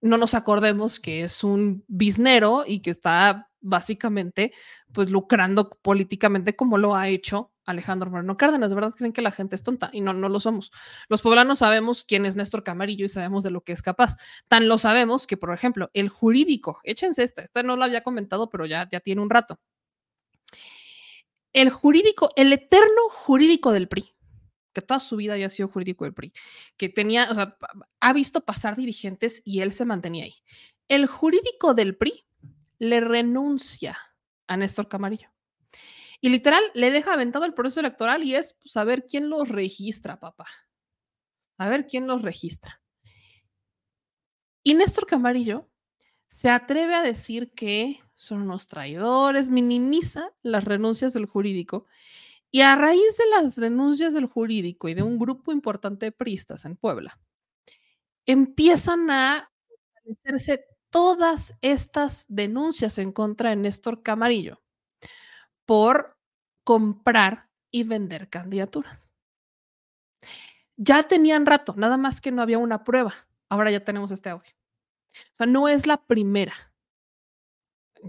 [0.00, 4.52] no nos acordemos que es un biznero y que está básicamente
[4.92, 8.70] pues lucrando políticamente como lo ha hecho Alejandro Moreno Cárdenas.
[8.70, 10.70] De verdad creen que la gente es tonta y no, no lo somos.
[11.08, 14.16] Los poblanos sabemos quién es Néstor Camarillo y sabemos de lo que es capaz.
[14.48, 18.48] Tan lo sabemos que, por ejemplo, el jurídico, échense esta, esta no la había comentado,
[18.50, 19.58] pero ya, ya tiene un rato.
[21.52, 24.14] El jurídico, el eterno jurídico del PRI,
[24.72, 26.32] que toda su vida había sido jurídico del PRI,
[26.76, 27.56] que tenía, o sea,
[28.00, 30.34] ha visto pasar dirigentes y él se mantenía ahí.
[30.86, 32.24] El jurídico del PRI
[32.80, 33.96] le renuncia
[34.48, 35.28] a Néstor Camarillo.
[36.20, 39.48] Y literal, le deja aventado el proceso electoral y es pues, a ver quién los
[39.48, 40.46] registra, papá.
[41.58, 42.82] A ver quién los registra.
[44.62, 45.70] Y Néstor Camarillo
[46.26, 51.86] se atreve a decir que son unos traidores, minimiza las renuncias del jurídico
[52.50, 56.64] y a raíz de las renuncias del jurídico y de un grupo importante de pristas
[56.64, 57.18] en Puebla,
[58.26, 59.50] empiezan a
[60.04, 64.60] establecerse todas estas denuncias en contra de Néstor Camarillo
[65.64, 66.18] por
[66.64, 69.10] comprar y vender candidaturas.
[70.76, 73.14] Ya tenían rato, nada más que no había una prueba.
[73.48, 74.50] Ahora ya tenemos este audio.
[75.32, 76.69] O sea, no es la primera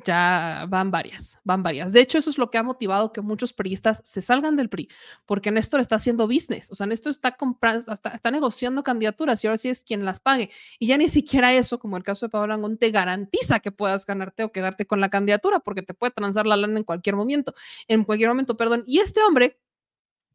[0.05, 1.91] ya van varias, van varias.
[1.91, 4.89] De hecho, eso es lo que ha motivado que muchos priistas se salgan del PRI,
[5.26, 9.47] porque Néstor está haciendo business, o sea, Néstor está comprando, está, está, negociando candidaturas y
[9.47, 10.49] ahora sí es quien las pague.
[10.80, 14.05] Y ya ni siquiera eso, como el caso de Pablo Langón, te garantiza que puedas
[14.05, 17.53] ganarte o quedarte con la candidatura, porque te puede transar la lana en cualquier momento,
[17.88, 18.84] en cualquier momento, perdón.
[18.85, 19.59] Y este hombre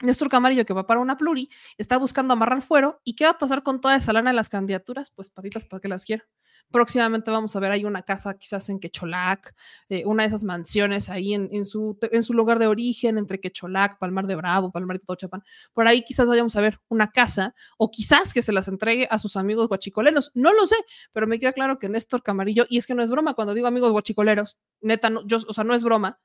[0.02, 3.00] Néstor Camarillo, que va para una pluri, está buscando amarrar fuero.
[3.04, 5.10] ¿Y qué va a pasar con toda esa lana de las candidaturas?
[5.10, 6.26] Pues patitas para que las quiera.
[6.70, 9.54] Próximamente vamos a ver ahí una casa quizás en Quecholac,
[9.88, 13.40] eh, una de esas mansiones ahí en, en, su, en su lugar de origen, entre
[13.40, 15.42] Quecholac, Palmar de Bravo, Palmar de Tochapán.
[15.72, 19.18] Por ahí quizás vayamos a ver una casa o quizás que se las entregue a
[19.18, 20.32] sus amigos guachicoleros.
[20.34, 20.76] No lo sé,
[21.12, 23.66] pero me queda claro que Néstor Camarillo, y es que no es broma cuando digo
[23.66, 26.20] amigos guachicoleros, neta, yo, o sea, no es broma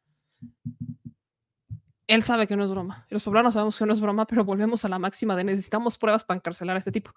[2.12, 3.06] él sabe que no es broma.
[3.10, 6.26] Los poblanos sabemos que no es broma, pero volvemos a la máxima de necesitamos pruebas
[6.26, 7.14] para encarcelar a este tipo.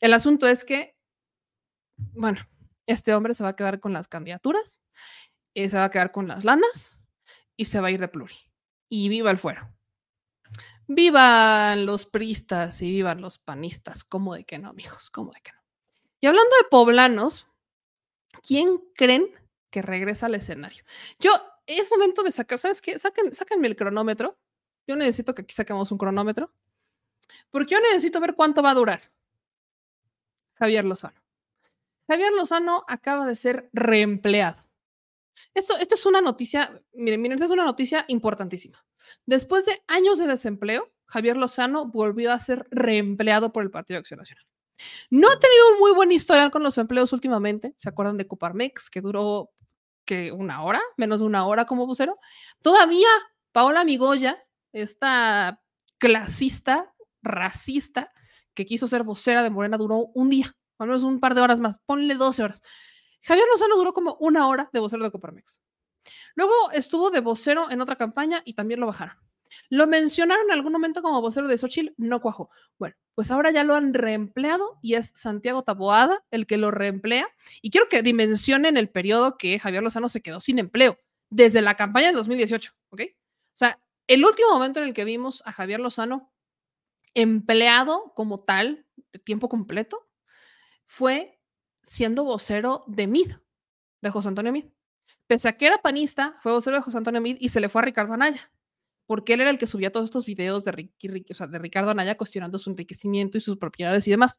[0.00, 0.96] El asunto es que,
[1.96, 2.40] bueno,
[2.86, 4.80] este hombre se va a quedar con las candidaturas,
[5.54, 6.98] y se va a quedar con las lanas
[7.56, 8.34] y se va a ir de pluri.
[8.88, 9.68] Y viva el fuero.
[10.86, 14.04] Vivan los pristas y vivan los panistas.
[14.04, 15.10] ¿Cómo de que no, amigos?
[15.10, 15.58] ¿Cómo de que no?
[16.20, 17.46] Y hablando de poblanos,
[18.46, 19.28] ¿quién creen
[19.70, 20.84] que regresa al escenario?
[21.18, 21.32] Yo
[21.66, 22.98] es momento de sacar, ¿sabes qué?
[22.98, 24.38] Saquen, sáquenme el cronómetro.
[24.86, 26.52] Yo necesito que aquí saquemos un cronómetro.
[27.50, 29.00] Porque yo necesito ver cuánto va a durar.
[30.54, 31.21] Javier Lozano.
[32.08, 34.60] Javier Lozano acaba de ser reempleado.
[35.54, 38.84] Esto, esto es una noticia, miren, miren, esta es una noticia importantísima.
[39.26, 44.00] Después de años de desempleo, Javier Lozano volvió a ser reempleado por el Partido de
[44.00, 44.46] Acción Nacional.
[45.10, 47.74] No ha tenido un muy buen historial con los empleos últimamente.
[47.76, 49.50] ¿Se acuerdan de Coparmex, que duró
[50.04, 52.18] que una hora, menos de una hora como vocero.
[52.60, 53.08] Todavía
[53.52, 54.42] Paola Migoya,
[54.72, 55.60] esta
[55.98, 58.12] clasista, racista,
[58.54, 61.60] que quiso ser vocera de Morena, duró un día, al menos un par de horas
[61.60, 62.62] más, ponle 12 horas.
[63.22, 65.60] Javier Lozano duró como una hora de vocero de Coparmex.
[66.34, 69.16] Luego estuvo de vocero en otra campaña y también lo bajaron.
[69.68, 72.50] Lo mencionaron en algún momento como vocero de Xochitl, no cuajó.
[72.78, 77.28] Bueno, pues ahora ya lo han reempleado y es Santiago Taboada el que lo reemplea.
[77.60, 80.98] Y quiero que dimensionen el periodo que Javier Lozano se quedó sin empleo,
[81.30, 83.02] desde la campaña de 2018, ¿ok?
[83.02, 86.32] O sea, el último momento en el que vimos a Javier Lozano
[87.14, 90.08] empleado como tal, de tiempo completo,
[90.92, 91.40] fue
[91.82, 93.32] siendo vocero de MID,
[94.02, 94.66] de José Antonio MID.
[95.26, 97.80] Pese a que era panista, fue vocero de José Antonio MID y se le fue
[97.80, 98.52] a Ricardo Anaya
[99.06, 103.38] porque él era el que subía todos estos videos de, Ricardo Anaya cuestionando su enriquecimiento
[103.38, 104.38] y sus propiedades y demás.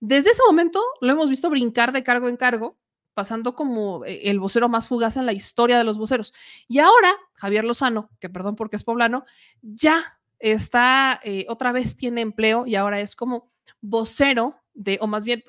[0.00, 2.78] Desde ese momento lo hemos visto brincar de cargo en cargo,
[3.14, 6.34] pasando como eh, el vocero más fugaz en la historia de los voceros.
[6.68, 9.24] Y ahora, Javier Lozano, que perdón porque es poblano,
[9.62, 13.50] ya está, eh, otra vez tiene empleo y ahora es como
[13.80, 15.42] vocero de, o más bien,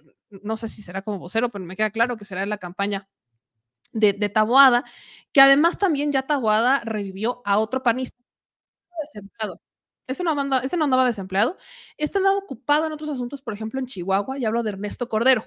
[0.44, 3.08] no sé si será como vocero, pero me queda claro que será en la campaña
[3.94, 4.32] de, de
[5.34, 8.18] que además también ya Taboada revivió a otro panista
[9.02, 9.62] desempleado.
[10.08, 11.58] Este no, anda, este no andaba desempleado.
[11.98, 15.46] Este andaba ocupado en otros asuntos, por ejemplo, en Chihuahua, y hablo de Ernesto Cordero.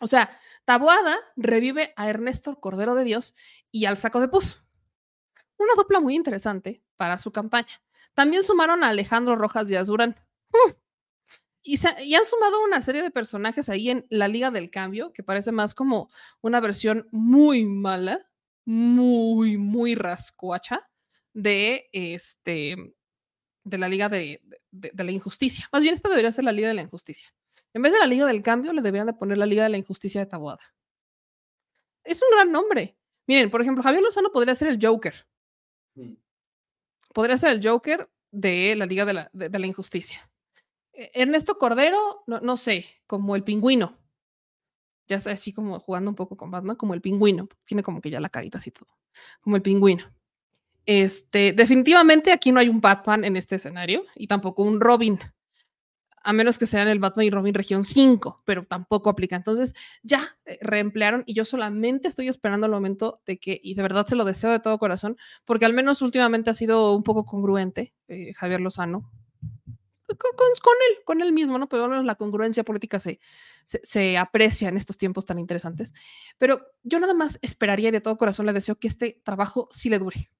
[0.00, 0.30] O sea,
[0.64, 3.34] Taboada revive a Ernesto Cordero de Dios
[3.70, 4.62] y al saco de pus.
[5.58, 7.80] Una dupla muy interesante para su campaña.
[8.14, 10.16] También sumaron a Alejandro Rojas Díaz Durán.
[10.52, 10.72] ¡Uh!
[11.68, 15.50] Y, han sumado una serie de personajes ahí en la Liga del Cambio, que parece
[15.50, 16.08] más como
[16.40, 18.30] una versión muy mala,
[18.64, 20.88] muy, muy rascuacha
[21.34, 22.76] de este
[23.64, 24.40] de la Liga de,
[24.70, 25.68] de- de la Injusticia.
[25.72, 27.34] Más bien, esta debería ser la Liga de la Injusticia.
[27.74, 29.76] En vez de la Liga del Cambio, le deberían de poner la Liga de la
[29.76, 30.62] Injusticia de Taboada.
[32.04, 32.96] Es un gran nombre.
[33.26, 35.26] Miren, por ejemplo, Javier Lozano podría ser el Joker.
[37.12, 40.30] Podría ser el Joker de la Liga de la, de- de la Injusticia.
[40.96, 43.98] Eh, Ernesto Cordero, no, no sé, como el pingüino.
[45.08, 47.48] Ya está así como jugando un poco con Batman, como el pingüino.
[47.64, 48.88] Tiene como que ya la carita así todo.
[49.40, 50.04] Como el pingüino.
[50.86, 55.18] Este, definitivamente aquí no hay un Batman en este escenario y tampoco un Robin,
[56.22, 59.36] a menos que sean el Batman y Robin región 5, pero tampoco aplica.
[59.36, 63.82] Entonces ya eh, reemplearon y yo solamente estoy esperando el momento de que, y de
[63.82, 67.24] verdad se lo deseo de todo corazón, porque al menos últimamente ha sido un poco
[67.24, 69.10] congruente eh, Javier Lozano.
[70.16, 71.68] Con, él, con él mismo, ¿no?
[71.68, 73.20] Pero menos la congruencia política se,
[73.64, 75.92] se, aprecia en estos tiempos tan interesantes.
[76.38, 79.88] Pero yo nada más esperaría y de todo corazón le deseo que este trabajo sí
[79.88, 80.30] le dure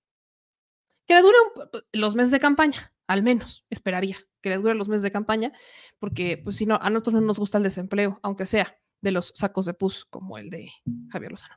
[1.07, 4.89] que le dure un los meses de campaña, al menos, esperaría que le dure los
[4.89, 5.53] meses de campaña,
[5.99, 9.33] porque pues si no, a nosotros no nos gusta el desempleo, aunque sea de los
[9.35, 10.71] sacos de pus como el de
[11.11, 11.57] Javier Lozano.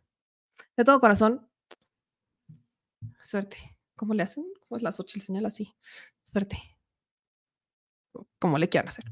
[0.76, 1.48] De todo corazón,
[3.22, 3.58] suerte.
[3.96, 4.46] ¿Cómo le hacen?
[4.68, 5.76] ¿Cómo es la Xochitl señal así?
[6.24, 6.79] Suerte.
[8.40, 9.06] Como le quieran hacer.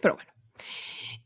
[0.00, 0.30] Pero bueno.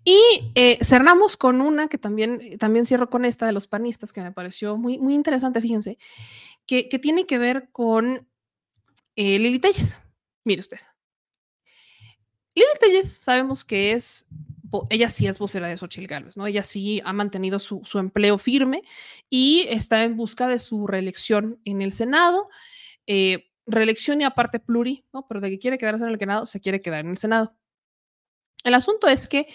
[0.05, 0.21] Y
[0.55, 4.33] eh, cerramos con una que también, también cierro con esta de los panistas, que me
[4.33, 5.97] pareció muy, muy interesante, fíjense,
[6.67, 8.29] que, que tiene que ver con
[9.17, 10.01] eh, Lili Telles.
[10.45, 10.79] Mire usted.
[12.55, 14.27] Lili Telles sabemos que es,
[14.91, 16.47] ella sí es vocera de Xochitl Gálvez, ¿no?
[16.47, 18.83] Ella sí ha mantenido su, su empleo firme
[19.31, 22.49] y está en busca de su reelección en el Senado.
[23.07, 25.27] eh, reelección y aparte pluri, ¿no?
[25.27, 27.55] Pero de que quiere quedarse en el Senado, se quiere quedar en el Senado.
[28.65, 29.47] El asunto es que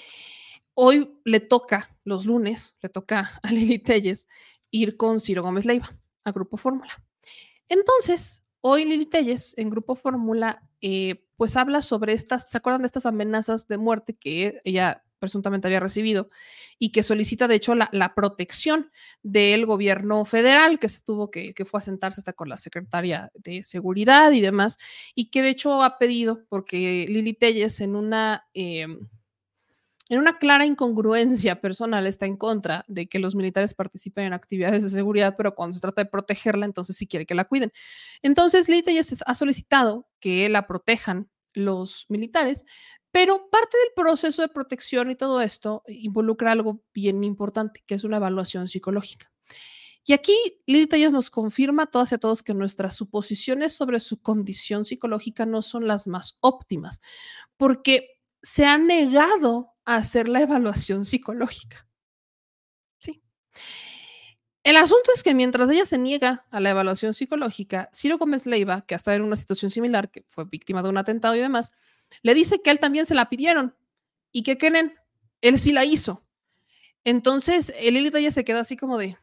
[0.74, 4.28] hoy le toca, los lunes, le toca a Lili Telles
[4.72, 5.90] ir con Ciro Gómez Leiva
[6.24, 7.04] a Grupo Fórmula.
[7.68, 12.88] Entonces, hoy Lili Telles en Grupo Fórmula, eh, pues habla sobre estas, ¿se acuerdan de
[12.88, 16.30] estas amenazas de muerte que ella presuntamente había recibido
[16.80, 18.90] y que solicita, de hecho, la, protección
[19.22, 23.32] del gobierno federal, que se tuvo que, que fue a sentarse hasta con la secretaria
[23.36, 24.78] de Seguridad y demás,
[25.14, 28.48] y que de hecho ha pedido, porque Lili Telles en una...
[28.54, 29.08] em,
[30.10, 34.82] en una clara incongruencia personal está en contra de que los militares participen en actividades
[34.82, 37.72] de seguridad, pero cuando se trata de protegerla, entonces sí quiere que la cuiden.
[38.24, 42.66] Entonces, Lili Telles ha solicitado que la protejan los militares,
[43.12, 48.04] pero parte del proceso de protección y todo esto involucra algo bien importante, que es
[48.04, 49.32] una evaluación psicológica.
[50.06, 54.00] Y aquí Lili Telles nos confirma a todas y a todos que nuestras suposiciones sobre
[54.00, 57.02] su condición psicológica no son las más óptimas,
[57.58, 61.88] porque se ha negado a hacer la evaluación psicológica.
[63.00, 63.22] Sí.
[64.64, 68.82] El asunto es que mientras ella se niega a la evaluación psicológica, Ciro Gómez Leiva,
[68.86, 71.72] que está en una situación similar, que fue víctima de un atentado y demás,
[72.22, 73.76] le dice que a él también se la pidieron
[74.32, 74.94] y que creen,
[75.42, 76.24] él sí la hizo.
[77.04, 79.18] Entonces, el Lili Telles se queda así como de,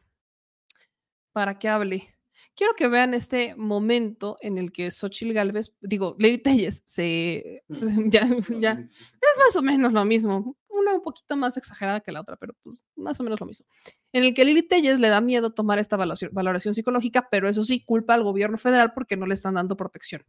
[1.31, 2.15] ¿para qué hable?
[2.55, 7.63] Quiero que vean este momento en el que Xochitl Galvez, digo, Lili Telles, se,
[8.11, 8.27] ya,
[8.59, 8.89] ya, es
[9.37, 12.83] más o menos lo mismo, una un poquito más exagerada que la otra, pero pues
[12.95, 13.67] más o menos lo mismo.
[14.11, 17.63] En el que Lili Telles le da miedo tomar esta valoración, valoración psicológica, pero eso
[17.63, 20.23] sí, culpa al gobierno federal porque no le están dando protección.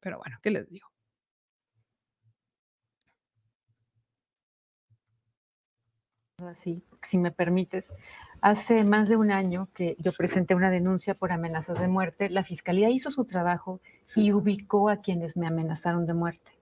[0.00, 0.89] Pero bueno, ¿qué les digo?
[6.46, 7.92] Así, si me permites.
[8.40, 12.30] Hace más de un año que yo presenté una denuncia por amenazas de muerte.
[12.30, 13.80] La fiscalía hizo su trabajo
[14.16, 16.52] y ubicó a quienes me amenazaron de muerte.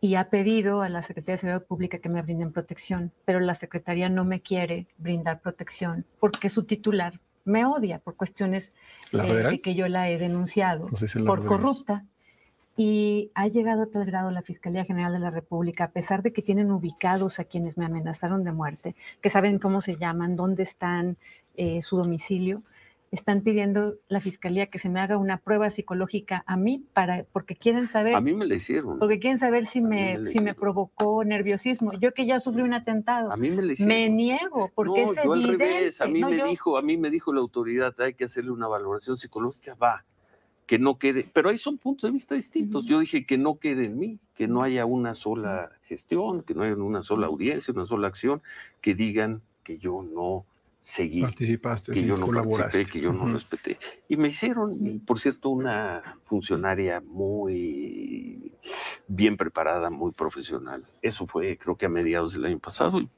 [0.00, 3.54] Y ha pedido a la Secretaría de Seguridad Pública que me brinden protección, pero la
[3.54, 8.72] Secretaría no me quiere brindar protección porque su titular me odia por cuestiones
[9.10, 12.06] ¿La eh, de que yo la he denunciado No sé si la por corrupta
[12.76, 16.32] y ha llegado a tal grado la Fiscalía General de la República, a pesar de
[16.32, 20.62] que tienen ubicados a quienes me amenazaron de muerte, que saben cómo se llaman, dónde
[20.62, 21.16] están,
[21.56, 22.62] eh, su domicilio,
[23.10, 27.54] están pidiendo la Fiscalía que se me haga una prueba psicológica a mí para, porque
[27.56, 28.98] quieren saber, A mí me la hicieron.
[28.98, 31.92] porque quieren saber si me, si me provocó nerviosismo.
[32.00, 33.94] Yo que ya sufrí un atentado, A mí me la hicieron.
[33.94, 36.00] me niego, porque no, es yo al revés.
[36.00, 38.50] A mí No, me yo- dijo, a mí me dijo la autoridad, hay que hacerle
[38.50, 40.06] una valoración psicológica, va.
[40.72, 42.86] Que no quede, pero ahí son puntos de vista distintos.
[42.86, 46.62] Yo dije que no quede en mí, que no haya una sola gestión, que no
[46.62, 48.40] haya una sola audiencia, una sola acción,
[48.80, 50.46] que digan que yo no
[50.80, 53.76] seguí, Participaste, que sí, yo no participé, que yo no respeté.
[54.08, 58.50] Y me hicieron, por cierto, una funcionaria muy
[59.08, 60.86] bien preparada, muy profesional.
[61.02, 62.98] Eso fue, creo que a mediados del año pasado.
[62.98, 63.10] y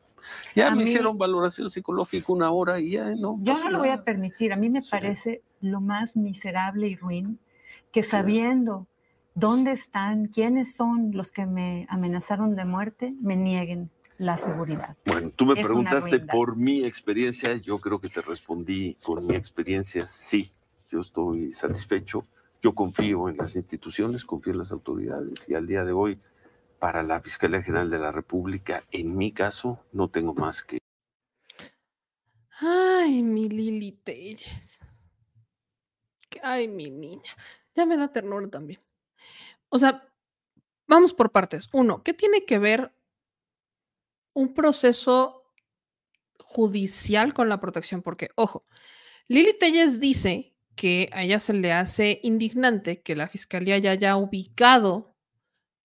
[0.56, 3.38] ya A me mí- hicieron valoración psicológica una hora y ya no.
[3.42, 4.52] Yo no lo voy a permitir.
[4.52, 7.38] A mí me parece lo más miserable y ruin
[7.94, 8.88] que sabiendo
[9.36, 13.88] dónde están, quiénes son los que me amenazaron de muerte, me nieguen
[14.18, 14.96] la seguridad.
[15.06, 19.36] Bueno, tú me Es preguntaste por mi experiencia, yo creo que te respondí con mi
[19.36, 20.50] experiencia, sí,
[20.90, 22.26] yo estoy satisfecho,
[22.60, 26.18] yo confío en las instituciones, confío en las autoridades y al día de hoy,
[26.80, 30.78] para la Fiscalía General de la República, en mi caso, no tengo más que...
[32.58, 34.80] Ay, mi Lili Telles.
[36.42, 37.30] Ay, mi niña.
[37.74, 38.80] Ya me da ternura también.
[39.68, 40.08] O sea,
[40.86, 41.68] vamos por partes.
[41.72, 42.94] Uno, ¿qué tiene que ver
[44.32, 45.52] un proceso
[46.38, 48.02] judicial con la protección?
[48.02, 48.66] Porque, ojo,
[49.28, 54.16] Lili Telles dice que a ella se le hace indignante que la fiscalía ya haya
[54.16, 55.16] ubicado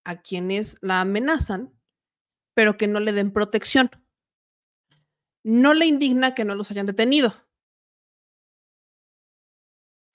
[0.04, 1.74] a quienes la amenazan,
[2.54, 3.90] pero que no le den protección.
[5.44, 7.34] No le indigna que no los hayan detenido.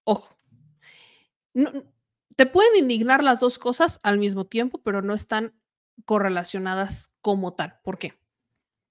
[0.04, 0.36] Ojo.
[1.54, 1.72] No-
[2.36, 5.54] te pueden indignar las dos cosas al mismo tiempo, pero no están
[6.04, 7.78] correlacionadas como tal.
[7.84, 8.14] ¿Por qué?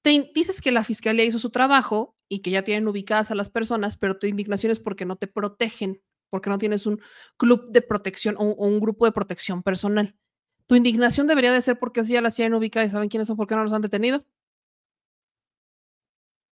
[0.03, 3.49] Te dices que la fiscalía hizo su trabajo y que ya tienen ubicadas a las
[3.49, 6.99] personas, pero tu indignación es porque no te protegen, porque no tienes un
[7.37, 10.15] club de protección o, o un grupo de protección personal.
[10.67, 13.37] Tu indignación debería de ser porque así ya las tienen ubicadas y saben quiénes son,
[13.37, 14.25] por qué no los han detenido.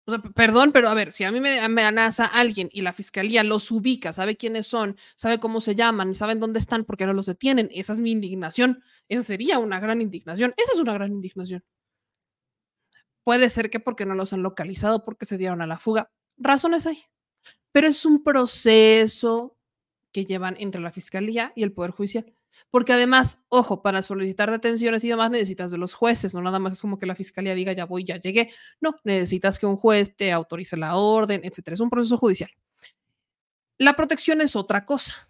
[0.07, 3.43] O sea, perdón, pero a ver, si a mí me amenaza alguien y la fiscalía
[3.43, 7.25] los ubica, sabe quiénes son, sabe cómo se llaman, saben dónde están, porque no los
[7.25, 8.83] detienen, esa es mi indignación.
[9.09, 10.53] Esa sería una gran indignación.
[10.57, 11.63] Esa es una gran indignación.
[13.23, 16.11] Puede ser que porque no los han localizado, porque se dieron a la fuga.
[16.37, 16.99] Razones hay.
[17.71, 19.57] Pero es un proceso
[20.13, 22.34] que llevan entre la fiscalía y el Poder Judicial.
[22.69, 26.73] Porque además, ojo, para solicitar detenciones y demás necesitas de los jueces, no nada más
[26.73, 28.51] es como que la fiscalía diga ya voy, ya llegué.
[28.81, 31.73] No, necesitas que un juez te autorice la orden, etcétera.
[31.73, 32.49] Es un proceso judicial.
[33.77, 35.29] La protección es otra cosa.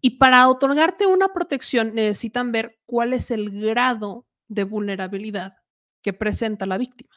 [0.00, 5.54] Y para otorgarte una protección necesitan ver cuál es el grado de vulnerabilidad
[6.02, 7.10] que presenta la víctima.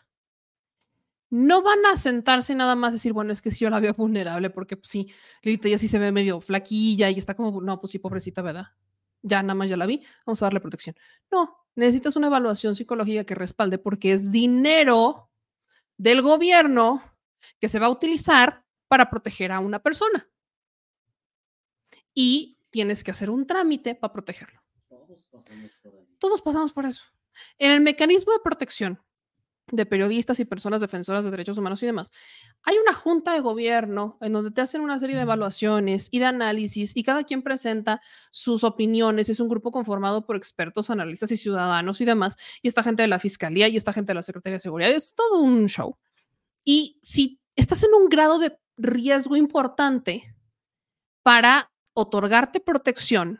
[1.31, 4.49] No van a sentarse nada más decir, bueno, es que sí yo la veo vulnerable
[4.49, 7.91] porque pues, sí, Lilita ya sí se ve medio flaquilla y está como, no, pues
[7.91, 8.67] sí, pobrecita, ¿verdad?
[9.21, 10.95] Ya nada más ya la vi, vamos a darle protección.
[11.31, 15.31] No, necesitas una evaluación psicológica que respalde porque es dinero
[15.97, 17.01] del gobierno
[17.59, 20.27] que se va a utilizar para proteger a una persona.
[22.13, 24.61] Y tienes que hacer un trámite para protegerlo.
[26.19, 27.05] Todos pasamos por eso.
[27.57, 29.01] En el mecanismo de protección
[29.71, 32.11] de periodistas y personas defensoras de derechos humanos y demás,
[32.63, 36.25] hay una junta de gobierno en donde te hacen una serie de evaluaciones y de
[36.25, 39.29] análisis y cada quien presenta sus opiniones.
[39.29, 42.37] Es un grupo conformado por expertos, analistas y ciudadanos y demás.
[42.61, 44.91] Y esta gente de la fiscalía y esta gente de la Secretaría de Seguridad.
[44.91, 45.97] Es todo un show.
[46.63, 50.35] Y si estás en un grado de riesgo importante
[51.23, 53.39] para otorgarte protección,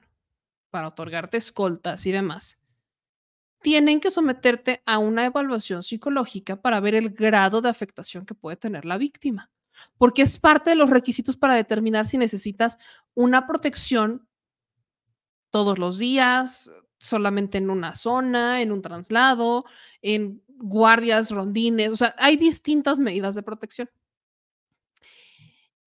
[0.70, 2.61] para otorgarte escoltas y demás,
[3.62, 8.58] tienen que someterte a una evaluación psicológica para ver el grado de afectación que puede
[8.58, 9.52] tener la víctima,
[9.98, 12.78] porque es parte de los requisitos para determinar si necesitas
[13.14, 14.28] una protección
[15.52, 19.66] todos los días, solamente en una zona, en un traslado,
[20.02, 23.90] en guardias, rondines, o sea, hay distintas medidas de protección.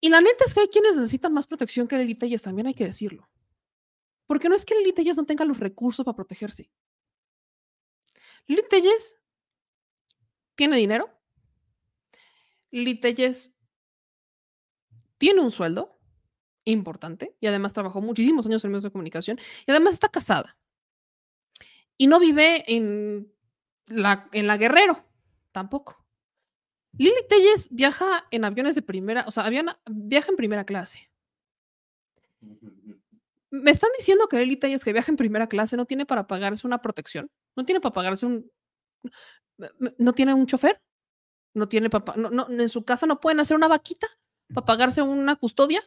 [0.01, 2.74] Y la neta es que hay quienes necesitan más protección que Lili Telles, también hay
[2.74, 3.28] que decirlo.
[4.26, 6.70] Porque no es que Lili Telles no tenga los recursos para protegerse.
[8.46, 9.16] Lili Telles
[10.54, 11.10] tiene dinero.
[12.70, 13.54] Lili Telles
[15.18, 15.98] tiene un sueldo
[16.64, 20.58] importante y además trabajó muchísimos años en medios de comunicación y además está casada.
[21.96, 23.32] Y no vive en
[23.86, 25.04] la, en la Guerrero,
[25.52, 26.04] tampoco.
[26.96, 31.10] Lili Telles viaja en aviones de primera, o sea, viaja en primera clase.
[33.50, 36.66] Me están diciendo que Lili Telles que viaja en primera clase no tiene para pagarse
[36.66, 38.51] una protección, no tiene para pagarse un,
[39.98, 40.82] no tiene un chofer,
[41.55, 44.09] no tiene para, no, no, en su casa no pueden hacer una vaquita
[44.52, 45.82] para pagarse una custodia.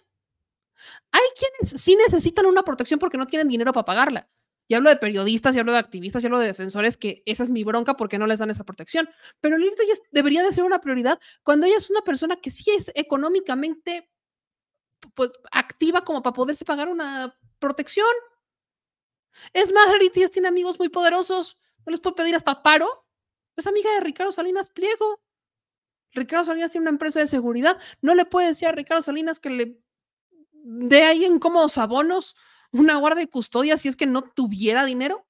[1.12, 4.30] Hay quienes sí necesitan una protección porque no tienen dinero para pagarla.
[4.70, 7.52] Y hablo de periodistas, y hablo de activistas, y hablo de defensores, que esa es
[7.52, 9.10] mi bronca porque no les dan esa protección.
[9.40, 12.72] Pero Lili Telles debería de ser una prioridad cuando ella es una persona que sí
[12.72, 14.10] es económicamente
[15.14, 18.08] pues activa como para poderse pagar una protección.
[19.54, 23.06] Es más, Telles tiene amigos muy poderosos, no les puede pedir hasta paro.
[23.56, 25.22] Es amiga de Ricardo Salinas Pliego.
[26.12, 27.78] Ricardo Salinas tiene una empresa de seguridad.
[28.02, 29.82] No le puede decir a Ricardo Salinas que le
[30.52, 32.36] dé ahí en cómodos abonos
[32.72, 35.26] una guardia de custodia si es que no tuviera dinero.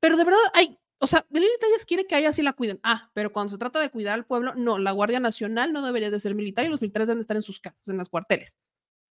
[0.00, 2.80] Pero de verdad hay, o sea, Lili Telles quiere que a ella sí la cuiden.
[2.82, 6.10] Ah, pero cuando se trata de cuidar al pueblo, no, la Guardia Nacional no debería
[6.10, 8.56] de ser militar y los militares deben estar en sus casas, en las cuarteles.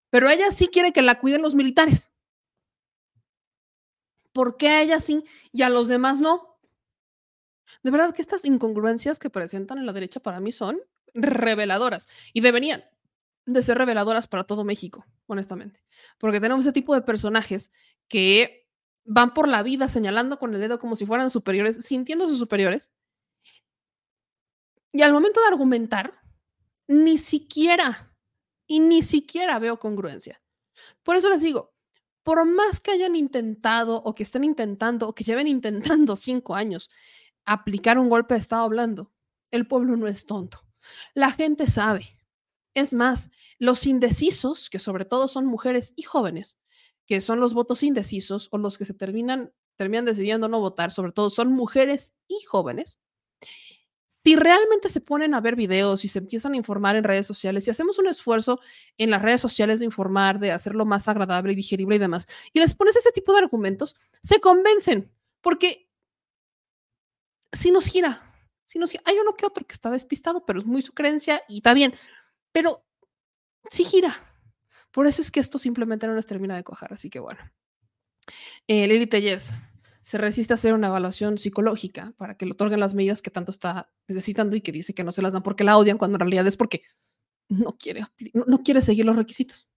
[0.09, 2.12] Pero ella sí quiere que la cuiden los militares.
[4.34, 6.57] ¿Por qué a ella sí y a los demás no?
[7.81, 10.81] De verdad que estas incongruencias que presentan en la derecha para mí son
[11.14, 12.84] reveladoras y deberían
[13.45, 15.84] de ser reveladoras para todo México, honestamente,
[16.18, 17.72] porque tenemos ese tipo de personajes
[18.07, 18.68] que
[19.05, 22.91] van por la vida señalando con el dedo como si fueran superiores, sintiéndose superiores,
[24.93, 26.22] y al momento de argumentar,
[26.88, 28.15] ni siquiera,
[28.68, 30.41] y ni siquiera veo congruencia.
[31.01, 31.72] Por eso les digo,
[32.23, 36.89] por más que hayan intentado o que estén intentando o que lleven intentando cinco años
[37.45, 39.11] aplicar un golpe de Estado blando,
[39.51, 40.65] el pueblo no es tonto.
[41.13, 42.17] La gente sabe.
[42.73, 43.29] Es más,
[43.59, 46.57] los indecisos, que sobre todo son mujeres y jóvenes,
[47.05, 51.11] que son los votos indecisos o los que se terminan, terminan decidiendo no votar, sobre
[51.11, 52.99] todo son mujeres y jóvenes,
[54.23, 57.65] si realmente se ponen a ver videos y se empiezan a informar en redes sociales,
[57.65, 58.59] si hacemos un esfuerzo
[58.97, 62.59] en las redes sociales de informar, de hacerlo más agradable y digerible y demás, y
[62.59, 65.89] les pones ese tipo de argumentos, se convencen, porque
[67.51, 68.33] si nos gira,
[68.63, 71.41] si nos gira, hay uno que otro que está despistado, pero es muy su creencia
[71.49, 71.93] y está bien,
[72.51, 72.85] pero
[73.69, 74.15] sí gira.
[74.91, 77.39] Por eso es que esto simplemente no les termina de cojar, así que bueno.
[78.67, 79.53] Eh, Lili Tellez
[80.03, 83.51] se resiste a hacer una evaluación psicológica para que le otorguen las medidas que tanto
[83.51, 86.19] está necesitando y que dice que no se las dan porque la odian, cuando en
[86.19, 86.84] realidad es porque
[87.47, 89.69] no quiere, no, quiere seguir los requisitos.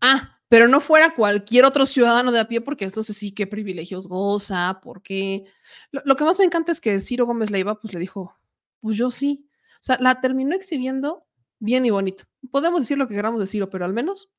[0.00, 4.08] Ah, pero no fuera cualquier otro ciudadano de a pie, porque esto sí qué privilegios
[4.08, 5.44] goza, porque
[5.90, 8.34] lo, lo que más me encanta es que Ciro Gómez Leiva pues le dijo,
[8.80, 9.46] pues yo sí.
[9.76, 11.26] O sea, la terminó exhibiendo
[11.58, 12.24] bien y bonito.
[12.50, 14.30] Podemos decir lo que queramos de Ciro, pero al menos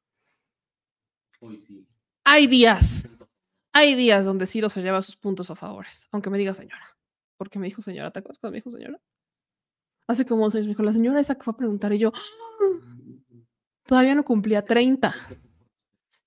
[1.40, 1.88] Hoy sí.
[2.23, 3.07] hay días,
[3.74, 6.98] hay días donde Ciro se lleva sus puntos a favores, aunque me diga señora.
[7.38, 9.00] Porque me dijo señora, ¿te acuerdas cuando me dijo señora?
[10.08, 12.20] Hace como años me dijo, la señora esa que fue a preguntar y yo, "Ah,
[13.86, 15.14] todavía no cumplía 30.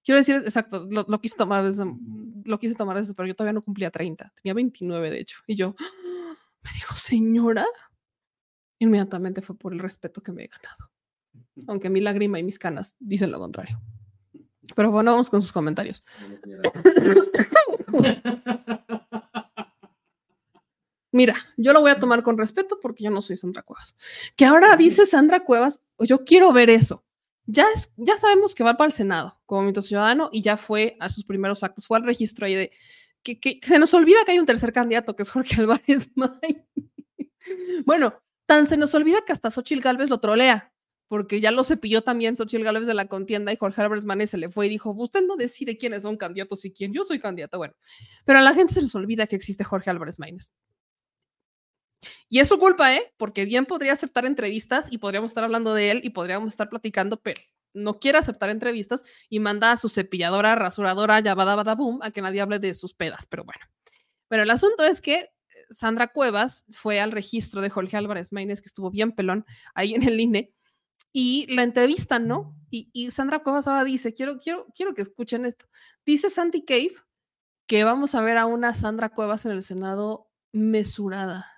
[0.05, 1.85] Quiero decir, exacto, lo, lo quise tomar desde,
[2.45, 5.39] lo quise tomar desde, pero yo todavía no cumplía 30, tenía 29 de hecho.
[5.47, 7.67] Y yo, "Ah", me dijo, señora,
[8.79, 10.91] inmediatamente fue por el respeto que me he ganado.
[11.69, 13.81] Aunque mi lágrima y mis canas dicen lo contrario.
[14.75, 16.03] Pero bueno, vamos con sus comentarios.
[21.13, 23.97] Mira, yo lo voy a tomar con respeto porque yo no soy Sandra Cuevas.
[24.37, 27.05] Que ahora dice Sandra Cuevas, yo quiero ver eso.
[27.47, 30.97] Ya, es, ya sabemos que va para el Senado como Movimiento Ciudadano y ya fue
[31.01, 32.73] a sus primeros actos, fue al registro ahí de
[33.23, 36.67] que, que se nos olvida que hay un tercer candidato que es Jorge Álvarez May.
[37.87, 40.73] bueno, tan se nos olvida que hasta Xochitl Galvez lo trolea,
[41.09, 44.39] porque ya lo cepilló también Xochitl Galvez de la contienda y Jorge Álvarez Mané se
[44.39, 47.59] le fue y dijo, usted no decide quiénes son candidatos y quién, yo soy candidato,
[47.59, 47.75] bueno,
[48.25, 50.53] pero a la gente se les olvida que existe Jorge Álvarez Maínez.
[52.29, 53.15] Y es su culpa, ¿eh?
[53.17, 57.21] Porque bien podría aceptar entrevistas y podríamos estar hablando de él y podríamos estar platicando,
[57.21, 57.41] pero
[57.73, 62.41] no quiere aceptar entrevistas y manda a su cepilladora, rasuradora, yabada, boom, a que nadie
[62.41, 63.61] hable de sus pedas, pero bueno.
[64.29, 65.29] Pero el asunto es que
[65.71, 70.03] Sandra Cuevas fue al registro de Jorge Álvarez Maínez, que estuvo bien pelón ahí en
[70.03, 70.53] el INE,
[71.19, 72.55] y la entrevistan, ¿no?
[72.69, 75.65] Y, y Sandra Cuevas ahora dice, quiero, quiero, quiero que escuchen esto.
[76.05, 76.93] Dice Sandy Cave
[77.67, 81.51] que vamos a ver a una Sandra Cuevas en el Senado mesurada,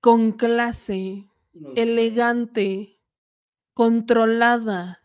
[0.00, 1.28] con clase,
[1.76, 3.02] elegante,
[3.74, 5.02] controlada,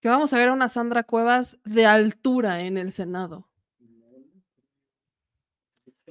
[0.00, 3.48] que vamos a ver a una Sandra Cuevas de altura en el Senado.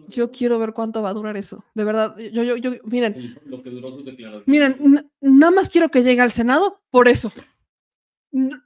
[0.07, 1.63] Yo quiero ver cuánto va a durar eso.
[1.73, 4.43] De verdad, yo, yo, yo, miren, Lo que duró su declaración.
[4.45, 7.31] miren, nada más quiero que llegue al Senado por eso.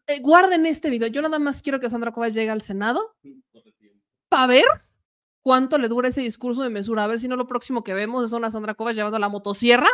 [0.07, 1.07] Eh, Guarden este video.
[1.09, 3.15] Yo nada más quiero que Sandra Cuevas llegue al Senado
[4.29, 4.65] para ver
[5.41, 7.03] cuánto le dura ese discurso de mesura.
[7.03, 9.89] A ver si no lo próximo que vemos es una Sandra Cuevas llevando la motosierra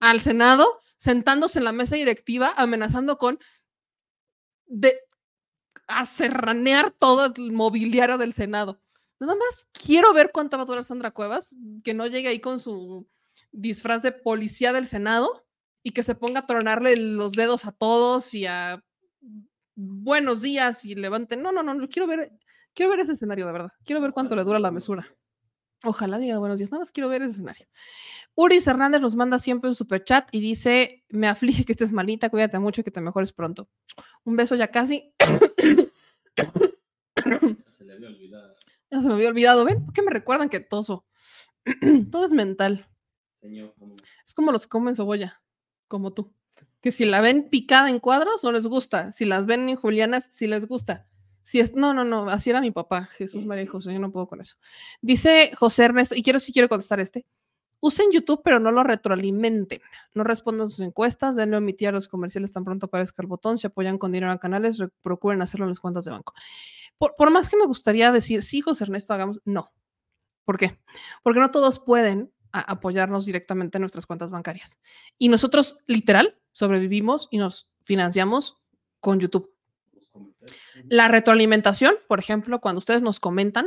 [0.00, 3.38] al Senado, sentándose en la mesa directiva, amenazando con
[4.66, 4.94] de
[5.86, 8.80] aserranear todo el mobiliario del Senado.
[9.22, 12.58] Nada más quiero ver cuánto va a durar Sandra Cuevas, que no llegue ahí con
[12.58, 13.06] su
[13.52, 15.46] disfraz de policía del Senado
[15.84, 18.82] y que se ponga a tronarle los dedos a todos y a
[19.76, 21.40] buenos días y levanten.
[21.40, 22.32] No, no, no, quiero ver,
[22.74, 23.70] quiero ver ese escenario de verdad.
[23.84, 25.06] Quiero ver cuánto le dura la mesura.
[25.84, 26.72] Ojalá diga buenos días.
[26.72, 27.66] Nada más quiero ver ese escenario.
[28.34, 32.28] Uris Hernández nos manda siempre un super chat y dice: Me aflige que estés malita,
[32.28, 33.68] cuídate mucho y que te mejores pronto.
[34.24, 35.12] Un beso ya casi.
[37.78, 38.56] Se le había olvidado.
[38.92, 39.64] Ya se me había olvidado.
[39.64, 39.84] ¿Ven?
[39.84, 41.04] ¿Por qué me recuerdan que toso?
[42.12, 42.86] Todo es mental.
[43.40, 43.74] Señor.
[44.24, 45.42] Es como los que comen cebolla,
[45.88, 46.32] como tú.
[46.80, 49.10] Que si la ven picada en cuadros, no les gusta.
[49.10, 51.06] Si las ven en julianas, sí les gusta.
[51.42, 54.12] Si es, no, no, no, así era mi papá, Jesús María y José, yo no
[54.12, 54.56] puedo con eso.
[55.00, 57.26] Dice José Ernesto, y quiero si quiero contestar este.
[57.80, 59.80] Usen YouTube, pero no lo retroalimenten.
[60.14, 63.58] No respondan sus encuestas, denle a omitir a los comerciales tan pronto aparezca el botón.
[63.58, 66.32] Si apoyan con dinero a canales, re- procuren hacerlo en las cuentas de banco.
[67.02, 69.72] Por, por más que me gustaría decir, sí, José Ernesto, hagamos, no.
[70.44, 70.78] ¿Por qué?
[71.24, 74.78] Porque no todos pueden apoyarnos directamente en nuestras cuentas bancarias.
[75.18, 78.62] Y nosotros, literal, sobrevivimos y nos financiamos
[79.00, 79.52] con YouTube.
[80.84, 83.66] La retroalimentación, por ejemplo, cuando ustedes nos comentan,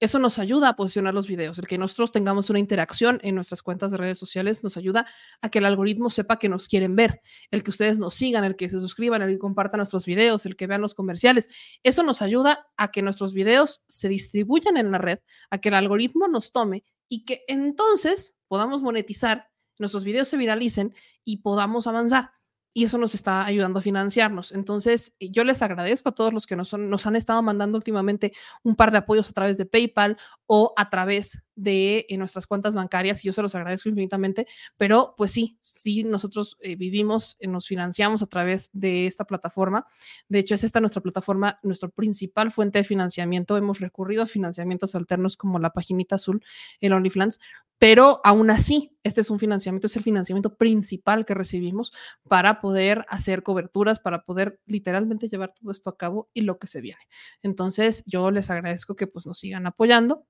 [0.00, 1.58] eso nos ayuda a posicionar los videos.
[1.58, 5.06] El que nosotros tengamos una interacción en nuestras cuentas de redes sociales nos ayuda
[5.40, 7.20] a que el algoritmo sepa que nos quieren ver.
[7.50, 10.56] El que ustedes nos sigan, el que se suscriban, el que compartan nuestros videos, el
[10.56, 11.48] que vean los comerciales.
[11.82, 15.18] Eso nos ayuda a que nuestros videos se distribuyan en la red,
[15.50, 20.94] a que el algoritmo nos tome y que entonces podamos monetizar, nuestros videos se viralicen
[21.24, 22.30] y podamos avanzar
[22.74, 24.52] y eso nos está ayudando a financiarnos.
[24.52, 28.32] Entonces, yo les agradezco a todos los que nos, son- nos han estado mandando últimamente
[28.62, 30.16] un par de apoyos a través de PayPal
[30.46, 34.46] o a través de eh, nuestras cuentas bancarias y yo se los agradezco infinitamente,
[34.76, 39.84] pero pues sí, sí, nosotros eh, vivimos, eh, nos financiamos a través de esta plataforma.
[40.28, 43.56] De hecho, es esta nuestra plataforma, nuestra principal fuente de financiamiento.
[43.56, 46.44] Hemos recurrido a financiamientos alternos como la paginita azul,
[46.80, 47.40] el OnlyFans,
[47.78, 51.92] pero aún así, este es un financiamiento, es el financiamiento principal que recibimos
[52.28, 56.66] para poder hacer coberturas, para poder literalmente llevar todo esto a cabo y lo que
[56.66, 57.00] se viene.
[57.42, 60.26] Entonces, yo les agradezco que pues nos sigan apoyando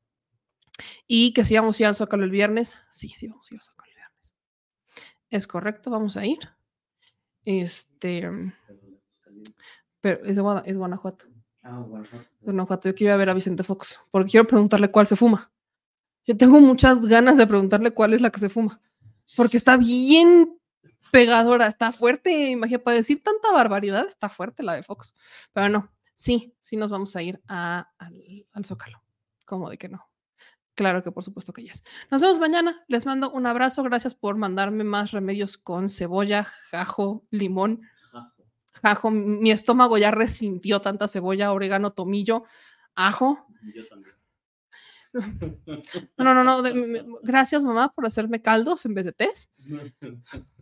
[1.07, 2.81] y que si vamos a ir al Zócalo el viernes.
[2.91, 4.35] Sí, sí, vamos a ir al Zócalo el viernes.
[5.31, 6.39] Es correcto, vamos a ir.
[7.45, 8.29] Este,
[10.01, 11.25] pero es, de Guada- es Guanajuato.
[11.63, 12.29] Ah, Guanajuato.
[12.41, 12.89] Guanajuato.
[12.89, 15.51] Yo quiero ir a ver a Vicente Fox porque quiero preguntarle cuál se fuma.
[16.29, 18.81] Yo tengo muchas ganas de preguntarle cuál es la que se fuma
[19.37, 20.57] porque está bien
[21.11, 22.51] pegadora, está fuerte.
[22.51, 25.15] Imagina, para decir tanta barbaridad, está fuerte la de Fox.
[25.53, 29.03] Pero no, sí, sí nos vamos a ir a- al, al Zócalo.
[29.47, 30.07] ¿Cómo de que no?
[30.75, 31.83] Claro que por supuesto que yes.
[32.11, 32.85] Nos vemos mañana.
[32.89, 33.83] Les mando un abrazo.
[33.83, 37.81] Gracias por mandarme más remedios con cebolla, jajo, limón.
[38.83, 42.45] Ajo, mi estómago ya resintió tanta cebolla, orégano, tomillo,
[42.95, 43.47] ajo.
[43.75, 44.15] Yo también.
[46.17, 46.63] No, no, no.
[46.63, 49.51] de- gracias, mamá, por hacerme caldos en vez de tés.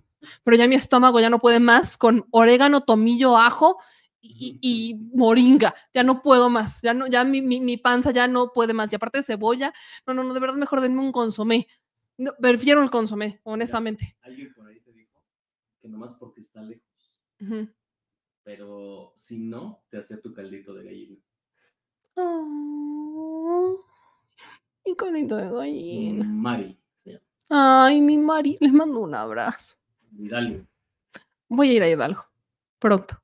[0.45, 3.78] Pero ya mi estómago ya no puede más con orégano, tomillo, ajo
[4.20, 5.73] y, moringa.
[5.95, 6.81] Ya no puedo más.
[6.83, 8.91] Ya no, ya mi, mi- mi panza ya no puede más.
[8.93, 9.73] Y aparte de cebolla,
[10.07, 11.69] no, no, no, de verdad mejor denme un consomé.
[12.19, 14.16] No, prefiero el consomé, honestamente.
[14.23, 15.23] Alguien por ahí te dijo
[15.81, 17.12] que nomás porque está lejos,
[18.43, 21.16] pero si no, te hacía tu caldito de gallina.
[22.16, 23.85] Oh,
[24.94, 26.24] colito de gallina.
[26.24, 27.24] Mari, se llama.
[27.86, 29.76] Ay, mi Mari, les mando un abrazo.
[30.18, 30.66] Hidalgo.
[31.48, 32.24] Voy a ir a Hidalgo.
[32.78, 33.22] Pronto.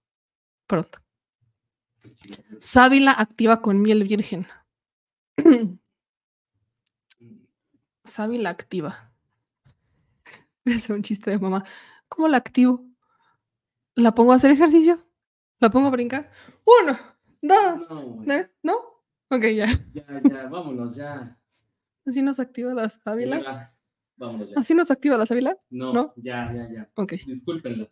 [0.67, 0.99] Pronto.
[2.59, 4.47] Sábila activa con miel virgen.
[8.05, 9.13] Sábila activa.
[10.65, 11.65] Voy a hacer un chiste de mamá.
[12.09, 12.85] ¿Cómo la activo?
[13.95, 14.99] ¿La pongo a hacer ejercicio?
[15.61, 16.31] ¿La pongo a brincar?
[16.65, 16.99] Uno,
[17.41, 18.75] dos, No, ¿no?
[19.31, 19.67] Ok, ya.
[19.93, 21.39] ya, ya, vámonos, ya.
[22.07, 23.73] Así nos activa la sábila.
[24.17, 24.55] Vámonos ya.
[24.59, 25.57] ¿Así nos activa la sábila?
[25.71, 26.13] No, ¿No?
[26.17, 26.91] ya, ya, ya.
[26.97, 27.13] Ok.
[27.27, 27.89] Discúlpenla.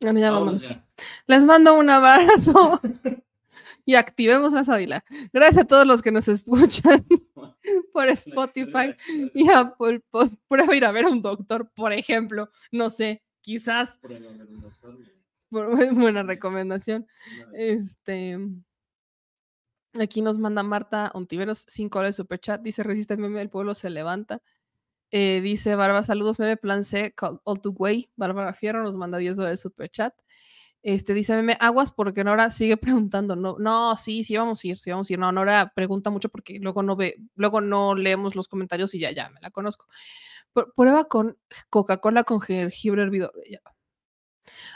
[0.00, 0.86] Bueno, ya Vámonos vámonos.
[0.96, 1.04] ya.
[1.26, 2.80] Les mando un abrazo
[3.84, 5.04] y activemos la sábila.
[5.32, 7.06] Gracias a todos los que nos escuchan
[7.92, 8.94] por Spotify
[9.34, 10.30] y Apple Pod.
[10.48, 12.50] Prueba ir a ver a un doctor, por ejemplo.
[12.72, 13.98] No sé, quizás.
[15.50, 17.06] Por buena recomendación.
[17.52, 18.38] Este.
[19.98, 22.62] Aquí nos manda Marta Ontiveros, 5 horas de superchat.
[22.62, 24.40] Dice: Resiste meme, el pueblo se levanta.
[25.12, 28.10] Eh, dice Barba, saludos, meme, plan C, call- all to way.
[28.16, 30.14] Bárbara Fierro nos manda 10 dólares de superchat.
[30.82, 32.76] Este dice meme, aguas porque Nora sigue
[33.10, 33.36] preguntando.
[33.36, 35.18] No, no, sí, sí vamos a ir, sí vamos a ir.
[35.20, 39.12] No, Nora pregunta mucho porque luego no ve, luego no leemos los comentarios y ya,
[39.12, 39.86] ya, me la conozco.
[40.54, 41.38] Pr- Prueba con
[41.70, 43.32] Coca-Cola con jengibre hervido.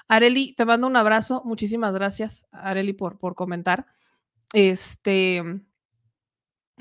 [0.09, 1.43] Areli, te mando un abrazo.
[1.45, 3.87] Muchísimas gracias, Areli, por, por comentar.
[4.55, 5.43] Este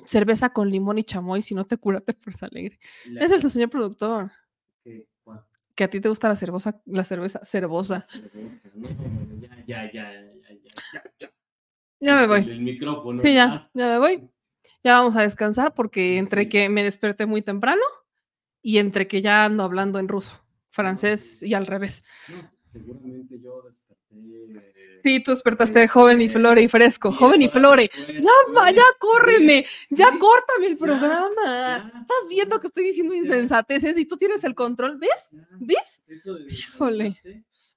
[0.05, 2.79] cerveza con limón y chamoy, si no te cura, te fuerza alegre.
[3.09, 4.31] La- Ese es el señor productor.
[5.75, 8.05] Que a ti te gusta la cervosa, la cerveza cervosa.
[8.75, 8.89] No,
[9.41, 11.31] ya, ya, ya, ya, ya,
[11.99, 12.41] ya, me voy.
[12.41, 13.21] El, el micrófono.
[13.21, 14.29] Sí, ya, ya me voy.
[14.83, 17.81] Ya vamos a descansar porque entre que me desperté muy temprano
[18.61, 22.03] y entre que ya ando hablando en ruso, francés y al revés.
[22.71, 23.63] Seguramente yo.
[25.03, 27.89] Sí, tú despertaste joven y flore y fresco, joven y flore.
[28.07, 31.91] Ya, va, ya córreme, ya córtame el programa.
[32.01, 35.29] Estás viendo que estoy diciendo insensateces y tú tienes el control, ¿ves?
[35.59, 36.01] ¿Ves?
[36.07, 37.21] De Híjole,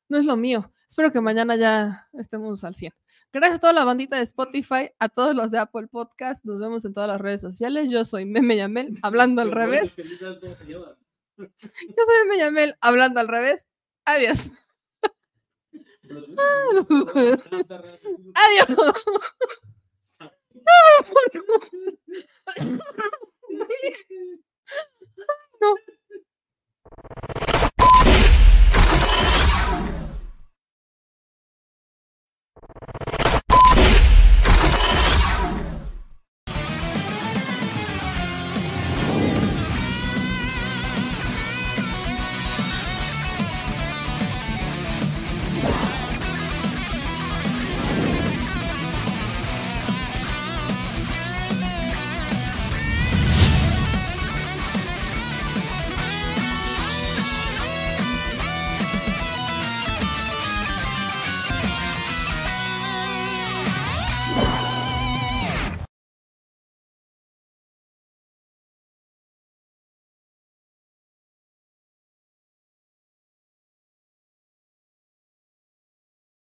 [0.08, 0.72] no es lo mío.
[0.88, 2.92] Espero que mañana ya estemos al 100.
[3.32, 6.44] Gracias a toda la bandita de Spotify, a todos los de Apple Podcast.
[6.44, 7.90] Nos vemos en todas las redes sociales.
[7.90, 9.96] Yo soy Meme Yamel, hablando al revés.
[9.96, 10.04] Yo
[11.36, 13.66] soy Meme Yamel, hablando al revés.
[14.04, 14.52] Adiós.
[18.34, 18.68] Adiós.
[25.60, 25.74] No.